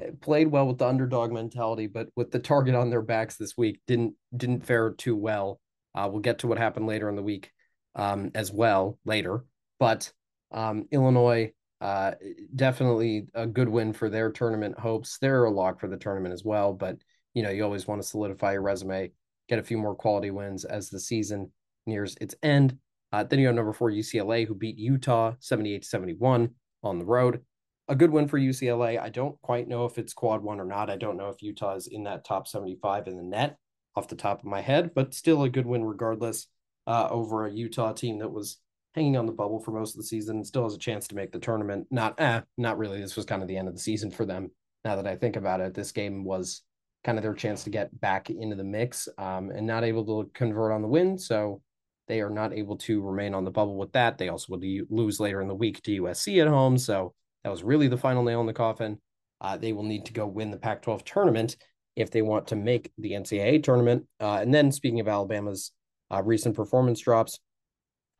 eh, 0.00 0.10
played 0.20 0.48
well 0.48 0.66
with 0.66 0.78
the 0.78 0.86
underdog 0.86 1.32
mentality, 1.32 1.86
but 1.86 2.08
with 2.16 2.30
the 2.30 2.38
target 2.38 2.74
on 2.74 2.90
their 2.90 3.02
backs 3.02 3.36
this 3.36 3.56
week, 3.56 3.80
didn't 3.86 4.14
didn't 4.36 4.64
fare 4.66 4.90
too 4.92 5.16
well. 5.16 5.60
Uh, 5.94 6.08
we'll 6.10 6.20
get 6.20 6.40
to 6.40 6.46
what 6.46 6.58
happened 6.58 6.86
later 6.86 7.08
in 7.08 7.16
the 7.16 7.22
week 7.22 7.50
um, 7.96 8.30
as 8.34 8.52
well 8.52 8.98
later, 9.04 9.44
but 9.78 10.12
um, 10.52 10.86
Illinois 10.90 11.52
uh, 11.80 12.12
definitely 12.54 13.26
a 13.34 13.46
good 13.46 13.68
win 13.68 13.92
for 13.92 14.10
their 14.10 14.30
tournament 14.30 14.78
hopes. 14.78 15.18
They're 15.18 15.44
a 15.44 15.50
lock 15.50 15.80
for 15.80 15.88
the 15.88 15.96
tournament 15.96 16.34
as 16.34 16.44
well, 16.44 16.72
but 16.72 16.98
you 17.34 17.42
know 17.42 17.50
you 17.50 17.64
always 17.64 17.86
want 17.86 18.02
to 18.02 18.06
solidify 18.06 18.52
your 18.52 18.62
resume, 18.62 19.10
get 19.48 19.58
a 19.58 19.64
few 19.64 19.78
more 19.78 19.94
quality 19.94 20.30
wins 20.30 20.64
as 20.64 20.90
the 20.90 21.00
season 21.00 21.50
nears 21.86 22.16
its 22.20 22.34
end. 22.42 22.76
Uh, 23.12 23.24
then 23.24 23.38
you 23.38 23.46
have 23.46 23.56
number 23.56 23.72
four 23.72 23.90
UCLA, 23.90 24.46
who 24.46 24.54
beat 24.54 24.78
Utah 24.78 25.34
78 25.40 25.84
71 25.84 26.50
on 26.82 26.98
the 26.98 27.04
road. 27.04 27.40
A 27.88 27.96
good 27.96 28.10
win 28.10 28.28
for 28.28 28.38
UCLA. 28.38 29.00
I 29.00 29.08
don't 29.08 29.40
quite 29.42 29.66
know 29.66 29.84
if 29.84 29.98
it's 29.98 30.12
quad 30.12 30.42
one 30.42 30.60
or 30.60 30.64
not. 30.64 30.90
I 30.90 30.96
don't 30.96 31.16
know 31.16 31.28
if 31.28 31.42
Utah 31.42 31.74
is 31.74 31.88
in 31.88 32.04
that 32.04 32.24
top 32.24 32.46
75 32.46 33.08
in 33.08 33.16
the 33.16 33.22
net 33.22 33.56
off 33.96 34.08
the 34.08 34.14
top 34.14 34.40
of 34.40 34.44
my 34.44 34.60
head, 34.60 34.92
but 34.94 35.12
still 35.12 35.42
a 35.42 35.48
good 35.48 35.66
win 35.66 35.84
regardless 35.84 36.46
uh, 36.86 37.08
over 37.10 37.46
a 37.46 37.52
Utah 37.52 37.92
team 37.92 38.20
that 38.20 38.30
was 38.30 38.58
hanging 38.94 39.16
on 39.16 39.26
the 39.26 39.32
bubble 39.32 39.60
for 39.60 39.72
most 39.72 39.94
of 39.94 39.96
the 39.96 40.06
season 40.06 40.36
and 40.36 40.46
still 40.46 40.64
has 40.64 40.74
a 40.74 40.78
chance 40.78 41.08
to 41.08 41.14
make 41.14 41.32
the 41.32 41.38
tournament. 41.38 41.86
Not, 41.90 42.20
eh, 42.20 42.40
not 42.56 42.78
really. 42.78 43.00
This 43.00 43.16
was 43.16 43.24
kind 43.24 43.42
of 43.42 43.48
the 43.48 43.56
end 43.56 43.68
of 43.68 43.74
the 43.74 43.80
season 43.80 44.10
for 44.10 44.24
them. 44.24 44.50
Now 44.84 44.96
that 44.96 45.06
I 45.06 45.16
think 45.16 45.36
about 45.36 45.60
it, 45.60 45.74
this 45.74 45.92
game 45.92 46.24
was 46.24 46.62
kind 47.04 47.18
of 47.18 47.22
their 47.22 47.34
chance 47.34 47.64
to 47.64 47.70
get 47.70 47.98
back 48.00 48.30
into 48.30 48.56
the 48.56 48.64
mix 48.64 49.08
um, 49.18 49.50
and 49.50 49.66
not 49.66 49.84
able 49.84 50.04
to 50.04 50.30
convert 50.32 50.72
on 50.72 50.82
the 50.82 50.88
win. 50.88 51.18
So 51.18 51.62
they 52.10 52.20
are 52.20 52.30
not 52.30 52.52
able 52.52 52.76
to 52.76 53.00
remain 53.00 53.34
on 53.34 53.44
the 53.44 53.50
bubble 53.52 53.76
with 53.76 53.92
that. 53.92 54.18
They 54.18 54.28
also 54.28 54.56
will 54.56 54.84
lose 54.90 55.20
later 55.20 55.40
in 55.40 55.46
the 55.46 55.54
week 55.54 55.80
to 55.82 56.02
USC 56.02 56.42
at 56.42 56.48
home. 56.48 56.76
So 56.76 57.14
that 57.44 57.50
was 57.50 57.62
really 57.62 57.86
the 57.86 57.96
final 57.96 58.24
nail 58.24 58.40
in 58.40 58.46
the 58.46 58.52
coffin. 58.52 58.98
Uh, 59.40 59.56
they 59.56 59.72
will 59.72 59.84
need 59.84 60.04
to 60.06 60.12
go 60.12 60.26
win 60.26 60.50
the 60.50 60.56
Pac 60.56 60.82
12 60.82 61.04
tournament 61.04 61.56
if 61.94 62.10
they 62.10 62.20
want 62.20 62.48
to 62.48 62.56
make 62.56 62.90
the 62.98 63.12
NCAA 63.12 63.62
tournament. 63.62 64.06
Uh, 64.18 64.38
and 64.40 64.52
then, 64.52 64.72
speaking 64.72 64.98
of 64.98 65.06
Alabama's 65.06 65.70
uh, 66.12 66.20
recent 66.22 66.56
performance 66.56 66.98
drops, 66.98 67.38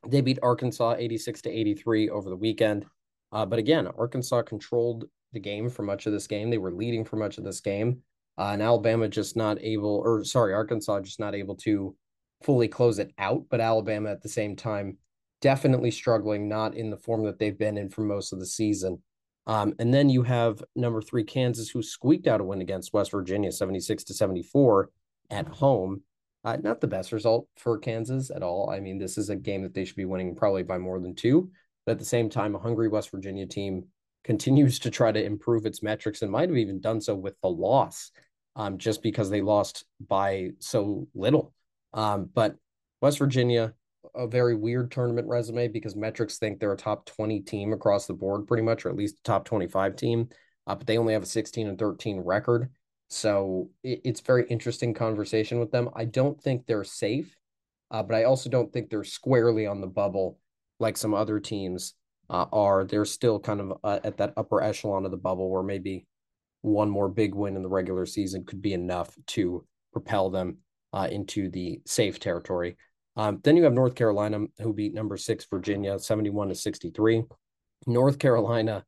they 0.07 0.21
beat 0.21 0.39
Arkansas 0.41 0.95
86 0.97 1.43
to 1.43 1.51
83 1.51 2.11
over 2.11 2.31
the 2.31 2.37
weekend. 2.37 2.87
Uh, 3.33 3.45
but 3.45 3.59
again, 3.59 3.89
Arkansas 3.99 4.43
controlled 4.43 5.07
the 5.33 5.41
game 5.41 5.69
for 5.69 5.83
much 5.83 6.07
of 6.07 6.13
this 6.13 6.29
game. 6.29 6.49
They 6.49 6.59
were 6.59 6.73
leading 6.73 7.05
for 7.05 7.17
much 7.17 7.39
of 7.39 7.45
this 7.45 7.61
game. 7.61 8.03
Uh, 8.39 8.51
and 8.53 8.63
Alabama 8.63 9.09
just 9.09 9.37
not 9.37 9.61
able, 9.61 10.01
or 10.05 10.25
sorry, 10.25 10.55
Arkansas 10.55 11.01
just 11.01 11.21
not 11.21 11.35
able 11.35 11.57
to 11.57 11.95
fully 12.43 12.69
close 12.69 12.99
it 12.99 13.13
out, 13.19 13.45
but 13.51 13.61
Alabama 13.61 14.11
at 14.11 14.23
the 14.23 14.29
same 14.29 14.57
time 14.57 14.99
definitely 15.41 15.91
struggling, 15.91 16.49
not 16.49 16.75
in 16.75 16.91
the 16.91 16.97
form 16.97 17.25
that 17.25 17.39
they've 17.39 17.59
been 17.59 17.79
in 17.79 17.89
for 17.89 18.03
most 18.03 18.33
of 18.33 18.39
the 18.39 18.47
season. 18.47 19.03
Um, 19.47 19.75
and 19.79 19.93
then 19.93 20.09
you 20.09 20.23
have 20.23 20.63
number 20.77 21.01
three 21.01 21.25
Kansas, 21.25 21.71
who 21.71 21.83
squeaked 21.83 22.27
out 22.27 22.41
a 22.41 22.45
win 22.45 22.61
against 22.61 22.93
West 22.93 23.11
Virginia, 23.11 23.51
seventy 23.51 23.81
six 23.81 24.05
to 24.05 24.15
seventy 24.15 24.43
four 24.43 24.91
at 25.31 25.49
home. 25.49 26.03
Uh, 26.45 26.57
not 26.63 26.81
the 26.81 26.87
best 26.87 27.13
result 27.13 27.47
for 27.57 27.79
Kansas 27.79 28.31
at 28.31 28.43
all. 28.43 28.71
I 28.71 28.81
mean, 28.81 28.99
this 28.99 29.19
is 29.19 29.29
a 29.29 29.37
game 29.37 29.63
that 29.63 29.75
they 29.75 29.85
should 29.85 29.97
be 29.97 30.07
winning 30.07 30.35
probably 30.35 30.63
by 30.63 30.79
more 30.79 30.99
than 30.99 31.15
two. 31.15 31.51
But 31.85 31.93
at 31.93 31.99
the 31.99 32.05
same 32.05 32.31
time, 32.31 32.55
a 32.55 32.59
hungry 32.59 32.89
West 32.89 33.11
Virginia 33.11 33.47
team 33.47 33.85
continues 34.25 34.79
to 34.81 34.91
try 34.91 35.11
to 35.11 35.23
improve 35.23 35.67
its 35.67 35.83
metrics 35.83 36.23
and 36.23 36.31
might 36.31 36.49
have 36.51 36.59
even 36.59 36.81
done 36.81 37.01
so 37.01 37.15
with 37.15 37.35
the 37.43 37.49
loss, 37.49 38.11
um, 38.57 38.77
just 38.79 39.03
because 39.03 39.31
they 39.31 39.41
lost 39.41 39.85
by 40.07 40.51
so 40.59 41.09
little. 41.15 41.55
Um, 41.93 42.31
but 42.33 42.57
West 43.01 43.19
Virginia, 43.19 43.75
a 44.15 44.27
very 44.27 44.55
weird 44.55 44.91
tournament 44.91 45.29
resume 45.29 45.69
because 45.69 45.97
metrics 45.97 46.39
think 46.39 46.59
they're 46.59 46.73
a 46.73 46.77
top 46.77 47.07
20 47.07 47.41
team 47.41 47.73
across 47.73 48.07
the 48.07 48.15
board, 48.15 48.47
pretty 48.47 48.63
much, 48.63 48.85
or 48.85 48.89
at 48.89 48.97
least 48.97 49.19
a 49.19 49.23
top 49.23 49.45
25 49.45 49.97
team. 49.97 50.29
Uh, 50.67 50.75
but 50.75 50.87
they 50.87 50.99
only 50.99 51.13
have 51.13 51.23
a 51.23 51.27
16 51.27 51.69
and 51.69 51.79
13 51.79 52.21
record. 52.21 52.71
So 53.09 53.71
it, 53.83 54.01
it's 54.05 54.21
very 54.21 54.47
interesting 54.49 54.95
conversation 54.95 55.59
with 55.59 55.71
them. 55.71 55.91
I 55.95 56.05
don't 56.05 56.41
think 56.41 56.67
they're 56.67 56.85
safe, 56.85 57.37
uh, 57.91 58.03
but 58.03 58.15
I 58.15 58.25
also 58.25 58.51
don't 58.51 58.73
think 58.73 58.89
they're 58.89 59.05
squarely 59.05 59.67
on 59.67 59.81
the 59.81 59.87
bubble 59.87 60.39
like 60.79 60.97
some 60.97 61.15
other 61.15 61.41
teams 61.41 61.95
uh, 62.29 62.47
are. 62.53 62.85
They're 62.85 63.05
still 63.05 63.41
kind 63.41 63.61
of 63.61 63.73
uh, 63.83 64.01
at 64.05 64.17
that 64.19 64.35
upper 64.37 64.63
echelon 64.63 65.05
of 65.05 65.11
the 65.11 65.17
bubble 65.17 65.51
where 65.51 65.63
maybe 65.63 66.07
one 66.63 66.91
more 66.91 67.09
big 67.09 67.35
win 67.35 67.57
in 67.57 67.63
the 67.63 67.69
regular 67.69 68.07
season 68.07 68.45
could 68.45 68.63
be 68.63 68.73
enough 68.73 69.15
to 69.29 69.65
propel 69.93 70.31
them 70.31 70.59
uh, 70.93 71.09
into 71.11 71.49
the 71.49 71.81
safe 71.87 72.19
territory. 72.19 72.77
Um, 73.17 73.41
then 73.43 73.57
you 73.57 73.65
have 73.65 73.73
North 73.73 73.95
Carolina, 73.95 74.47
who 74.61 74.73
beat 74.73 74.95
number 74.95 75.17
six 75.17 75.45
Virginia, 75.45 75.99
71 75.99 76.49
to 76.49 76.55
63. 76.55 77.25
North 77.87 78.19
Carolina 78.19 78.85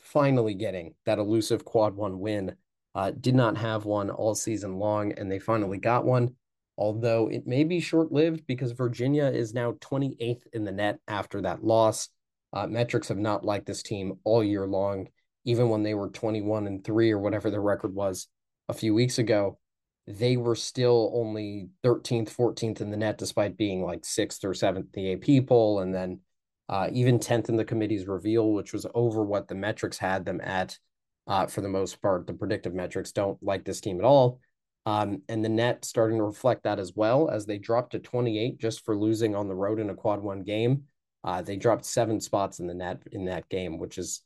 finally 0.00 0.54
getting 0.54 0.94
that 1.06 1.18
elusive 1.18 1.64
quad 1.64 1.94
one 1.94 2.18
win. 2.18 2.54
Uh, 2.94 3.10
did 3.10 3.34
not 3.34 3.56
have 3.56 3.84
one 3.84 4.10
all 4.10 4.34
season 4.34 4.78
long, 4.78 5.12
and 5.12 5.30
they 5.30 5.38
finally 5.38 5.78
got 5.78 6.04
one. 6.04 6.34
Although 6.76 7.28
it 7.28 7.46
may 7.46 7.64
be 7.64 7.80
short 7.80 8.12
lived 8.12 8.46
because 8.46 8.72
Virginia 8.72 9.24
is 9.26 9.54
now 9.54 9.72
28th 9.72 10.42
in 10.52 10.64
the 10.64 10.72
net 10.72 10.98
after 11.08 11.40
that 11.42 11.64
loss. 11.64 12.08
Uh, 12.52 12.66
metrics 12.66 13.08
have 13.08 13.18
not 13.18 13.44
liked 13.44 13.66
this 13.66 13.82
team 13.82 14.14
all 14.22 14.44
year 14.44 14.66
long, 14.66 15.08
even 15.44 15.68
when 15.68 15.82
they 15.82 15.94
were 15.94 16.08
21 16.10 16.66
and 16.66 16.84
three 16.84 17.10
or 17.10 17.18
whatever 17.18 17.50
their 17.50 17.60
record 17.60 17.94
was 17.94 18.28
a 18.68 18.72
few 18.72 18.94
weeks 18.94 19.18
ago 19.18 19.58
they 20.06 20.36
were 20.36 20.54
still 20.54 21.10
only 21.14 21.68
13th, 21.82 22.30
14th 22.30 22.80
in 22.80 22.90
the 22.90 22.96
net, 22.96 23.18
despite 23.18 23.56
being 23.56 23.82
like 23.82 24.04
sixth 24.04 24.44
or 24.44 24.54
seventh 24.54 24.92
the 24.92 25.12
AP 25.12 25.46
poll, 25.46 25.80
and 25.80 25.94
then 25.94 26.20
uh, 26.68 26.88
even 26.92 27.18
10th 27.18 27.48
in 27.48 27.56
the 27.56 27.64
committee's 27.64 28.06
reveal, 28.06 28.52
which 28.52 28.72
was 28.72 28.86
over 28.94 29.24
what 29.24 29.48
the 29.48 29.54
metrics 29.54 29.98
had 29.98 30.24
them 30.24 30.40
at 30.42 30.78
uh, 31.26 31.46
for 31.46 31.60
the 31.60 31.68
most 31.68 32.00
part. 32.02 32.26
The 32.26 32.34
predictive 32.34 32.74
metrics 32.74 33.12
don't 33.12 33.42
like 33.42 33.64
this 33.64 33.80
team 33.80 33.98
at 33.98 34.04
all. 34.04 34.40
Um, 34.86 35.22
and 35.30 35.42
the 35.42 35.48
net 35.48 35.84
starting 35.84 36.18
to 36.18 36.24
reflect 36.24 36.64
that 36.64 36.78
as 36.78 36.92
well 36.94 37.30
as 37.30 37.46
they 37.46 37.56
dropped 37.56 37.92
to 37.92 37.98
28 37.98 38.58
just 38.58 38.84
for 38.84 38.96
losing 38.96 39.34
on 39.34 39.48
the 39.48 39.54
road 39.54 39.80
in 39.80 39.88
a 39.88 39.94
quad 39.94 40.22
one 40.22 40.42
game. 40.42 40.84
Uh, 41.22 41.40
they 41.40 41.56
dropped 41.56 41.86
seven 41.86 42.20
spots 42.20 42.58
in 42.60 42.66
the 42.66 42.74
net 42.74 43.02
in 43.12 43.24
that 43.24 43.48
game, 43.48 43.78
which 43.78 43.96
is 43.96 44.20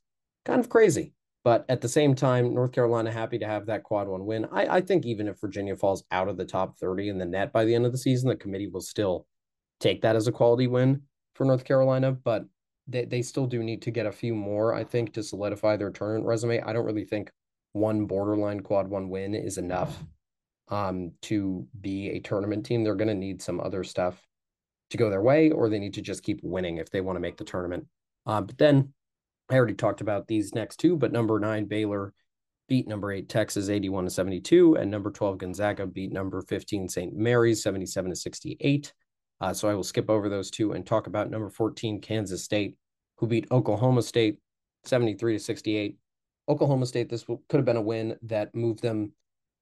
kind 0.44 0.58
of 0.58 0.68
crazy. 0.68 1.12
But 1.44 1.64
at 1.68 1.80
the 1.80 1.88
same 1.88 2.14
time, 2.14 2.52
North 2.52 2.72
Carolina 2.72 3.12
happy 3.12 3.38
to 3.38 3.46
have 3.46 3.66
that 3.66 3.84
quad 3.84 4.08
one 4.08 4.26
win. 4.26 4.46
I, 4.50 4.76
I 4.76 4.80
think 4.80 5.06
even 5.06 5.28
if 5.28 5.40
Virginia 5.40 5.76
falls 5.76 6.04
out 6.10 6.28
of 6.28 6.36
the 6.36 6.44
top 6.44 6.76
30 6.78 7.08
in 7.08 7.18
the 7.18 7.24
net 7.24 7.52
by 7.52 7.64
the 7.64 7.74
end 7.74 7.86
of 7.86 7.92
the 7.92 7.98
season, 7.98 8.28
the 8.28 8.36
committee 8.36 8.68
will 8.68 8.80
still 8.80 9.26
take 9.80 10.02
that 10.02 10.16
as 10.16 10.26
a 10.26 10.32
quality 10.32 10.66
win 10.66 11.02
for 11.34 11.44
North 11.44 11.64
Carolina. 11.64 12.12
But 12.12 12.44
they, 12.88 13.04
they 13.04 13.22
still 13.22 13.46
do 13.46 13.62
need 13.62 13.82
to 13.82 13.90
get 13.90 14.06
a 14.06 14.12
few 14.12 14.34
more, 14.34 14.74
I 14.74 14.82
think, 14.84 15.12
to 15.14 15.22
solidify 15.22 15.76
their 15.76 15.90
tournament 15.90 16.26
resume. 16.26 16.60
I 16.60 16.72
don't 16.72 16.86
really 16.86 17.04
think 17.04 17.30
one 17.72 18.06
borderline 18.06 18.60
quad 18.60 18.88
one 18.88 19.08
win 19.08 19.34
is 19.34 19.58
enough 19.58 20.02
um, 20.68 21.12
to 21.22 21.66
be 21.80 22.10
a 22.10 22.20
tournament 22.20 22.66
team. 22.66 22.82
They're 22.82 22.94
going 22.94 23.08
to 23.08 23.14
need 23.14 23.42
some 23.42 23.60
other 23.60 23.84
stuff 23.84 24.26
to 24.90 24.96
go 24.96 25.10
their 25.10 25.22
way, 25.22 25.50
or 25.50 25.68
they 25.68 25.78
need 25.78 25.94
to 25.94 26.02
just 26.02 26.22
keep 26.22 26.40
winning 26.42 26.78
if 26.78 26.90
they 26.90 27.00
want 27.00 27.16
to 27.16 27.20
make 27.20 27.36
the 27.36 27.44
tournament. 27.44 27.86
Uh, 28.26 28.40
but 28.40 28.58
then 28.58 28.92
I 29.50 29.56
already 29.56 29.74
talked 29.74 30.00
about 30.00 30.26
these 30.26 30.54
next 30.54 30.76
two, 30.76 30.96
but 30.96 31.12
number 31.12 31.38
nine, 31.38 31.64
Baylor 31.66 32.12
beat 32.68 32.86
number 32.86 33.10
eight, 33.12 33.28
Texas 33.28 33.68
81 33.68 34.04
to 34.04 34.10
72, 34.10 34.76
and 34.76 34.90
number 34.90 35.10
12, 35.10 35.38
Gonzaga 35.38 35.86
beat 35.86 36.12
number 36.12 36.42
15, 36.42 36.88
St. 36.88 37.16
Mary's 37.16 37.62
77 37.62 38.10
to 38.10 38.16
68. 38.16 38.92
Uh, 39.40 39.54
so 39.54 39.68
I 39.68 39.74
will 39.74 39.84
skip 39.84 40.10
over 40.10 40.28
those 40.28 40.50
two 40.50 40.72
and 40.72 40.84
talk 40.86 41.06
about 41.06 41.30
number 41.30 41.48
14, 41.48 42.00
Kansas 42.00 42.44
State, 42.44 42.76
who 43.16 43.26
beat 43.26 43.50
Oklahoma 43.50 44.02
State 44.02 44.38
73 44.84 45.34
to 45.34 45.38
68. 45.38 45.96
Oklahoma 46.48 46.86
State, 46.86 47.08
this 47.08 47.24
could 47.24 47.56
have 47.56 47.64
been 47.64 47.76
a 47.76 47.82
win 47.82 48.16
that 48.22 48.54
moved 48.54 48.82
them 48.82 49.12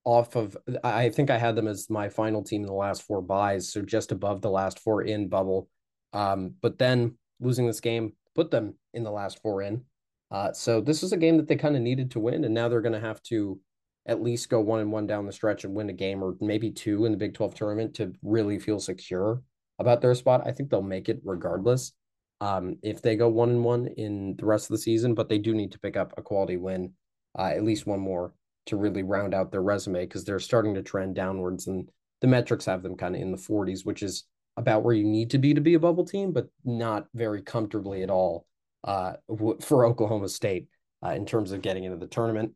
off 0.05 0.37
of. 0.37 0.57
I 0.83 1.11
think 1.11 1.31
I 1.31 1.38
had 1.38 1.57
them 1.57 1.68
as 1.68 1.90
my 1.90 2.09
final 2.09 2.42
team 2.42 2.62
in 2.62 2.68
the 2.68 2.72
last 2.72 3.03
four 3.03 3.20
byes, 3.20 3.72
so 3.72 3.83
just 3.83 4.12
above 4.12 4.40
the 4.40 4.51
last 4.51 4.79
four 4.79 5.03
in 5.03 5.29
bubble. 5.29 5.68
Um, 6.12 6.55
but 6.61 6.79
then 6.79 7.18
losing 7.40 7.66
this 7.66 7.81
game 7.81 8.14
put 8.37 8.51
them 8.51 8.75
in 8.94 9.03
the 9.03 9.11
last 9.11 9.40
four 9.42 9.62
in. 9.62 9.83
Uh, 10.31 10.53
so 10.53 10.81
this 10.81 11.03
is 11.03 11.12
a 11.12 11.16
game 11.16 11.37
that 11.38 11.49
they 11.49 11.57
kind 11.57 11.77
of 11.77 11.83
needed 11.83 12.11
to 12.12 12.20
win, 12.20 12.44
and 12.44 12.55
now 12.55 12.68
they're 12.68 12.81
going 12.88 13.01
to 13.01 13.09
have 13.09 13.22
to 13.22 13.59
at 14.07 14.22
least 14.22 14.49
go 14.51 14.61
one 14.61 14.81
and 14.81 14.92
one 14.92 15.07
down 15.07 15.27
the 15.27 15.33
stretch 15.33 15.64
and 15.64 15.75
win 15.75 15.90
a 15.90 15.92
game 15.92 16.22
or 16.22 16.37
maybe 16.40 16.70
two 16.70 17.05
in 17.07 17.12
the 17.12 17.18
Big 17.18 17.35
12 17.35 17.55
tournament 17.55 17.94
to 17.94 18.12
really 18.22 18.59
feel 18.59 18.79
secure 18.79 19.42
about 19.79 20.01
their 20.01 20.14
spot. 20.14 20.46
I 20.46 20.53
think 20.53 20.70
they'll 20.70 20.83
make 20.83 21.09
it 21.09 21.20
regardless. 21.25 21.92
um, 22.40 22.77
if 22.83 23.01
they 23.03 23.16
go 23.16 23.29
one 23.29 23.51
and 23.51 23.64
one 23.64 23.87
in 23.96 24.37
the 24.37 24.46
rest 24.46 24.66
of 24.66 24.75
the 24.75 24.83
season, 24.83 25.14
but 25.14 25.29
they 25.29 25.38
do 25.38 25.55
need 25.55 25.72
to 25.72 25.79
pick 25.79 25.96
up 25.96 26.12
a 26.16 26.22
quality 26.22 26.57
win, 26.57 26.92
uh, 27.38 27.44
at 27.44 27.64
least 27.64 27.87
one 27.87 28.01
more 28.01 28.35
to 28.66 28.77
really 28.77 29.03
round 29.03 29.33
out 29.35 29.51
their 29.51 29.62
resume 29.62 30.05
because 30.05 30.25
they're 30.25 30.38
starting 30.40 30.75
to 30.75 30.83
trend 30.83 31.14
downwards 31.14 31.66
and 31.66 31.88
the 32.20 32.27
metrics 32.27 32.64
have 32.66 32.83
them 32.83 32.96
kind 32.96 33.14
of 33.14 33.22
in 33.22 33.31
the 33.31 33.38
40s, 33.38 33.85
which 33.87 34.03
is 34.03 34.25
about 34.57 34.83
where 34.83 34.95
you 34.95 35.05
need 35.05 35.31
to 35.31 35.38
be 35.38 35.55
to 35.55 35.61
be 35.61 35.75
a 35.75 35.81
bubble 35.81 36.05
team, 36.05 36.33
but 36.33 36.49
not 36.64 37.07
very 37.14 37.42
comfortably 37.42 38.03
at 38.03 38.11
all 38.11 38.47
uh, 38.85 39.14
for 39.61 39.85
Oklahoma 39.85 40.29
State 40.29 40.69
uh, 41.05 41.11
in 41.11 41.27
terms 41.27 41.53
of 41.53 41.62
getting 41.62 41.85
into 41.85 41.99
the 41.99 42.07
tournament. 42.07 42.53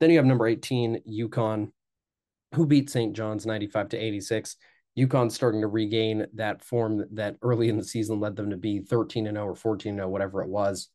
Then 0.00 0.10
you 0.10 0.16
have 0.16 0.26
number 0.26 0.46
18, 0.46 1.02
UConn, 1.08 1.70
who 2.54 2.66
beat 2.66 2.90
St. 2.90 3.14
John's 3.14 3.46
95 3.46 3.90
to 3.90 3.96
86. 3.96 4.56
UConn 4.98 5.30
starting 5.30 5.60
to 5.60 5.66
regain 5.66 6.26
that 6.34 6.62
form 6.62 7.04
that 7.12 7.36
early 7.42 7.68
in 7.68 7.76
the 7.76 7.84
season 7.84 8.20
led 8.20 8.36
them 8.36 8.50
to 8.50 8.56
be 8.56 8.80
13 8.80 9.26
and 9.26 9.36
0 9.36 9.46
or 9.46 9.54
14 9.54 9.96
0, 9.96 10.08
whatever 10.08 10.42
it 10.42 10.48
was. 10.48 10.88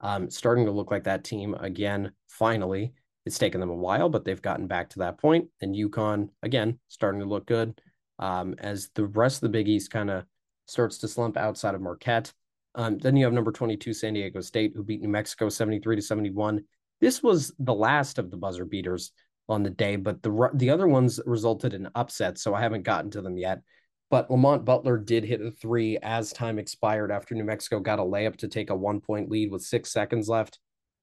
Um, 0.00 0.28
starting 0.30 0.66
to 0.66 0.72
look 0.72 0.90
like 0.90 1.04
that 1.04 1.24
team 1.24 1.54
again, 1.54 2.12
finally. 2.28 2.92
It's 3.24 3.38
taken 3.38 3.60
them 3.60 3.70
a 3.70 3.74
while, 3.74 4.08
but 4.08 4.24
they've 4.24 4.40
gotten 4.40 4.66
back 4.66 4.90
to 4.90 5.00
that 5.00 5.18
point. 5.18 5.48
And 5.60 5.74
UConn, 5.74 6.28
again, 6.42 6.78
starting 6.88 7.20
to 7.20 7.26
look 7.26 7.46
good 7.46 7.80
um, 8.18 8.54
as 8.58 8.90
the 8.94 9.06
rest 9.06 9.38
of 9.38 9.40
the 9.42 9.48
Big 9.48 9.68
East 9.68 9.90
kind 9.90 10.10
of 10.10 10.24
starts 10.66 10.98
to 10.98 11.08
slump 11.08 11.36
outside 11.36 11.74
of 11.74 11.80
Marquette. 11.80 12.32
Um, 12.74 12.98
then 12.98 13.16
you 13.16 13.24
have 13.24 13.32
number 13.32 13.52
22, 13.52 13.94
San 13.94 14.14
Diego 14.14 14.40
State, 14.40 14.72
who 14.74 14.82
beat 14.82 15.00
New 15.00 15.08
Mexico 15.08 15.48
73 15.48 15.96
to 15.96 16.02
71. 16.02 16.62
This 17.00 17.22
was 17.22 17.52
the 17.58 17.74
last 17.74 18.18
of 18.18 18.30
the 18.30 18.36
buzzer 18.36 18.64
beaters 18.64 19.12
on 19.48 19.62
the 19.62 19.70
day, 19.70 19.96
but 19.96 20.22
the 20.22 20.50
the 20.54 20.70
other 20.70 20.88
ones 20.88 21.20
resulted 21.24 21.72
in 21.72 21.88
upsets, 21.94 22.42
so 22.42 22.54
I 22.54 22.60
haven't 22.60 22.82
gotten 22.82 23.10
to 23.12 23.22
them 23.22 23.38
yet. 23.38 23.62
But 24.10 24.30
Lamont 24.30 24.64
Butler 24.64 24.98
did 24.98 25.24
hit 25.24 25.40
a 25.40 25.50
three 25.50 25.98
as 25.98 26.32
time 26.32 26.58
expired 26.58 27.10
after 27.10 27.34
New 27.34 27.44
Mexico 27.44 27.80
got 27.80 27.98
a 27.98 28.02
layup 28.02 28.36
to 28.36 28.48
take 28.48 28.70
a 28.70 28.76
one 28.76 29.00
point 29.00 29.30
lead 29.30 29.50
with 29.50 29.62
six 29.62 29.92
seconds 29.92 30.28
left. 30.28 30.58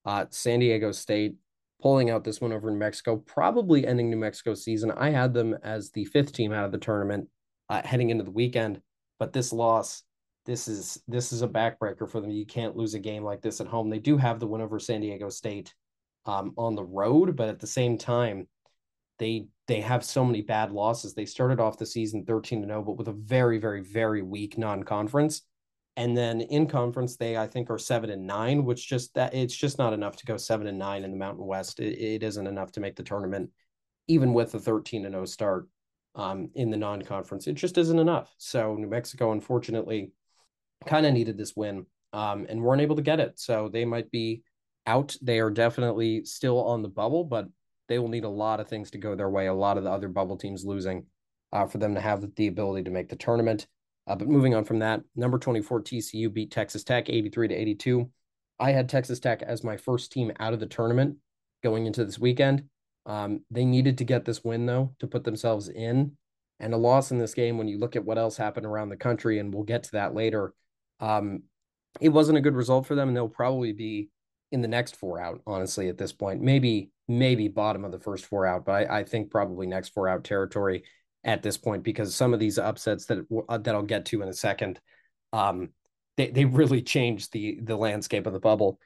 Uh, 0.05 0.25
San 0.29 0.59
Diego 0.59 0.91
State 0.91 1.35
pulling 1.83 2.09
out 2.09 2.23
this 2.23 2.39
one 2.39 2.53
over 2.53 2.71
New 2.71 2.77
Mexico, 2.77 3.17
probably 3.17 3.85
ending 3.85 4.09
New 4.09 4.15
Mexico's 4.15 4.63
season. 4.63 4.89
I 4.91 5.09
had 5.09 5.33
them 5.33 5.53
as 5.63 5.91
the 5.91 6.05
fifth 6.05 6.31
team 6.31 6.53
out 6.53 6.63
of 6.63 6.71
the 6.71 6.77
tournament 6.77 7.27
uh, 7.69 7.81
heading 7.83 8.09
into 8.09 8.23
the 8.23 8.31
weekend, 8.31 8.79
but 9.19 9.33
this 9.33 9.51
loss, 9.51 10.03
this 10.45 10.69
is 10.69 11.03
this 11.09 11.33
is 11.33 11.41
a 11.41 11.47
backbreaker 11.47 12.09
for 12.09 12.21
them. 12.21 12.31
You 12.31 12.45
can't 12.45 12.77
lose 12.77 12.93
a 12.93 12.99
game 12.99 13.23
like 13.23 13.41
this 13.41 13.59
at 13.59 13.67
home. 13.67 13.89
They 13.89 13.99
do 13.99 14.15
have 14.15 14.39
the 14.39 14.47
win 14.47 14.61
over 14.61 14.79
San 14.79 15.01
Diego 15.01 15.27
State 15.27 15.73
um, 16.25 16.53
on 16.57 16.75
the 16.75 16.85
road, 16.85 17.35
but 17.35 17.49
at 17.49 17.59
the 17.59 17.67
same 17.67 17.97
time, 17.97 18.47
they 19.19 19.47
they 19.67 19.81
have 19.81 20.05
so 20.05 20.23
many 20.23 20.41
bad 20.41 20.71
losses. 20.71 21.13
They 21.13 21.25
started 21.25 21.59
off 21.59 21.77
the 21.77 21.85
season 21.85 22.23
13 22.23 22.61
to 22.61 22.67
0, 22.67 22.83
but 22.83 22.97
with 22.97 23.09
a 23.09 23.13
very, 23.13 23.57
very, 23.57 23.81
very 23.81 24.21
weak 24.21 24.57
non-conference. 24.57 25.41
And 25.95 26.17
then 26.17 26.41
in 26.41 26.67
conference, 26.67 27.17
they 27.17 27.37
I 27.37 27.47
think 27.47 27.69
are 27.69 27.77
seven 27.77 28.09
and 28.09 28.25
nine, 28.25 28.65
which 28.65 28.87
just 28.87 29.13
that 29.13 29.33
it's 29.33 29.55
just 29.55 29.77
not 29.77 29.93
enough 29.93 30.15
to 30.17 30.25
go 30.25 30.37
seven 30.37 30.67
and 30.67 30.79
nine 30.79 31.03
in 31.03 31.11
the 31.11 31.17
Mountain 31.17 31.45
West. 31.45 31.79
It, 31.79 31.99
it 31.99 32.23
isn't 32.23 32.47
enough 32.47 32.71
to 32.73 32.79
make 32.79 32.95
the 32.95 33.03
tournament, 33.03 33.51
even 34.07 34.33
with 34.33 34.55
a 34.55 34.59
13 34.59 35.05
and 35.05 35.13
0 35.13 35.25
start 35.25 35.67
um, 36.15 36.49
in 36.55 36.71
the 36.71 36.77
non-conference. 36.77 37.47
It 37.47 37.53
just 37.53 37.77
isn't 37.77 37.99
enough. 37.99 38.33
So 38.37 38.75
New 38.75 38.87
Mexico, 38.87 39.31
unfortunately, 39.31 40.11
kind 40.85 41.05
of 41.05 41.13
needed 41.13 41.37
this 41.37 41.55
win 41.55 41.85
um, 42.11 42.45
and 42.49 42.61
weren't 42.61 42.81
able 42.81 42.95
to 42.95 43.01
get 43.01 43.19
it. 43.19 43.39
So 43.39 43.69
they 43.71 43.85
might 43.85 44.09
be 44.11 44.43
out. 44.85 45.15
They 45.21 45.39
are 45.39 45.49
definitely 45.49 46.25
still 46.25 46.63
on 46.63 46.81
the 46.81 46.89
bubble, 46.89 47.23
but 47.23 47.47
they 47.87 47.99
will 47.99 48.07
need 48.07 48.23
a 48.23 48.29
lot 48.29 48.59
of 48.59 48.67
things 48.67 48.91
to 48.91 48.97
go 48.97 49.15
their 49.15 49.29
way. 49.29 49.47
A 49.47 49.53
lot 49.53 49.77
of 49.77 49.83
the 49.83 49.91
other 49.91 50.07
bubble 50.07 50.37
teams 50.37 50.65
losing 50.65 51.05
uh, 51.51 51.67
for 51.67 51.77
them 51.77 51.95
to 51.95 52.01
have 52.01 52.25
the 52.35 52.47
ability 52.47 52.83
to 52.83 52.91
make 52.91 53.09
the 53.09 53.15
tournament. 53.15 53.67
Uh, 54.05 54.15
but 54.15 54.27
moving 54.27 54.53
on 54.53 54.65
from 54.65 54.79
that, 54.79 55.01
number 55.15 55.37
24 55.37 55.81
TCU 55.81 56.31
beat 56.31 56.51
Texas 56.51 56.83
Tech 56.83 57.09
83 57.09 57.49
to 57.49 57.55
82. 57.55 58.09
I 58.59 58.71
had 58.71 58.89
Texas 58.89 59.19
Tech 59.19 59.41
as 59.41 59.63
my 59.63 59.77
first 59.77 60.11
team 60.11 60.31
out 60.39 60.53
of 60.53 60.59
the 60.59 60.65
tournament 60.65 61.17
going 61.63 61.85
into 61.85 62.03
this 62.03 62.19
weekend. 62.19 62.65
Um, 63.05 63.41
they 63.49 63.65
needed 63.65 63.97
to 63.97 64.05
get 64.05 64.25
this 64.25 64.43
win 64.43 64.65
though 64.65 64.93
to 64.99 65.07
put 65.07 65.23
themselves 65.23 65.69
in, 65.69 66.13
and 66.59 66.73
a 66.73 66.77
loss 66.77 67.11
in 67.11 67.17
this 67.17 67.33
game. 67.33 67.57
When 67.57 67.67
you 67.67 67.77
look 67.77 67.95
at 67.95 68.05
what 68.05 68.17
else 68.17 68.37
happened 68.37 68.65
around 68.65 68.89
the 68.89 68.97
country, 68.97 69.39
and 69.39 69.53
we'll 69.53 69.63
get 69.63 69.83
to 69.83 69.91
that 69.93 70.13
later, 70.13 70.53
um, 70.99 71.43
it 71.99 72.09
wasn't 72.09 72.37
a 72.37 72.41
good 72.41 72.55
result 72.55 72.85
for 72.85 72.95
them, 72.95 73.09
and 73.09 73.17
they'll 73.17 73.27
probably 73.27 73.73
be 73.73 74.09
in 74.51 74.61
the 74.61 74.67
next 74.67 74.95
four 74.95 75.19
out. 75.19 75.41
Honestly, 75.45 75.89
at 75.89 75.97
this 75.97 76.13
point, 76.13 76.41
maybe 76.41 76.91
maybe 77.07 77.47
bottom 77.49 77.83
of 77.83 77.91
the 77.91 77.99
first 77.99 78.25
four 78.25 78.45
out, 78.45 78.65
but 78.65 78.89
I, 78.89 78.99
I 78.99 79.03
think 79.03 79.31
probably 79.31 79.67
next 79.67 79.89
four 79.89 80.07
out 80.07 80.23
territory 80.23 80.83
at 81.23 81.41
this 81.41 81.57
point 81.57 81.83
because 81.83 82.15
some 82.15 82.33
of 82.33 82.39
these 82.39 82.57
upsets 82.57 83.05
that 83.05 83.25
uh, 83.49 83.57
that 83.57 83.75
I'll 83.75 83.83
get 83.83 84.05
to 84.07 84.21
in 84.21 84.29
a 84.29 84.33
second, 84.33 84.79
um, 85.31 85.69
they 86.17 86.29
they 86.29 86.45
really 86.45 86.81
changed 86.95 87.31
the 87.33 87.59
the 87.61 87.75
landscape 87.75 88.27
of 88.27 88.33
the 88.33 88.39
bubble. 88.39 88.79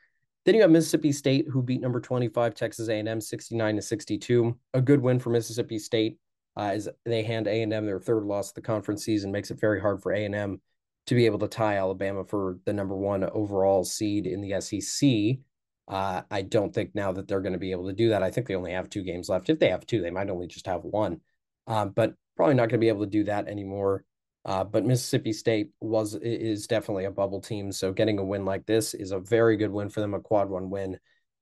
Then 0.45 0.55
you 0.55 0.61
have 0.61 0.71
Mississippi 0.71 1.11
State 1.11 1.45
who 1.51 1.61
beat 1.61 1.81
number 1.81 1.99
25 1.99 2.55
Texas 2.55 2.87
A&M 2.87 3.19
69 3.19 3.75
to 3.75 3.81
62. 3.81 4.57
A 4.75 4.81
good 4.81 5.01
win 5.01 5.19
for 5.19 5.29
Mississippi 5.29 5.77
State 5.77 6.19
uh, 6.55 6.71
as 6.73 6.87
they 7.05 7.21
hand 7.21 7.47
A&M 7.47 7.85
their 7.85 7.99
third 7.99 8.23
loss 8.23 8.49
of 8.49 8.55
the 8.55 8.61
conference 8.61 9.03
season 9.03 9.29
makes 9.29 9.51
it 9.51 9.59
very 9.59 9.81
hard 9.81 10.01
for 10.01 10.13
A&M 10.13 10.61
to 11.07 11.15
be 11.15 11.25
able 11.25 11.39
to 11.39 11.49
tie 11.49 11.77
Alabama 11.77 12.23
for 12.23 12.59
the 12.65 12.71
number 12.73 12.95
1 12.95 13.25
overall 13.25 13.83
seed 13.83 14.25
in 14.25 14.41
the 14.41 14.61
SEC. 14.61 15.39
Uh, 15.87 16.21
I 16.29 16.41
don't 16.41 16.73
think 16.73 16.95
now 16.95 17.11
that 17.13 17.27
they're 17.27 17.41
going 17.41 17.53
to 17.53 17.59
be 17.59 17.71
able 17.71 17.87
to 17.87 17.93
do 17.93 18.09
that. 18.09 18.23
I 18.23 18.31
think 18.31 18.47
they 18.47 18.55
only 18.55 18.73
have 18.73 18.89
two 18.89 19.03
games 19.03 19.29
left. 19.29 19.49
If 19.49 19.59
they 19.59 19.69
have 19.69 19.85
two, 19.85 20.01
they 20.01 20.11
might 20.11 20.29
only 20.29 20.47
just 20.47 20.65
have 20.65 20.83
one. 20.83 21.21
Um, 21.67 21.89
but 21.89 22.13
probably 22.35 22.55
not 22.55 22.69
going 22.69 22.79
to 22.79 22.85
be 22.85 22.87
able 22.87 23.05
to 23.05 23.11
do 23.11 23.25
that 23.25 23.47
anymore. 23.47 24.03
Uh, 24.45 24.63
but 24.63 24.85
Mississippi 24.85 25.33
State 25.33 25.71
was 25.81 26.15
is 26.15 26.67
definitely 26.67 27.03
a 27.03 27.11
bubble 27.11 27.41
team, 27.41 27.69
so 27.69 27.91
getting 27.91 28.17
a 28.17 28.23
win 28.23 28.45
like 28.45 28.65
this 28.65 28.93
is 28.93 29.11
a 29.11 29.19
very 29.19 29.57
good 29.57 29.71
win 29.71 29.89
for 29.89 29.99
them, 29.99 30.13
a 30.13 30.21
quad 30.21 30.49
one 30.49 30.69
win 30.69 30.97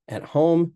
at 0.08 0.24
home, 0.24 0.72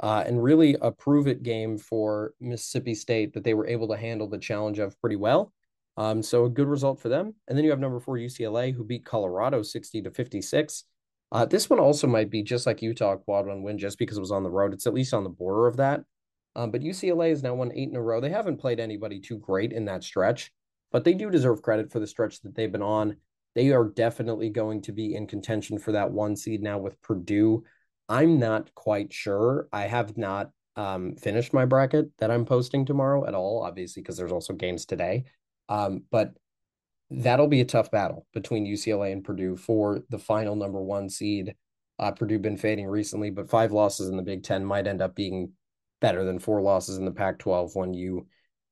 uh, 0.00 0.24
and 0.26 0.42
really 0.42 0.76
a 0.80 0.90
prove 0.90 1.26
it 1.26 1.42
game 1.42 1.76
for 1.76 2.32
Mississippi 2.40 2.94
State 2.94 3.34
that 3.34 3.44
they 3.44 3.52
were 3.52 3.66
able 3.66 3.88
to 3.88 3.98
handle 3.98 4.28
the 4.28 4.38
challenge 4.38 4.78
of 4.78 4.98
pretty 4.98 5.16
well. 5.16 5.52
Um, 5.98 6.22
so 6.22 6.46
a 6.46 6.50
good 6.50 6.68
result 6.68 7.00
for 7.00 7.10
them. 7.10 7.34
And 7.46 7.56
then 7.56 7.64
you 7.64 7.70
have 7.70 7.80
number 7.80 8.00
four 8.00 8.16
UCLA 8.16 8.74
who 8.74 8.82
beat 8.82 9.04
Colorado 9.04 9.62
sixty 9.62 10.00
to 10.02 10.10
fifty 10.10 10.40
six. 10.40 10.84
Uh, 11.30 11.44
this 11.44 11.68
one 11.68 11.80
also 11.80 12.06
might 12.06 12.30
be 12.30 12.42
just 12.42 12.66
like 12.66 12.80
Utah 12.80 13.16
quad 13.16 13.46
one 13.46 13.62
win, 13.62 13.76
just 13.76 13.98
because 13.98 14.16
it 14.16 14.20
was 14.20 14.32
on 14.32 14.42
the 14.42 14.50
road. 14.50 14.72
It's 14.72 14.86
at 14.86 14.94
least 14.94 15.12
on 15.12 15.24
the 15.24 15.28
border 15.28 15.66
of 15.66 15.76
that. 15.76 16.04
Um, 16.56 16.70
but 16.70 16.82
UCLA 16.82 17.30
has 17.30 17.42
now 17.42 17.54
won 17.54 17.72
eight 17.74 17.88
in 17.88 17.96
a 17.96 18.02
row. 18.02 18.20
They 18.20 18.30
haven't 18.30 18.58
played 18.58 18.80
anybody 18.80 19.20
too 19.20 19.38
great 19.38 19.72
in 19.72 19.84
that 19.86 20.04
stretch, 20.04 20.52
but 20.92 21.04
they 21.04 21.14
do 21.14 21.30
deserve 21.30 21.62
credit 21.62 21.90
for 21.90 22.00
the 22.00 22.06
stretch 22.06 22.40
that 22.42 22.54
they've 22.54 22.70
been 22.70 22.82
on. 22.82 23.16
They 23.54 23.72
are 23.72 23.84
definitely 23.84 24.50
going 24.50 24.82
to 24.82 24.92
be 24.92 25.14
in 25.14 25.26
contention 25.26 25.78
for 25.78 25.92
that 25.92 26.10
one 26.10 26.36
seed 26.36 26.62
now 26.62 26.78
with 26.78 27.00
Purdue. 27.02 27.64
I'm 28.08 28.38
not 28.38 28.74
quite 28.74 29.12
sure. 29.12 29.68
I 29.72 29.82
have 29.82 30.16
not 30.16 30.50
um, 30.76 31.16
finished 31.16 31.52
my 31.52 31.64
bracket 31.64 32.10
that 32.18 32.30
I'm 32.30 32.44
posting 32.44 32.84
tomorrow 32.84 33.26
at 33.26 33.34
all, 33.34 33.62
obviously, 33.62 34.02
because 34.02 34.16
there's 34.16 34.32
also 34.32 34.52
games 34.52 34.84
today. 34.84 35.24
Um, 35.68 36.02
but 36.10 36.34
that'll 37.10 37.48
be 37.48 37.60
a 37.60 37.66
tough 37.66 37.90
battle 37.90 38.26
between 38.34 38.66
UCLA 38.66 39.12
and 39.12 39.24
Purdue 39.24 39.56
for 39.56 40.00
the 40.10 40.18
final 40.18 40.56
number 40.56 40.82
one 40.82 41.08
seed. 41.08 41.54
Uh, 41.98 42.10
Purdue 42.10 42.40
been 42.40 42.56
fading 42.56 42.86
recently, 42.86 43.30
but 43.30 43.48
five 43.48 43.72
losses 43.72 44.08
in 44.08 44.16
the 44.16 44.22
Big 44.22 44.42
Ten 44.42 44.64
might 44.64 44.86
end 44.86 45.00
up 45.00 45.14
being 45.14 45.52
better 46.04 46.22
than 46.22 46.38
four 46.38 46.60
losses 46.60 46.98
in 46.98 47.06
the 47.06 47.10
Pac 47.10 47.38
12 47.38 47.74
when 47.74 47.94
you 47.94 48.26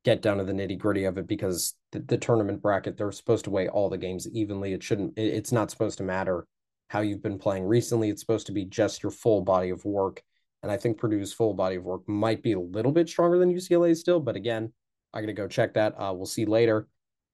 get 0.05 0.21
down 0.21 0.37
to 0.37 0.45
the 0.45 0.53
nitty 0.53 0.77
gritty 0.77 1.05
of 1.05 1.17
it 1.17 1.27
because 1.27 1.75
the, 1.91 2.01
the, 2.01 2.19
tournament 2.19 2.61
bracket, 2.61 2.99
they're 2.99 3.11
supposed 3.11 3.47
to 3.47 3.51
weigh 3.51 3.69
all 3.69 3.89
the 3.89 3.97
games 3.97 4.29
evenly. 4.35 4.75
It 4.75 4.83
shouldn't, 4.83 5.17
it, 5.17 5.33
it's 5.33 5.51
not 5.51 5.71
supposed 5.71 5.97
to 5.97 6.05
matter 6.05 6.47
how 6.91 7.01
you've 7.01 7.23
been 7.23 7.39
playing 7.39 7.65
recently. 7.65 8.11
It's 8.11 8.21
supposed 8.21 8.49
to 8.49 8.53
be 8.53 8.67
just 8.67 9.03
your 9.03 9.13
full 9.13 9.41
body 9.41 9.71
of 9.71 9.83
work. 9.87 10.23
And 10.63 10.71
I 10.71 10.77
think 10.77 10.99
Purdue's 10.99 11.33
full 11.33 11.55
body 11.55 11.77
of 11.77 11.85
work 11.85 12.07
might 12.07 12.43
be 12.43 12.53
a 12.53 12.61
little 12.61 12.93
bit 12.93 13.09
stronger 13.09 13.39
than 13.39 13.51
UCLA 13.51 13.97
still. 13.97 14.21
But 14.21 14.37
again, 14.37 14.71
I 15.15 15.23
got 15.23 15.29
to 15.29 15.33
go 15.33 15.49
check 15.49 15.73
that. 15.73 15.95
Uh, 15.99 16.13
we'll 16.15 16.27
see 16.27 16.45
later. 16.45 16.87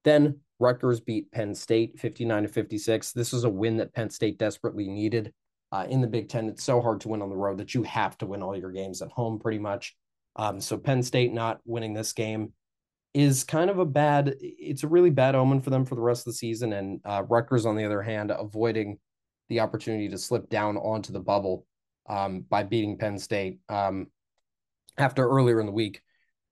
Then 0.04 0.38
Rutgers 0.60 1.00
beat 1.00 1.32
Penn 1.32 1.56
State 1.56 1.98
59 1.98 2.44
to 2.44 2.48
56. 2.48 3.12
This 3.14 3.32
was 3.32 3.42
a 3.42 3.50
win 3.50 3.78
that 3.78 3.94
Penn 3.94 4.10
State 4.10 4.38
desperately 4.38 4.86
needed 4.86 5.32
uh, 5.72 5.86
in 5.88 6.00
the 6.00 6.06
Big 6.06 6.28
Ten. 6.28 6.48
It's 6.48 6.64
so 6.64 6.80
hard 6.80 7.00
to 7.02 7.08
win 7.08 7.22
on 7.22 7.30
the 7.30 7.36
road 7.36 7.58
that 7.58 7.74
you 7.74 7.82
have 7.84 8.16
to 8.18 8.26
win 8.26 8.42
all 8.42 8.56
your 8.56 8.72
games 8.72 9.02
at 9.02 9.10
home 9.10 9.38
pretty 9.38 9.58
much. 9.58 9.96
Um, 10.36 10.60
so 10.60 10.76
Penn 10.76 11.02
State 11.02 11.32
not 11.32 11.60
winning 11.64 11.94
this 11.94 12.12
game 12.12 12.52
is 13.14 13.42
kind 13.44 13.70
of 13.70 13.78
a 13.78 13.84
bad, 13.84 14.34
it's 14.40 14.84
a 14.84 14.88
really 14.88 15.10
bad 15.10 15.34
omen 15.34 15.60
for 15.60 15.70
them 15.70 15.84
for 15.84 15.94
the 15.94 16.00
rest 16.00 16.20
of 16.20 16.32
the 16.32 16.38
season. 16.38 16.72
And 16.72 17.00
uh, 17.04 17.24
Rutgers, 17.28 17.66
on 17.66 17.76
the 17.76 17.84
other 17.84 18.02
hand, 18.02 18.30
avoiding 18.30 18.98
the 19.48 19.60
opportunity 19.60 20.08
to 20.10 20.18
slip 20.18 20.48
down 20.48 20.76
onto 20.76 21.12
the 21.12 21.20
bubble 21.20 21.66
um, 22.08 22.44
by 22.48 22.62
beating 22.62 22.98
Penn 22.98 23.18
State. 23.18 23.58
Um, 23.68 24.08
after 24.96 25.28
earlier 25.28 25.60
in 25.60 25.66
the 25.66 25.72
week, 25.72 26.02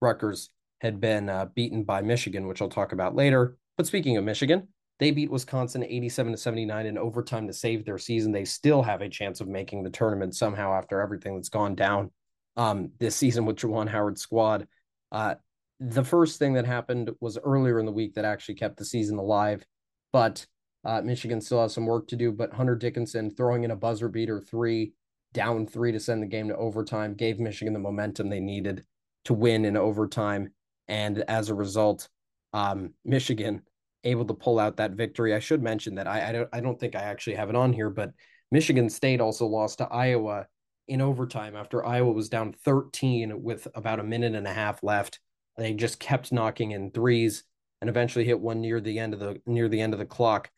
Rutgers 0.00 0.50
had 0.80 1.00
been 1.00 1.28
uh, 1.28 1.46
beaten 1.54 1.84
by 1.84 2.02
Michigan, 2.02 2.46
which 2.46 2.60
I'll 2.60 2.68
talk 2.68 2.92
about 2.92 3.14
later. 3.14 3.56
But 3.76 3.86
speaking 3.86 4.16
of 4.16 4.24
Michigan, 4.24 4.68
they 4.98 5.10
beat 5.10 5.30
Wisconsin 5.30 5.84
87 5.84 6.32
to 6.32 6.38
79 6.38 6.86
in 6.86 6.98
overtime 6.98 7.46
to 7.46 7.52
save 7.52 7.84
their 7.84 7.98
season. 7.98 8.32
They 8.32 8.44
still 8.44 8.82
have 8.82 9.02
a 9.02 9.08
chance 9.08 9.40
of 9.40 9.48
making 9.48 9.82
the 9.82 9.90
tournament 9.90 10.34
somehow 10.34 10.72
after 10.72 11.00
everything 11.00 11.34
that's 11.34 11.50
gone 11.50 11.74
down 11.74 12.10
um, 12.56 12.90
this 12.98 13.16
season 13.16 13.44
with 13.44 13.56
Juwan 13.56 13.88
Howard's 13.88 14.22
squad. 14.22 14.66
Uh, 15.12 15.34
the 15.80 16.04
first 16.04 16.38
thing 16.38 16.54
that 16.54 16.66
happened 16.66 17.10
was 17.20 17.36
earlier 17.36 17.78
in 17.78 17.86
the 17.86 17.92
week 17.92 18.14
that 18.14 18.24
actually 18.24 18.54
kept 18.54 18.78
the 18.78 18.84
season 18.84 19.18
alive, 19.18 19.64
but 20.12 20.46
Uh, 20.86 21.02
Michigan 21.02 21.40
still 21.40 21.60
has 21.62 21.74
some 21.74 21.84
work 21.84 22.06
to 22.06 22.16
do, 22.16 22.30
but 22.30 22.52
Hunter 22.52 22.76
Dickinson 22.76 23.30
throwing 23.30 23.64
in 23.64 23.72
a 23.72 23.76
buzzer 23.76 24.08
beater 24.08 24.40
three, 24.40 24.92
down 25.32 25.66
three 25.66 25.90
to 25.90 25.98
send 25.98 26.22
the 26.22 26.28
game 26.28 26.46
to 26.46 26.56
overtime, 26.56 27.14
gave 27.16 27.40
Michigan 27.40 27.72
the 27.74 27.80
momentum 27.80 28.28
they 28.28 28.38
needed 28.38 28.84
to 29.24 29.34
win 29.34 29.64
in 29.64 29.76
overtime. 29.76 30.52
And 30.86 31.24
as 31.26 31.48
a 31.48 31.56
result, 31.56 32.08
um, 32.52 32.94
Michigan 33.04 33.62
able 34.06 34.24
to 34.24 34.34
pull 34.34 34.58
out 34.58 34.76
that 34.76 34.92
victory. 34.92 35.34
I 35.34 35.40
should 35.40 35.62
mention 35.62 35.96
that 35.96 36.06
I, 36.06 36.28
I 36.28 36.32
don't 36.32 36.48
I 36.52 36.60
don't 36.60 36.78
think 36.78 36.94
I 36.94 37.02
actually 37.02 37.36
have 37.36 37.50
it 37.50 37.56
on 37.56 37.72
here, 37.72 37.90
but 37.90 38.12
Michigan 38.50 38.88
State 38.88 39.20
also 39.20 39.46
lost 39.46 39.78
to 39.78 39.86
Iowa 39.86 40.46
in 40.88 41.00
overtime 41.00 41.56
after 41.56 41.84
Iowa 41.84 42.12
was 42.12 42.28
down 42.28 42.54
13 42.64 43.42
with 43.42 43.66
about 43.74 44.00
a 44.00 44.04
minute 44.04 44.34
and 44.34 44.46
a 44.46 44.52
half 44.52 44.82
left. 44.82 45.18
They 45.56 45.74
just 45.74 45.98
kept 45.98 46.32
knocking 46.32 46.70
in 46.70 46.90
threes 46.90 47.44
and 47.80 47.90
eventually 47.90 48.24
hit 48.24 48.40
one 48.40 48.60
near 48.60 48.80
the 48.80 48.98
end 48.98 49.14
of 49.14 49.20
the 49.20 49.40
near 49.46 49.68
the 49.68 49.80
end 49.80 49.92
of 49.92 49.98
the 49.98 50.06
clock 50.06 50.50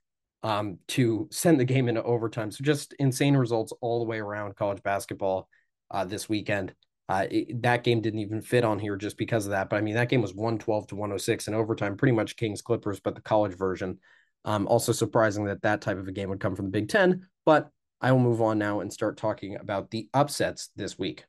um, 0.43 0.79
to 0.89 1.29
send 1.31 1.59
the 1.59 1.65
game 1.65 1.89
into 1.89 2.03
overtime. 2.03 2.51
So 2.51 2.63
just 2.63 2.93
insane 2.95 3.37
results 3.37 3.73
all 3.81 4.01
the 4.01 4.09
way 4.09 4.19
around 4.19 4.57
college 4.57 4.83
basketball 4.83 5.49
uh, 5.91 6.05
this 6.05 6.29
weekend. 6.29 6.75
Uh, 7.09 7.27
it, 7.31 7.63
that 7.63 7.85
game 7.85 8.01
didn't 8.01 8.21
even 8.21 8.43
fit 8.43 8.65
on 8.65 8.79
here 8.79 8.97
just 8.97 9.17
because 9.17 9.47
of 9.47 9.53
that. 9.53 9.71
But 9.71 9.77
I 9.77 9.81
mean, 9.81 9.95
that 9.95 10.11
game 10.11 10.21
was 10.21 10.35
112 10.35 10.89
to 10.89 10.95
106 10.95 11.49
in 11.49 11.55
overtime, 11.55 11.97
pretty 11.97 12.13
much 12.13 12.37
Kings 12.37 12.61
Clippers, 12.61 13.01
but 13.01 13.15
the 13.15 13.21
college 13.21 13.57
version. 13.57 13.99
Um, 14.45 14.67
also 14.67 14.93
surprising 14.93 15.45
that 15.47 15.63
that 15.63 15.81
type 15.81 15.99
of 15.99 16.09
a 16.09 16.13
game 16.13 16.29
would 16.29 16.41
come 16.41 16.55
from 16.55 16.67
the 16.67 16.71
Big 16.71 16.89
Ten. 16.89 17.27
But 17.45 17.71
I 18.01 18.13
will 18.13 18.21
move 18.21 18.43
on 18.43 18.59
now 18.59 18.81
and 18.81 18.93
start 18.93 19.17
talking 19.17 19.57
about 19.57 19.91
the 19.91 20.09
upsets 20.15 20.71
this 20.77 20.99
week. 20.99 21.25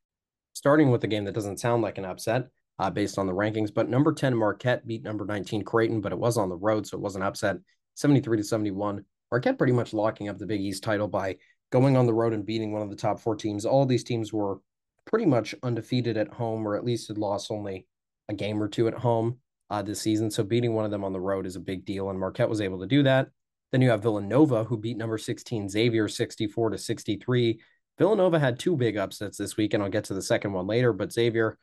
Starting 0.53 0.91
with 0.91 1.03
a 1.03 1.07
game 1.07 1.25
that 1.25 1.33
doesn't 1.33 1.59
sound 1.59 1.81
like 1.81 1.97
an 1.97 2.05
upset 2.05 2.47
uh, 2.77 2.89
based 2.89 3.17
on 3.17 3.25
the 3.25 3.33
rankings, 3.33 3.73
but 3.73 3.89
number 3.89 4.13
10 4.13 4.35
Marquette 4.35 4.85
beat 4.85 5.03
number 5.03 5.25
19 5.25 5.63
Creighton, 5.63 6.01
but 6.01 6.11
it 6.11 6.19
was 6.19 6.37
on 6.37 6.49
the 6.49 6.55
road, 6.55 6.85
so 6.85 6.97
it 6.97 7.01
was 7.01 7.15
an 7.15 7.21
upset 7.21 7.57
73 7.95 8.37
to 8.37 8.43
71. 8.43 9.03
Marquette 9.31 9.57
pretty 9.57 9.73
much 9.73 9.93
locking 9.93 10.29
up 10.29 10.37
the 10.37 10.45
Big 10.45 10.61
East 10.61 10.83
title 10.83 11.07
by 11.07 11.37
going 11.71 11.97
on 11.97 12.05
the 12.05 12.13
road 12.13 12.33
and 12.33 12.45
beating 12.45 12.71
one 12.71 12.81
of 12.81 12.89
the 12.89 12.95
top 12.95 13.19
four 13.19 13.35
teams. 13.35 13.65
All 13.65 13.85
these 13.85 14.03
teams 14.03 14.33
were 14.33 14.59
pretty 15.09 15.25
much 15.25 15.55
undefeated 15.63 16.17
at 16.17 16.33
home, 16.33 16.67
or 16.67 16.75
at 16.75 16.85
least 16.85 17.07
had 17.07 17.17
lost 17.17 17.51
only 17.51 17.87
a 18.29 18.33
game 18.33 18.61
or 18.61 18.67
two 18.67 18.87
at 18.87 18.93
home 18.93 19.39
uh, 19.69 19.81
this 19.81 19.99
season. 19.99 20.29
So 20.29 20.43
beating 20.43 20.73
one 20.73 20.85
of 20.85 20.91
them 20.91 21.03
on 21.03 21.13
the 21.13 21.19
road 21.19 21.45
is 21.45 21.55
a 21.55 21.61
big 21.61 21.83
deal, 21.85 22.09
and 22.09 22.19
Marquette 22.19 22.49
was 22.49 22.61
able 22.61 22.79
to 22.79 22.87
do 22.87 23.03
that. 23.03 23.29
Then 23.71 23.81
you 23.81 23.89
have 23.89 24.03
Villanova, 24.03 24.63
who 24.63 24.77
beat 24.77 24.97
number 24.97 25.17
16 25.17 25.69
Xavier 25.69 26.07
64 26.07 26.71
to 26.71 26.77
63. 26.77 27.59
Villanova 27.97 28.39
had 28.39 28.57
two 28.57 28.77
big 28.77 28.97
upsets 28.97 29.37
this 29.37 29.57
week, 29.57 29.73
and 29.73 29.83
I'll 29.83 29.89
get 29.89 30.05
to 30.05 30.13
the 30.13 30.21
second 30.21 30.53
one 30.53 30.67
later. 30.67 30.93
But 30.93 31.11
Xavier, 31.11 31.57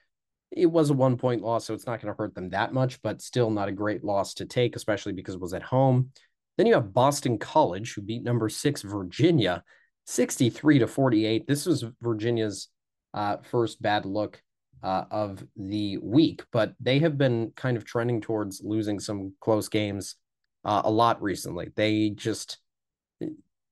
it 0.50 0.66
was 0.66 0.90
a 0.90 0.94
one 0.94 1.16
point 1.16 1.42
loss, 1.42 1.64
so 1.64 1.74
it's 1.74 1.86
not 1.86 2.00
going 2.00 2.12
to 2.12 2.18
hurt 2.18 2.34
them 2.34 2.50
that 2.50 2.72
much, 2.72 3.00
but 3.02 3.22
still 3.22 3.50
not 3.50 3.68
a 3.68 3.72
great 3.72 4.04
loss 4.04 4.34
to 4.34 4.44
take, 4.44 4.76
especially 4.76 5.12
because 5.12 5.34
it 5.34 5.40
was 5.40 5.54
at 5.54 5.62
home. 5.62 6.10
Then 6.56 6.66
you 6.66 6.74
have 6.74 6.92
Boston 6.92 7.38
College, 7.38 7.94
who 7.94 8.02
beat 8.02 8.22
number 8.22 8.48
six 8.48 8.82
Virginia 8.82 9.62
63 10.06 10.80
to 10.80 10.86
48. 10.86 11.46
This 11.46 11.66
was 11.66 11.84
Virginia's 12.00 12.68
uh, 13.16 13.38
first 13.38 13.82
bad 13.82 14.04
look 14.04 14.40
uh, 14.82 15.04
of 15.10 15.44
the 15.56 15.98
week, 15.98 16.44
but 16.52 16.74
they 16.78 17.00
have 17.00 17.18
been 17.18 17.50
kind 17.56 17.76
of 17.76 17.84
trending 17.84 18.20
towards 18.20 18.60
losing 18.62 19.00
some 19.00 19.32
close 19.40 19.68
games 19.68 20.16
uh, 20.64 20.82
a 20.84 20.90
lot 20.90 21.20
recently. 21.22 21.72
They 21.74 22.10
just 22.10 22.58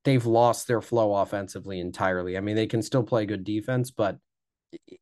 they've 0.04 0.26
lost 0.26 0.66
their 0.66 0.80
flow 0.80 1.14
offensively 1.14 1.78
entirely. 1.78 2.36
I 2.36 2.40
mean, 2.40 2.56
they 2.56 2.66
can 2.66 2.82
still 2.82 3.02
play 3.02 3.26
good 3.26 3.44
defense, 3.44 3.90
but 3.90 4.18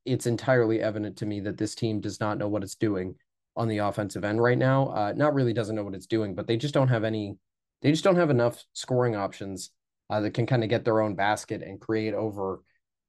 it's 0.04 0.26
entirely 0.26 0.82
evident 0.82 1.16
to 1.18 1.26
me 1.26 1.40
that 1.40 1.56
this 1.56 1.74
team 1.74 2.00
does 2.00 2.20
not 2.20 2.36
know 2.36 2.48
what 2.48 2.62
it's 2.62 2.74
doing 2.74 3.14
on 3.56 3.68
the 3.68 3.78
offensive 3.78 4.24
end 4.24 4.42
right 4.42 4.58
now. 4.58 4.88
Uh, 4.88 5.12
not 5.16 5.34
really 5.34 5.52
doesn't 5.52 5.76
know 5.76 5.84
what 5.84 5.94
it's 5.94 6.06
doing, 6.06 6.34
but 6.34 6.46
they 6.46 6.56
just 6.56 6.74
don't 6.74 6.88
have 6.88 7.04
any. 7.04 7.36
They 7.80 7.90
just 7.90 8.04
don't 8.04 8.16
have 8.16 8.30
enough 8.30 8.62
scoring 8.72 9.16
options 9.16 9.70
uh, 10.10 10.20
that 10.20 10.34
can 10.34 10.46
kind 10.46 10.62
of 10.62 10.68
get 10.68 10.84
their 10.84 11.00
own 11.00 11.14
basket 11.14 11.62
and 11.62 11.80
create 11.80 12.14
over 12.14 12.60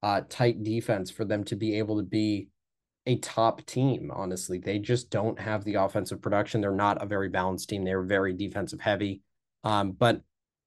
uh, 0.03 0.21
tight 0.29 0.63
defense 0.63 1.09
for 1.09 1.25
them 1.25 1.43
to 1.45 1.55
be 1.55 1.79
able 1.79 1.97
to 1.97 2.03
be 2.03 2.49
a 3.05 3.17
top 3.17 3.65
team, 3.65 4.11
honestly. 4.13 4.59
They 4.59 4.77
just 4.77 5.09
don't 5.09 5.39
have 5.39 5.63
the 5.63 5.75
offensive 5.75 6.21
production. 6.21 6.61
They're 6.61 6.71
not 6.71 7.01
a 7.01 7.07
very 7.07 7.29
balanced 7.29 7.69
team. 7.69 7.83
They're 7.83 8.03
very 8.03 8.33
defensive 8.33 8.81
heavy. 8.81 9.21
Um, 9.63 9.93
but 9.93 10.21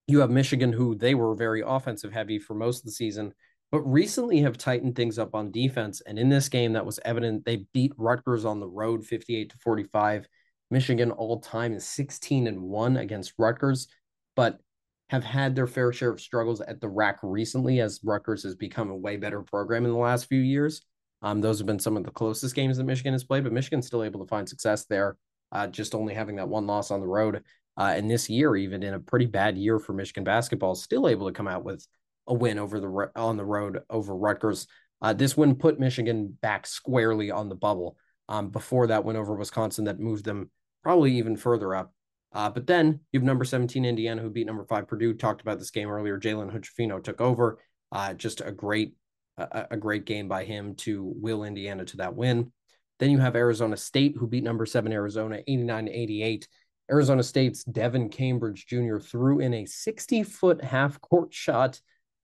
you 0.06 0.20
have 0.20 0.30
Michigan, 0.30 0.72
who 0.72 0.94
they 0.94 1.14
were 1.14 1.34
very 1.34 1.62
offensive 1.64 2.12
heavy 2.12 2.38
for 2.38 2.54
most 2.54 2.78
of 2.78 2.84
the 2.86 2.92
season, 2.92 3.34
but 3.70 3.80
recently 3.80 4.40
have 4.40 4.56
tightened 4.56 4.96
things 4.96 5.18
up 5.18 5.34
on 5.34 5.50
defense. 5.50 6.00
And 6.06 6.18
in 6.18 6.28
this 6.28 6.48
game, 6.48 6.72
that 6.72 6.86
was 6.86 7.00
evident. 7.04 7.44
They 7.44 7.66
beat 7.74 7.92
Rutgers 7.98 8.44
on 8.44 8.60
the 8.60 8.68
road 8.68 9.04
58 9.04 9.50
to 9.50 9.58
45. 9.58 10.28
Michigan 10.70 11.10
all 11.10 11.40
time 11.40 11.74
is 11.74 11.86
16 11.86 12.46
and 12.46 12.60
1 12.60 12.96
against 12.96 13.34
Rutgers, 13.38 13.88
but 14.34 14.60
have 15.08 15.24
had 15.24 15.54
their 15.54 15.66
fair 15.66 15.92
share 15.92 16.10
of 16.10 16.20
struggles 16.20 16.60
at 16.60 16.80
the 16.80 16.88
RAC 16.88 17.18
recently 17.22 17.80
as 17.80 18.00
Rutgers 18.02 18.42
has 18.42 18.56
become 18.56 18.90
a 18.90 18.96
way 18.96 19.16
better 19.16 19.42
program 19.42 19.84
in 19.84 19.92
the 19.92 19.98
last 19.98 20.26
few 20.26 20.40
years. 20.40 20.82
Um, 21.22 21.40
those 21.40 21.58
have 21.58 21.66
been 21.66 21.78
some 21.78 21.96
of 21.96 22.04
the 22.04 22.10
closest 22.10 22.54
games 22.54 22.76
that 22.76 22.84
Michigan 22.84 23.12
has 23.12 23.24
played, 23.24 23.44
but 23.44 23.52
Michigan's 23.52 23.86
still 23.86 24.02
able 24.02 24.20
to 24.20 24.28
find 24.28 24.48
success 24.48 24.84
there, 24.86 25.16
uh, 25.52 25.66
just 25.66 25.94
only 25.94 26.14
having 26.14 26.36
that 26.36 26.48
one 26.48 26.66
loss 26.66 26.90
on 26.90 27.00
the 27.00 27.06
road. 27.06 27.42
Uh, 27.78 27.92
and 27.96 28.10
this 28.10 28.28
year, 28.28 28.56
even 28.56 28.82
in 28.82 28.94
a 28.94 29.00
pretty 29.00 29.26
bad 29.26 29.56
year 29.56 29.78
for 29.78 29.92
Michigan 29.92 30.24
basketball, 30.24 30.74
still 30.74 31.08
able 31.08 31.26
to 31.26 31.32
come 31.32 31.48
out 31.48 31.64
with 31.64 31.86
a 32.26 32.34
win 32.34 32.58
over 32.58 32.80
the 32.80 33.10
on 33.14 33.36
the 33.36 33.44
road 33.44 33.80
over 33.90 34.14
Rutgers. 34.14 34.66
Uh, 35.00 35.12
this 35.12 35.36
win 35.36 35.54
put 35.54 35.78
Michigan 35.78 36.36
back 36.40 36.66
squarely 36.66 37.30
on 37.30 37.48
the 37.48 37.54
bubble. 37.54 37.96
Um, 38.28 38.50
before 38.50 38.88
that 38.88 39.04
win 39.04 39.16
over 39.16 39.34
Wisconsin, 39.34 39.84
that 39.84 40.00
moved 40.00 40.24
them 40.24 40.50
probably 40.82 41.18
even 41.18 41.36
further 41.36 41.74
up. 41.74 41.92
Uh, 42.36 42.50
but 42.50 42.66
then 42.66 43.00
you 43.12 43.18
have 43.18 43.24
number 43.24 43.46
17 43.46 43.86
Indiana, 43.86 44.20
who 44.20 44.28
beat 44.28 44.46
number 44.46 44.66
five 44.66 44.86
Purdue. 44.86 45.14
Talked 45.14 45.40
about 45.40 45.58
this 45.58 45.70
game 45.70 45.88
earlier. 45.88 46.20
Jalen 46.20 46.52
Hood-Schifino 46.52 47.02
took 47.02 47.18
over. 47.18 47.58
Uh, 47.90 48.12
just 48.12 48.42
a 48.42 48.52
great 48.52 48.92
a, 49.38 49.68
a 49.70 49.76
great 49.78 50.04
game 50.04 50.28
by 50.28 50.44
him 50.44 50.74
to 50.74 51.14
will 51.16 51.44
Indiana 51.44 51.86
to 51.86 51.96
that 51.96 52.14
win. 52.14 52.52
Then 52.98 53.10
you 53.10 53.18
have 53.18 53.36
Arizona 53.36 53.74
State, 53.74 54.16
who 54.18 54.26
beat 54.26 54.44
number 54.44 54.66
seven 54.66 54.92
Arizona 54.92 55.40
89 55.46 55.88
88. 55.88 56.48
Arizona 56.90 57.22
State's 57.22 57.64
Devan 57.64 58.12
Cambridge 58.12 58.66
Jr. 58.66 58.98
threw 58.98 59.40
in 59.40 59.54
a 59.54 59.64
60 59.64 60.22
foot 60.22 60.62
half 60.62 61.00
court 61.00 61.32
shot 61.32 61.80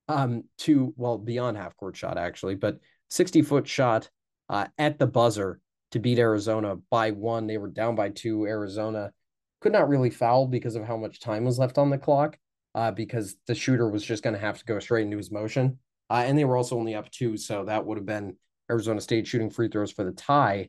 um, 0.09 0.45
to, 0.59 0.93
well, 0.99 1.17
beyond 1.17 1.57
half 1.57 1.75
court 1.79 1.97
shot, 1.97 2.19
actually, 2.19 2.55
but 2.55 2.79
60 3.09 3.41
foot 3.41 3.67
shot 3.67 4.11
uh, 4.51 4.67
at 4.77 4.99
the 4.99 5.07
buzzer 5.07 5.59
to 5.93 5.99
beat 5.99 6.19
Arizona 6.19 6.77
by 6.91 7.13
one. 7.13 7.47
They 7.47 7.57
were 7.57 7.69
down 7.69 7.95
by 7.95 8.11
two. 8.11 8.45
Arizona 8.45 9.13
could 9.63 9.73
not 9.73 9.89
really 9.89 10.11
foul 10.11 10.47
because 10.47 10.75
of 10.75 10.85
how 10.85 10.97
much 10.97 11.21
time 11.21 11.45
was 11.45 11.59
left 11.59 11.79
on 11.79 11.89
the 11.89 11.99
clock, 11.99 12.37
uh, 12.75 12.91
because 12.91 13.37
the 13.47 13.55
shooter 13.55 13.89
was 13.89 14.05
just 14.05 14.23
going 14.23 14.35
to 14.35 14.41
have 14.41 14.59
to 14.59 14.65
go 14.65 14.79
straight 14.79 15.05
into 15.05 15.17
his 15.17 15.31
motion. 15.31 15.79
Uh, 16.11 16.25
and 16.27 16.37
they 16.37 16.45
were 16.45 16.57
also 16.57 16.77
only 16.77 16.95
up 16.95 17.11
two, 17.11 17.37
so 17.37 17.65
that 17.65 17.87
would 17.87 17.97
have 17.97 18.07
been 18.07 18.37
Arizona 18.71 19.01
State 19.01 19.27
shooting 19.27 19.51
free 19.51 19.69
throws 19.69 19.93
for 19.93 20.05
the 20.05 20.13
tie. 20.13 20.69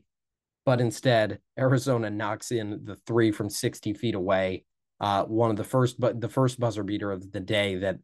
But 0.64 0.80
instead, 0.80 1.40
Arizona 1.58 2.08
knocks 2.08 2.50
in 2.50 2.80
the 2.84 2.96
three 3.06 3.30
from 3.30 3.50
60 3.50 3.92
feet 3.94 4.14
away. 4.14 4.64
Uh, 5.00 5.24
one 5.24 5.50
of 5.50 5.56
the 5.56 5.64
first, 5.64 6.00
but 6.00 6.20
the 6.20 6.28
first 6.28 6.58
buzzer 6.58 6.82
beater 6.82 7.12
of 7.12 7.30
the 7.32 7.40
day. 7.40 7.76
That 7.76 7.98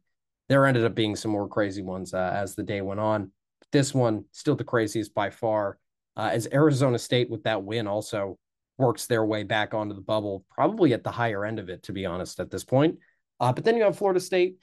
there 0.49 0.67
ended 0.67 0.85
up 0.85 0.93
being 0.93 1.15
some 1.15 1.31
more 1.31 1.47
crazy 1.47 1.81
ones 1.81 2.13
uh, 2.13 2.31
as 2.35 2.53
the 2.53 2.63
day 2.63 2.81
went 2.81 2.99
on. 2.99 3.31
This 3.71 3.93
one, 3.93 4.25
still 4.33 4.55
the 4.55 4.63
craziest 4.63 5.13
by 5.13 5.29
far, 5.29 5.79
uh, 6.17 6.29
as 6.31 6.47
Arizona 6.51 6.99
State 6.99 7.29
with 7.29 7.43
that 7.43 7.63
win 7.63 7.87
also 7.87 8.37
works 8.81 9.05
their 9.05 9.23
way 9.23 9.43
back 9.43 9.73
onto 9.73 9.95
the 9.95 10.01
bubble, 10.01 10.45
probably 10.49 10.93
at 10.93 11.03
the 11.03 11.11
higher 11.11 11.45
end 11.45 11.59
of 11.59 11.69
it, 11.69 11.83
to 11.83 11.93
be 11.93 12.05
honest, 12.05 12.39
at 12.39 12.51
this 12.51 12.63
point. 12.63 12.97
Uh, 13.39 13.53
but 13.53 13.63
then 13.63 13.77
you 13.77 13.83
have 13.83 13.97
Florida 13.97 14.19
State, 14.19 14.57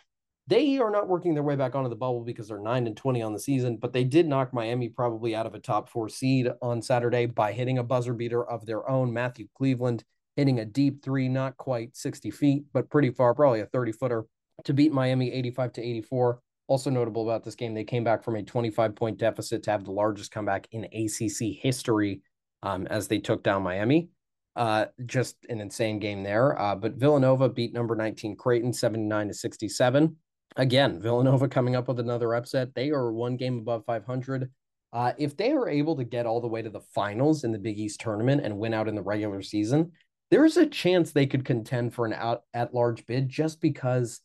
they 0.49 0.79
are 0.79 0.91
not 0.91 1.09
working 1.09 1.35
their 1.35 1.43
way 1.43 1.57
back 1.57 1.75
onto 1.75 1.91
the 1.91 1.97
bubble 1.97 2.25
because 2.25 2.49
they're 2.49 2.59
9 2.59 2.87
and 2.87 2.97
20 2.97 3.21
on 3.21 3.35
the 3.35 3.39
season, 3.39 3.77
but 3.77 3.93
they 3.93 4.03
did 4.03 4.27
knock 4.27 4.55
Miami 4.55 4.89
probably 4.89 5.35
out 5.35 5.45
of 5.45 5.55
a 5.55 5.59
top 5.59 5.91
four 5.91 6.09
seed 6.09 6.49
on 6.63 6.81
Saturday 6.81 7.27
by 7.27 7.53
hitting 7.53 7.77
a 7.77 7.83
buzzer 7.83 8.15
beater 8.15 8.49
of 8.49 8.65
their 8.65 8.89
own. 8.89 9.13
Matthew 9.13 9.47
Cleveland 9.55 10.05
hitting 10.37 10.61
a 10.61 10.65
deep 10.65 11.05
three, 11.05 11.29
not 11.29 11.59
quite 11.59 11.95
60 11.95 12.31
feet, 12.31 12.65
but 12.73 12.89
pretty 12.89 13.11
far, 13.11 13.35
probably 13.35 13.61
a 13.61 13.67
30 13.67 13.93
footer 13.93 14.25
to 14.65 14.73
beat 14.73 14.91
Miami 14.91 15.31
85 15.33 15.73
to 15.75 15.83
84. 15.83 16.41
Also 16.67 16.89
notable 16.89 17.29
about 17.29 17.45
this 17.45 17.55
game, 17.55 17.75
they 17.75 17.85
came 17.85 18.05
back 18.05 18.25
from 18.25 18.37
a 18.37 18.43
25 18.43 18.97
point 18.97 19.19
deficit 19.19 19.63
to 19.65 19.71
have 19.71 19.85
the 19.85 19.91
largest 19.91 20.31
comeback 20.31 20.67
in 20.73 20.85
ACC 20.85 21.61
history 21.61 22.23
um, 22.63 22.87
as 22.89 23.09
they 23.09 23.19
took 23.19 23.43
down 23.43 23.63
Miami. 23.63 24.09
Uh, 24.57 24.87
just 25.07 25.37
an 25.49 25.61
insane 25.61 25.99
game 25.99 26.23
there. 26.23 26.61
Uh, 26.61 26.75
but 26.75 26.95
Villanova 26.95 27.49
beat 27.49 27.73
number 27.73 27.95
19 27.95 28.37
Creighton 28.37 28.73
79 28.73 29.29
to 29.29 29.35
67 29.35 30.17
again, 30.59 31.01
Villanova 31.01 31.49
coming 31.49 31.77
up 31.77 31.89
with 31.89 32.01
another 32.01 32.35
upset. 32.35 32.75
They 32.75 32.91
are 32.91 33.13
one 33.13 33.37
game 33.37 33.59
above 33.59 33.85
500. 33.87 34.51
Uh, 34.93 35.13
if 35.19 35.37
they 35.37 35.53
are 35.53 35.69
able 35.69 35.97
to 35.97 36.05
get 36.05 36.27
all 36.27 36.41
the 36.41 36.49
way 36.49 36.63
to 36.63 36.71
the 36.71 36.81
finals 36.81 37.45
in 37.45 37.53
the 37.53 37.59
Big 37.59 37.79
East 37.79 38.01
tournament 38.01 38.43
and 38.45 38.59
win 38.59 38.75
out 38.75 38.89
in 38.89 38.95
the 38.95 39.03
regular 39.03 39.43
season, 39.43 39.93
there's 40.31 40.57
a 40.57 40.67
chance 40.67 41.13
they 41.13 41.27
could 41.27 41.45
contend 41.45 41.95
for 41.95 42.05
an 42.05 42.13
out 42.13 42.43
at 42.53 42.75
large 42.75 43.07
bid 43.07 43.29
just 43.29 43.61
because 43.61 44.21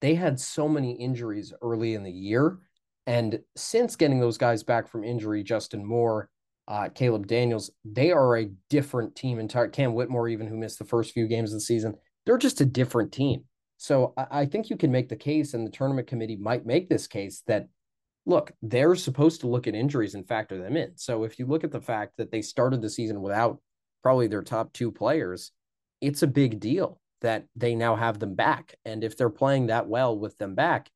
they 0.00 0.14
had 0.14 0.40
so 0.40 0.68
many 0.68 0.92
injuries 0.92 1.52
early 1.62 1.94
in 1.94 2.02
the 2.02 2.12
year. 2.12 2.58
And 3.06 3.40
since 3.56 3.96
getting 3.96 4.18
those 4.20 4.38
guys 4.38 4.62
back 4.62 4.88
from 4.88 5.04
injury, 5.04 5.42
Justin 5.42 5.84
Moore, 5.84 6.30
uh, 6.66 6.88
Caleb 6.94 7.26
Daniels, 7.26 7.70
they 7.84 8.10
are 8.10 8.36
a 8.36 8.50
different 8.70 9.14
team. 9.14 9.38
Entire 9.38 9.68
Cam 9.68 9.94
Whitmore, 9.94 10.28
even 10.28 10.46
who 10.46 10.56
missed 10.56 10.78
the 10.78 10.84
first 10.84 11.12
few 11.12 11.26
games 11.26 11.52
of 11.52 11.58
the 11.58 11.64
season, 11.64 11.94
they're 12.24 12.38
just 12.38 12.60
a 12.60 12.66
different 12.66 13.12
team. 13.12 13.44
So 13.76 14.14
I, 14.16 14.26
I 14.30 14.46
think 14.46 14.70
you 14.70 14.76
can 14.76 14.90
make 14.90 15.08
the 15.08 15.16
case, 15.16 15.54
and 15.54 15.66
the 15.66 15.70
tournament 15.70 16.08
committee 16.08 16.36
might 16.36 16.66
make 16.66 16.88
this 16.88 17.06
case 17.06 17.42
that 17.46 17.68
look, 18.26 18.52
they're 18.62 18.94
supposed 18.94 19.42
to 19.42 19.48
look 19.48 19.66
at 19.66 19.74
injuries 19.74 20.14
and 20.14 20.26
factor 20.26 20.56
them 20.56 20.76
in. 20.76 20.92
So 20.96 21.24
if 21.24 21.38
you 21.38 21.46
look 21.46 21.64
at 21.64 21.72
the 21.72 21.80
fact 21.80 22.14
that 22.16 22.30
they 22.30 22.40
started 22.40 22.80
the 22.80 22.88
season 22.88 23.20
without 23.20 23.60
probably 24.02 24.28
their 24.28 24.42
top 24.42 24.72
two 24.72 24.90
players, 24.90 25.52
it's 26.00 26.22
a 26.22 26.26
big 26.26 26.60
deal 26.60 27.00
that 27.20 27.44
they 27.56 27.74
now 27.74 27.96
have 27.96 28.18
them 28.18 28.34
back. 28.34 28.76
And 28.84 29.04
if 29.04 29.16
they're 29.16 29.30
playing 29.30 29.66
that 29.66 29.88
well 29.88 30.18
with 30.18 30.36
them 30.38 30.54
back, 30.54 30.90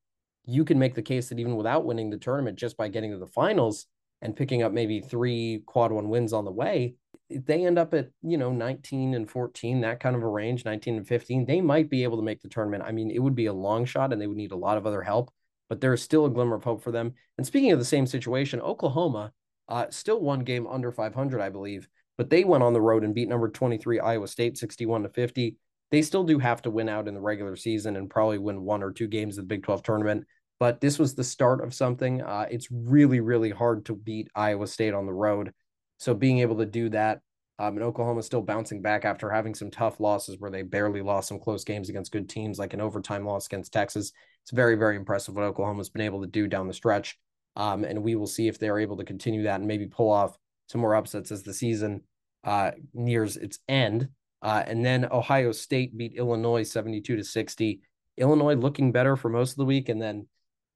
you 0.47 0.65
can 0.65 0.79
make 0.79 0.95
the 0.95 1.03
case 1.03 1.29
that 1.29 1.39
even 1.39 1.57
without 1.57 1.85
winning 1.85 2.09
the 2.09 2.17
tournament, 2.17 2.59
just 2.59 2.77
by 2.77 2.89
getting 2.89 3.11
to 3.11 3.19
the 3.19 3.27
finals 3.27 3.87
and 4.23 4.37
picking 4.37 4.63
up 4.63 4.73
maybe 4.73 5.01
three 5.01 5.63
quad 5.67 5.93
one 5.93 6.09
wins 6.09 6.33
on 6.33 6.45
the 6.45 6.51
way, 6.51 6.95
they 7.31 7.67
end 7.67 7.79
up 7.79 7.95
at, 7.95 8.11
you 8.23 8.39
know, 8.39 8.51
19 8.51 9.15
and 9.15 9.31
14, 9.31 9.83
that 9.83 10.01
kind 10.01 10.17
of 10.17 10.23
a 10.23 10.29
range, 10.29 10.65
19 10.65 10.97
and 10.97 11.07
15. 11.07 11.45
They 11.45 11.61
might 11.61 11.91
be 11.91 12.03
able 12.03 12.17
to 12.17 12.23
make 12.23 12.41
the 12.41 12.49
tournament. 12.49 12.85
I 12.87 12.93
mean, 12.93 13.11
it 13.11 13.19
would 13.19 13.35
be 13.35 13.47
a 13.47 13.53
long 13.53 13.85
shot 13.85 14.13
and 14.13 14.21
they 14.21 14.27
would 14.27 14.37
need 14.37 14.53
a 14.53 14.57
lot 14.57 14.79
of 14.79 14.87
other 14.87 15.03
help 15.03 15.31
but 15.69 15.81
there 15.81 15.93
is 15.93 16.03
still 16.03 16.27
a 16.27 16.31
glimmer 16.31 16.57
of 16.57 16.65
hope 16.65 16.83
for 16.83 16.91
them. 16.91 17.15
And 17.37 17.47
speaking 17.47 17.73
of 17.73 17.79
the 17.79 17.85
same 17.85 18.07
situation, 18.07 18.61
Oklahoma 18.61 19.33
uh, 19.69 19.87
still 19.91 20.21
one 20.21 20.41
game 20.41 20.67
under 20.67 20.91
500, 20.91 21.41
I 21.41 21.51
believe, 21.51 21.89
but 22.17 22.31
they 22.31 22.45
went 22.45 22.65
on 22.65 22.73
the 22.73 22.81
road 22.81 23.05
and 23.05 23.15
beat 23.15 23.29
number 23.29 23.49
23 23.49 24.01
Iowa 24.01 24.27
State 24.27 24.57
61 24.57 25.03
to 25.03 25.09
50. 25.11 25.57
They 25.91 26.03
still 26.03 26.25
do 26.25 26.39
have 26.39 26.63
to 26.63 26.71
win 26.71 26.89
out 26.89 27.09
in 27.09 27.15
the 27.15 27.21
regular 27.21 27.57
season 27.57 27.97
and 27.97 28.11
probably 28.11 28.39
win 28.39 28.63
one 28.63 28.83
or 28.83 28.93
two 28.93 29.07
games 29.07 29.39
of 29.39 29.45
the 29.45 29.55
Big 29.55 29.63
12 29.63 29.83
tournament. 29.83 30.27
But 30.61 30.81
this 30.81 30.99
was 30.99 31.15
the 31.15 31.25
start 31.25 31.63
of 31.63 31.75
something. 31.75 32.23
Uh, 32.23 32.47
it's 32.51 32.69
really, 32.71 33.21
really 33.21 33.51
hard 33.51 33.85
to 33.87 33.95
beat 33.95 34.29
Iowa 34.35 34.67
State 34.67 34.95
on 34.95 35.07
the 35.07 35.13
road. 35.13 35.53
So 35.99 36.15
being 36.15 36.41
able 36.41 36.59
to 36.59 36.67
do 36.67 36.89
that, 36.91 37.21
um, 37.61 37.77
and 37.77 37.83
Oklahoma 37.83 38.23
still 38.23 38.43
bouncing 38.43 38.83
back 38.83 39.05
after 39.05 39.31
having 39.31 39.55
some 39.55 39.71
tough 39.71 39.99
losses 39.99 40.37
where 40.39 40.51
they 40.51 40.63
barely 40.63 41.03
lost 41.03 41.29
some 41.29 41.41
close 41.41 41.65
games 41.65 41.89
against 41.89 42.13
good 42.13 42.29
teams, 42.29 42.59
like 42.59 42.73
an 42.73 42.81
overtime 42.81 43.25
loss 43.25 43.47
against 43.47 43.73
Texas 43.73 44.13
it's 44.49 44.57
very, 44.57 44.77
very 44.77 44.97
impressive 44.97 45.35
what 45.35 45.45
Oklahoma's 45.45 45.91
been 45.91 46.01
able 46.01 46.23
to 46.23 46.27
do 46.27 46.47
down 46.47 46.69
the 46.69 46.73
stretch. 46.73 47.19
Um, 47.55 47.85
and 47.85 48.03
we 48.03 48.15
will 48.15 48.27
see 48.27 48.49
if 48.49 48.59
they're 48.59 48.79
able 48.79 48.97
to 48.97 49.05
continue 49.05 49.43
that 49.43 49.57
and 49.57 49.69
maybe 49.69 49.85
pull 49.85 50.11
off 50.11 50.39
some 50.69 50.81
more 50.81 50.95
upsets 50.95 51.31
as 51.31 51.43
the 51.43 51.53
season 51.53 52.01
uh, 52.45 52.71
nears 52.95 53.37
its 53.37 53.59
end. 53.69 54.09
Uh, 54.41 54.63
and 54.67 54.83
then 54.83 55.05
Ohio 55.05 55.53
State 55.53 55.95
beat 55.99 56.15
Illinois 56.15 56.63
72 56.63 57.17
to 57.17 57.23
60. 57.23 57.83
Illinois 58.17 58.55
looking 58.55 58.91
better 58.91 59.17
for 59.17 59.29
most 59.29 59.51
of 59.51 59.57
the 59.57 59.67
week. 59.67 59.91
And 59.91 60.01
then, 60.01 60.29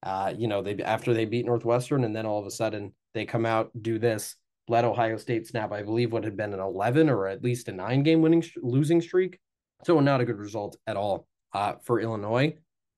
uh, 0.03 0.33
you 0.37 0.49
know, 0.49 0.63
they 0.63 0.83
after 0.83 1.15
they 1.15 1.25
beat 1.25 1.47
Northwestern, 1.47 2.05
and 2.05 2.15
then 2.15 2.27
all 2.27 2.41
of 2.41 2.47
a 2.47 2.51
sudden 2.51 2.93
they 3.15 3.25
come 3.25 3.47
out, 3.47 3.71
do 3.81 3.99
this, 3.99 4.37
let 4.69 4.85
Ohio 4.85 5.17
State 5.17 5.47
snap, 5.47 5.73
I 5.73 5.83
believe, 5.83 6.13
what 6.13 6.25
had 6.25 6.37
been 6.37 6.53
an 6.53 6.61
11 6.61 7.09
or 7.09 7.27
at 7.27 7.43
least 7.43 7.69
a 7.69 7.73
nine 7.73 8.03
game 8.03 8.23
winning 8.23 8.45
losing 8.63 9.01
streak. 9.01 9.39
So, 9.85 9.99
not 10.01 10.21
a 10.21 10.25
good 10.25 10.39
result 10.39 10.77
at 10.87 10.97
all 10.97 11.27
uh, 11.53 11.75
for 11.85 12.01
Illinois. 12.01 12.55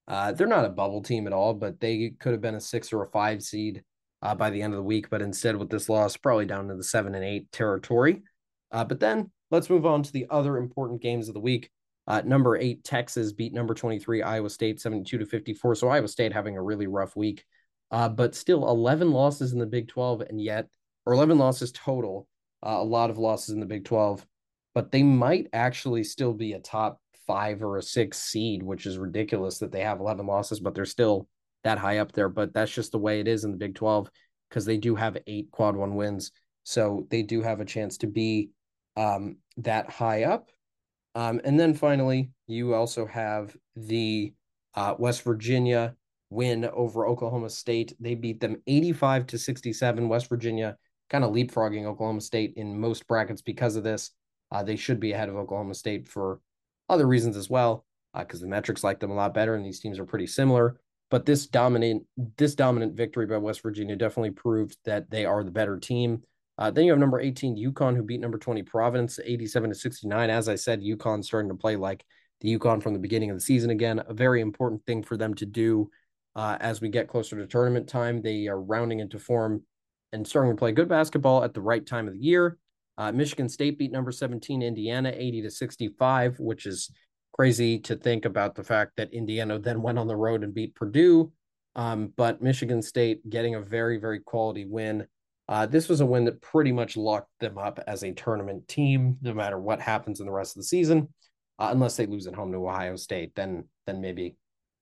Uh, 0.06 0.32
they're 0.32 0.46
not 0.46 0.66
a 0.66 0.70
bubble 0.70 1.02
team 1.02 1.26
at 1.26 1.32
all, 1.32 1.54
but 1.54 1.80
they 1.80 2.14
could 2.20 2.32
have 2.32 2.42
been 2.42 2.56
a 2.56 2.60
six 2.60 2.92
or 2.92 3.02
a 3.02 3.10
five 3.10 3.42
seed 3.42 3.82
uh, 4.20 4.34
by 4.34 4.50
the 4.50 4.60
end 4.60 4.74
of 4.74 4.76
the 4.76 4.84
week. 4.84 5.08
But 5.08 5.22
instead, 5.22 5.56
with 5.56 5.70
this 5.70 5.88
loss, 5.88 6.16
probably 6.16 6.44
down 6.44 6.68
to 6.68 6.74
the 6.74 6.84
seven 6.84 7.14
and 7.14 7.24
eight 7.24 7.50
territory. 7.52 8.22
Uh, 8.70 8.84
but 8.84 9.00
then 9.00 9.30
let's 9.50 9.70
move 9.70 9.86
on 9.86 10.02
to 10.02 10.12
the 10.12 10.26
other 10.30 10.58
important 10.58 11.00
games 11.00 11.28
of 11.28 11.34
the 11.34 11.40
week. 11.40 11.70
Uh, 12.06 12.22
number 12.24 12.56
eight, 12.56 12.84
Texas 12.84 13.32
beat 13.32 13.52
number 13.52 13.74
23, 13.74 14.22
Iowa 14.22 14.50
State 14.50 14.80
72 14.80 15.18
to 15.18 15.26
54. 15.26 15.74
So 15.74 15.88
Iowa 15.88 16.08
State 16.08 16.32
having 16.32 16.56
a 16.56 16.62
really 16.62 16.86
rough 16.86 17.16
week, 17.16 17.44
uh, 17.90 18.08
but 18.08 18.34
still 18.34 18.68
11 18.68 19.10
losses 19.10 19.52
in 19.52 19.58
the 19.58 19.66
Big 19.66 19.88
12, 19.88 20.22
and 20.22 20.40
yet, 20.40 20.68
or 21.06 21.14
11 21.14 21.38
losses 21.38 21.72
total, 21.72 22.28
uh, 22.64 22.76
a 22.78 22.84
lot 22.84 23.10
of 23.10 23.18
losses 23.18 23.54
in 23.54 23.60
the 23.60 23.66
Big 23.66 23.84
12, 23.84 24.26
but 24.74 24.92
they 24.92 25.02
might 25.02 25.48
actually 25.52 26.04
still 26.04 26.34
be 26.34 26.52
a 26.52 26.60
top 26.60 27.00
five 27.26 27.62
or 27.62 27.78
a 27.78 27.82
six 27.82 28.18
seed, 28.18 28.62
which 28.62 28.86
is 28.86 28.98
ridiculous 28.98 29.58
that 29.58 29.72
they 29.72 29.80
have 29.80 30.00
11 30.00 30.26
losses, 30.26 30.60
but 30.60 30.74
they're 30.74 30.84
still 30.84 31.26
that 31.62 31.78
high 31.78 31.98
up 31.98 32.12
there. 32.12 32.28
But 32.28 32.52
that's 32.52 32.72
just 32.72 32.92
the 32.92 32.98
way 32.98 33.20
it 33.20 33.28
is 33.28 33.44
in 33.44 33.50
the 33.50 33.56
Big 33.56 33.74
12 33.74 34.10
because 34.48 34.64
they 34.64 34.76
do 34.76 34.94
have 34.94 35.16
eight 35.26 35.50
quad 35.50 35.76
one 35.76 35.94
wins. 35.94 36.32
So 36.64 37.06
they 37.10 37.22
do 37.22 37.42
have 37.42 37.60
a 37.60 37.64
chance 37.64 37.98
to 37.98 38.06
be 38.06 38.50
um, 38.96 39.36
that 39.58 39.90
high 39.90 40.24
up. 40.24 40.50
Um, 41.14 41.40
and 41.44 41.58
then 41.58 41.74
finally, 41.74 42.30
you 42.46 42.74
also 42.74 43.06
have 43.06 43.56
the 43.76 44.32
uh, 44.74 44.94
West 44.98 45.22
Virginia 45.22 45.94
win 46.30 46.64
over 46.72 47.06
Oklahoma 47.06 47.50
State. 47.50 47.94
They 48.00 48.14
beat 48.14 48.40
them 48.40 48.60
85 48.66 49.26
to 49.28 49.38
67. 49.38 50.08
West 50.08 50.28
Virginia 50.28 50.76
kind 51.10 51.24
of 51.24 51.32
leapfrogging 51.32 51.84
Oklahoma 51.84 52.20
State 52.20 52.54
in 52.56 52.78
most 52.78 53.06
brackets 53.06 53.42
because 53.42 53.76
of 53.76 53.84
this. 53.84 54.10
Uh, 54.50 54.62
they 54.62 54.76
should 54.76 55.00
be 55.00 55.12
ahead 55.12 55.28
of 55.28 55.36
Oklahoma 55.36 55.74
State 55.74 56.08
for 56.08 56.40
other 56.88 57.06
reasons 57.06 57.36
as 57.36 57.48
well, 57.48 57.84
because 58.18 58.40
uh, 58.40 58.44
the 58.44 58.50
metrics 58.50 58.84
like 58.84 59.00
them 59.00 59.10
a 59.10 59.14
lot 59.14 59.34
better, 59.34 59.54
and 59.54 59.64
these 59.64 59.80
teams 59.80 59.98
are 59.98 60.04
pretty 60.04 60.26
similar. 60.26 60.80
But 61.10 61.26
this 61.26 61.46
dominant 61.46 62.04
this 62.36 62.54
dominant 62.54 62.94
victory 62.96 63.26
by 63.26 63.36
West 63.36 63.62
Virginia 63.62 63.94
definitely 63.94 64.32
proved 64.32 64.76
that 64.84 65.10
they 65.10 65.24
are 65.24 65.44
the 65.44 65.50
better 65.50 65.78
team. 65.78 66.22
Uh, 66.56 66.70
then 66.70 66.84
you 66.84 66.92
have 66.92 67.00
number 67.00 67.20
18 67.20 67.56
UConn, 67.56 67.96
who 67.96 68.02
beat 68.02 68.20
number 68.20 68.38
20 68.38 68.62
Providence 68.62 69.18
87 69.22 69.70
to 69.70 69.74
69. 69.74 70.30
As 70.30 70.48
I 70.48 70.54
said, 70.54 70.80
UConn 70.80 71.24
starting 71.24 71.50
to 71.50 71.56
play 71.56 71.76
like 71.76 72.04
the 72.40 72.56
UConn 72.56 72.82
from 72.82 72.92
the 72.92 72.98
beginning 72.98 73.30
of 73.30 73.36
the 73.36 73.40
season 73.40 73.70
again. 73.70 74.02
A 74.06 74.14
very 74.14 74.40
important 74.40 74.84
thing 74.86 75.02
for 75.02 75.16
them 75.16 75.34
to 75.34 75.46
do 75.46 75.90
uh, 76.36 76.56
as 76.60 76.80
we 76.80 76.88
get 76.88 77.08
closer 77.08 77.36
to 77.36 77.46
tournament 77.46 77.88
time. 77.88 78.22
They 78.22 78.46
are 78.48 78.60
rounding 78.60 79.00
into 79.00 79.18
form 79.18 79.62
and 80.12 80.26
starting 80.26 80.52
to 80.52 80.58
play 80.58 80.72
good 80.72 80.88
basketball 80.88 81.42
at 81.42 81.54
the 81.54 81.60
right 81.60 81.84
time 81.84 82.06
of 82.06 82.14
the 82.14 82.20
year. 82.20 82.58
Uh, 82.96 83.10
Michigan 83.10 83.48
State 83.48 83.78
beat 83.78 83.90
number 83.90 84.12
17 84.12 84.62
Indiana 84.62 85.12
80 85.14 85.42
to 85.42 85.50
65, 85.50 86.38
which 86.38 86.66
is 86.66 86.90
crazy 87.32 87.80
to 87.80 87.96
think 87.96 88.24
about 88.24 88.54
the 88.54 88.62
fact 88.62 88.92
that 88.96 89.12
Indiana 89.12 89.58
then 89.58 89.82
went 89.82 89.98
on 89.98 90.06
the 90.06 90.16
road 90.16 90.44
and 90.44 90.54
beat 90.54 90.76
Purdue. 90.76 91.32
Um, 91.74 92.12
but 92.16 92.40
Michigan 92.40 92.80
State 92.80 93.28
getting 93.28 93.56
a 93.56 93.60
very, 93.60 93.98
very 93.98 94.20
quality 94.20 94.64
win. 94.64 95.06
Uh, 95.48 95.66
this 95.66 95.88
was 95.88 96.00
a 96.00 96.06
win 96.06 96.24
that 96.24 96.40
pretty 96.40 96.72
much 96.72 96.96
locked 96.96 97.30
them 97.40 97.58
up 97.58 97.78
as 97.86 98.02
a 98.02 98.12
tournament 98.12 98.66
team, 98.66 99.18
no 99.20 99.34
matter 99.34 99.58
what 99.58 99.80
happens 99.80 100.20
in 100.20 100.26
the 100.26 100.32
rest 100.32 100.56
of 100.56 100.60
the 100.60 100.66
season, 100.66 101.08
uh, 101.58 101.68
unless 101.70 101.96
they 101.96 102.06
lose 102.06 102.26
at 102.26 102.34
home 102.34 102.50
to 102.52 102.58
Ohio 102.58 102.96
State. 102.96 103.34
Then, 103.34 103.64
then 103.86 104.00
maybe, 104.00 104.36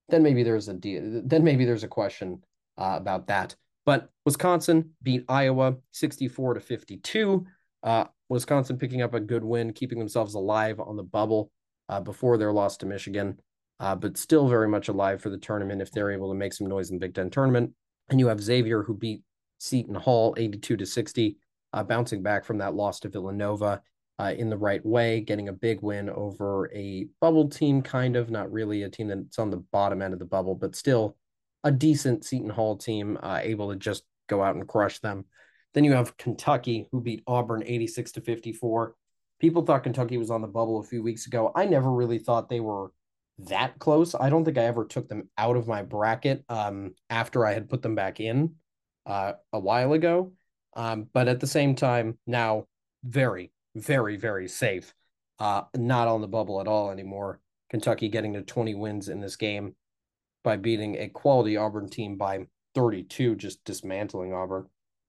then 0.09 0.23
maybe 0.23 0.43
there's 0.43 0.69
a 0.69 0.75
then 0.75 1.43
maybe 1.43 1.65
there's 1.65 1.85
a 1.85 1.89
question 1.89 2.43
uh, 2.79 2.95
about 2.97 3.27
that. 3.27 3.57
But 3.85 4.09
Wisconsin 4.25 4.91
beat 5.03 5.25
Iowa 5.29 5.77
64 5.91 6.55
to 6.55 6.61
52. 6.61 7.45
Uh, 7.83 8.05
Wisconsin 8.29 8.79
picking 8.79 9.03
up 9.03 9.15
a 9.15 9.21
good 9.21 9.43
win, 9.43 9.73
keeping 9.73 9.99
themselves 9.99 10.35
alive 10.35 10.79
on 10.79 10.97
the 10.97 11.03
bubble 11.03 11.51
uh, 11.89 12.01
before 12.01 12.39
their 12.39 12.53
loss 12.53 12.77
to 12.79 12.87
Michigan, 12.87 13.39
uh, 13.81 13.97
but 13.97 14.17
still 14.17 14.49
very 14.49 14.69
much 14.69 14.89
alive 14.89 15.21
for 15.21 15.31
the 15.31 15.39
tournament 15.39 15.83
if 15.83 15.91
they're 15.91 16.13
able 16.13 16.31
to 16.31 16.39
make 16.39 16.55
some 16.55 16.69
noise 16.69 16.91
in 16.91 16.97
the 16.97 17.07
Big 17.07 17.15
Ten 17.15 17.31
tournament. 17.31 17.73
And 18.09 18.21
you 18.21 18.29
have 18.29 18.41
Xavier 18.41 18.85
who 18.85 18.95
beat 18.95 19.23
Seton 19.63 19.95
Hall 19.95 20.35
82 20.37 20.77
to 20.77 20.85
60, 20.85 21.37
uh, 21.73 21.85
bouncing 21.85 22.21
back 22.21 22.45
from 22.45 22.59
that 22.59 22.75
loss 22.75 22.99
to 23.01 23.09
Villanova 23.09 23.81
uh, 24.19 24.35
in 24.37 24.51
the 24.51 24.57
right 24.57 24.85
way, 24.85 25.21
getting 25.21 25.49
a 25.49 25.53
big 25.53 25.81
win 25.83 26.11
over 26.11 26.69
a 26.75 27.07
bubble 27.21 27.49
team, 27.49 27.81
kind 27.81 28.17
of 28.17 28.29
not 28.29 28.51
really 28.51 28.83
a 28.83 28.91
team 28.91 29.07
that's 29.07 29.39
on 29.39 29.51
the 29.51 29.65
bottom 29.71 30.03
end 30.03 30.13
of 30.13 30.19
the 30.19 30.25
bubble, 30.25 30.57
but 30.57 30.75
still 30.75 31.17
a 31.63 31.71
decent 31.71 32.25
Seton 32.25 32.51
Hall 32.51 32.77
team, 32.77 33.17
uh, 33.23 33.39
able 33.41 33.71
to 33.71 33.77
just 33.79 34.03
go 34.29 34.43
out 34.43 34.57
and 34.57 34.67
crush 34.67 34.99
them. 34.99 35.27
Then 35.75 35.85
you 35.85 35.93
have 35.93 36.17
Kentucky, 36.17 36.89
who 36.91 37.01
beat 37.01 37.23
Auburn 37.29 37.63
86 37.65 38.11
to 38.13 38.21
54. 38.21 38.97
People 39.39 39.63
thought 39.63 39.85
Kentucky 39.85 40.19
was 40.19 40.33
on 40.33 40.43
the 40.43 40.49
bubble 40.49 40.81
a 40.81 40.85
few 40.85 41.05
weeks 41.05 41.29
ago. 41.29 41.53
I 41.55 41.67
never 41.67 41.91
really 41.91 42.19
thought 42.19 42.49
they 42.49 42.61
were 42.61 42.91
that 43.39 43.79
close. 43.79 44.17
I 44.17 44.29
don't 44.29 44.45
think 44.45 44.59
I 44.59 44.65
ever 44.65 44.85
took 44.85 45.09
them 45.09 45.31
out 45.39 45.57
of 45.57 45.69
my 45.69 45.83
bracket 45.83 46.45
um, 46.49 46.95
after 47.09 47.47
I 47.47 47.55
had 47.55 47.71
put 47.71 47.81
them 47.81 47.95
back 47.95 48.19
in 48.19 48.57
uh, 49.07 49.33
a 49.53 49.59
while 49.59 49.93
ago. 49.93 50.33
Um, 50.75 51.09
but 51.13 51.29
at 51.29 51.41
the 51.41 51.47
same 51.47 51.75
time, 51.75 52.19
now 52.27 52.67
very, 53.05 53.53
very, 53.75 54.17
very 54.17 54.49
safe. 54.49 54.95
Uh, 55.39 55.63
not 55.77 56.09
on 56.09 56.21
the 56.21 56.29
bubble 56.29 56.61
at 56.61 56.69
all 56.69 56.91
anymore. 56.91 57.41
Kentucky 57.71 58.09
getting 58.09 58.35
to 58.35 58.43
20 58.43 58.75
wins 58.75 59.09
in 59.09 59.21
this 59.21 59.37
game 59.37 59.75
by 60.45 60.57
beating 60.57 60.97
a 60.97 61.09
quality 61.09 61.57
Auburn 61.57 61.89
team 61.89 62.17
by 62.17 62.47
32, 62.75 63.37
just 63.37 63.65
dismantling 63.65 64.33
Auburn. 64.33 64.67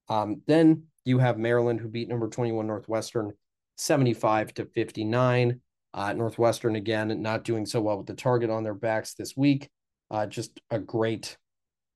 Um, 0.09 0.41
then 0.47 0.83
you 1.05 1.19
have 1.19 1.37
Maryland, 1.37 1.79
who 1.79 1.87
beat 1.87 2.09
number 2.09 2.27
21 2.27 2.65
Northwestern 2.67 3.33
75 3.77 4.53
to 4.55 4.65
59. 4.65 5.59
Uh, 5.93 6.13
Northwestern, 6.13 6.75
again, 6.75 7.21
not 7.21 7.43
doing 7.43 7.65
so 7.65 7.81
well 7.81 7.97
with 7.97 8.07
the 8.07 8.13
target 8.13 8.49
on 8.49 8.63
their 8.63 8.73
backs 8.73 9.13
this 9.13 9.37
week. 9.37 9.69
Uh, 10.09 10.25
just 10.25 10.59
a 10.71 10.79
great 10.79 11.37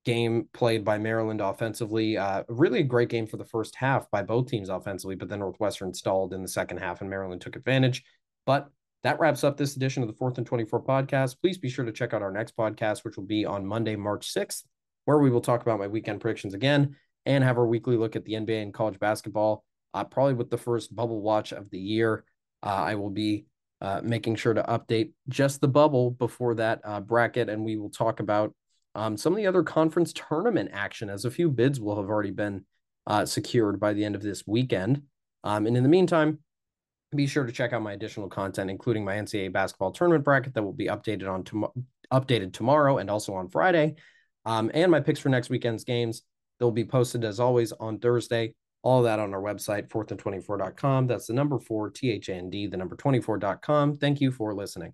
game 0.04 0.48
played 0.52 0.84
by 0.84 0.98
Maryland 0.98 1.40
offensively. 1.40 2.16
Uh, 2.16 2.44
really 2.48 2.80
a 2.80 2.84
great 2.84 3.08
game 3.08 3.26
for 3.26 3.36
the 3.36 3.44
first 3.44 3.76
half 3.76 4.10
by 4.10 4.22
both 4.22 4.48
teams 4.48 4.68
offensively, 4.68 5.14
but 5.14 5.28
then 5.28 5.40
Northwestern 5.40 5.92
stalled 5.92 6.32
in 6.32 6.42
the 6.42 6.48
second 6.48 6.78
half 6.78 7.00
and 7.00 7.10
Maryland 7.10 7.40
took 7.40 7.56
advantage. 7.56 8.04
But 8.46 8.68
that 9.02 9.20
wraps 9.20 9.44
up 9.44 9.56
this 9.56 9.76
edition 9.76 10.02
of 10.02 10.08
the 10.08 10.14
Fourth 10.14 10.38
and 10.38 10.46
24 10.46 10.82
podcast. 10.82 11.36
Please 11.40 11.58
be 11.58 11.68
sure 11.68 11.84
to 11.84 11.92
check 11.92 12.14
out 12.14 12.22
our 12.22 12.32
next 12.32 12.56
podcast, 12.56 13.04
which 13.04 13.16
will 13.16 13.24
be 13.24 13.44
on 13.44 13.66
Monday, 13.66 13.96
March 13.96 14.32
6th, 14.32 14.64
where 15.04 15.18
we 15.18 15.30
will 15.30 15.40
talk 15.40 15.62
about 15.62 15.78
my 15.78 15.86
weekend 15.86 16.20
predictions 16.20 16.54
again 16.54 16.96
and 17.26 17.44
have 17.44 17.58
our 17.58 17.66
weekly 17.66 17.96
look 17.96 18.16
at 18.16 18.24
the 18.24 18.32
NBA 18.32 18.62
and 18.62 18.74
college 18.74 18.98
basketball. 18.98 19.64
Uh, 19.94 20.04
probably 20.04 20.34
with 20.34 20.50
the 20.50 20.58
first 20.58 20.94
bubble 20.94 21.22
watch 21.22 21.52
of 21.52 21.70
the 21.70 21.78
year. 21.78 22.24
Uh, 22.62 22.66
I 22.68 22.94
will 22.96 23.10
be 23.10 23.46
uh, 23.80 24.00
making 24.02 24.36
sure 24.36 24.54
to 24.54 24.62
update 24.62 25.12
just 25.28 25.60
the 25.60 25.68
bubble 25.68 26.10
before 26.10 26.56
that 26.56 26.80
uh, 26.84 27.00
bracket, 27.00 27.48
and 27.48 27.64
we 27.64 27.76
will 27.76 27.90
talk 27.90 28.20
about 28.20 28.54
um, 28.94 29.16
some 29.16 29.32
of 29.32 29.36
the 29.36 29.46
other 29.46 29.62
conference 29.62 30.12
tournament 30.12 30.70
action, 30.72 31.10
as 31.10 31.24
a 31.24 31.30
few 31.30 31.50
bids 31.50 31.80
will 31.80 31.96
have 31.96 32.08
already 32.08 32.30
been 32.30 32.64
uh, 33.06 33.24
secured 33.24 33.80
by 33.80 33.92
the 33.92 34.04
end 34.04 34.14
of 34.14 34.22
this 34.22 34.46
weekend. 34.46 35.02
Um, 35.44 35.66
and 35.66 35.76
in 35.76 35.82
the 35.82 35.88
meantime, 35.88 36.38
be 37.14 37.26
sure 37.26 37.44
to 37.44 37.52
check 37.52 37.72
out 37.72 37.82
my 37.82 37.92
additional 37.92 38.28
content, 38.28 38.70
including 38.70 39.04
my 39.04 39.14
NCAA 39.14 39.52
basketball 39.52 39.92
tournament 39.92 40.24
bracket 40.24 40.54
that 40.54 40.62
will 40.62 40.72
be 40.72 40.86
updated 40.86 41.28
on 41.30 41.44
tom- 41.44 41.86
updated 42.12 42.52
tomorrow 42.52 42.98
and 42.98 43.10
also 43.10 43.34
on 43.34 43.48
Friday, 43.48 43.94
um, 44.44 44.70
and 44.74 44.90
my 44.90 45.00
picks 45.00 45.20
for 45.20 45.28
next 45.28 45.50
weekend's 45.50 45.84
games. 45.84 46.22
They'll 46.58 46.70
be 46.70 46.84
posted 46.84 47.24
as 47.24 47.40
always 47.40 47.72
on 47.72 47.98
Thursday. 47.98 48.54
All 48.82 49.02
that 49.02 49.18
on 49.18 49.34
our 49.34 49.40
website, 49.40 49.90
fourth 49.90 50.10
and 50.10 50.22
24.com. 50.22 51.06
That's 51.06 51.26
the 51.26 51.32
number 51.32 51.58
four, 51.58 51.90
T 51.90 52.10
H 52.10 52.28
A 52.28 52.34
N 52.34 52.50
D, 52.50 52.66
the 52.66 52.76
number 52.76 52.96
24.com. 52.96 53.96
Thank 53.96 54.20
you 54.20 54.30
for 54.30 54.54
listening. 54.54 54.92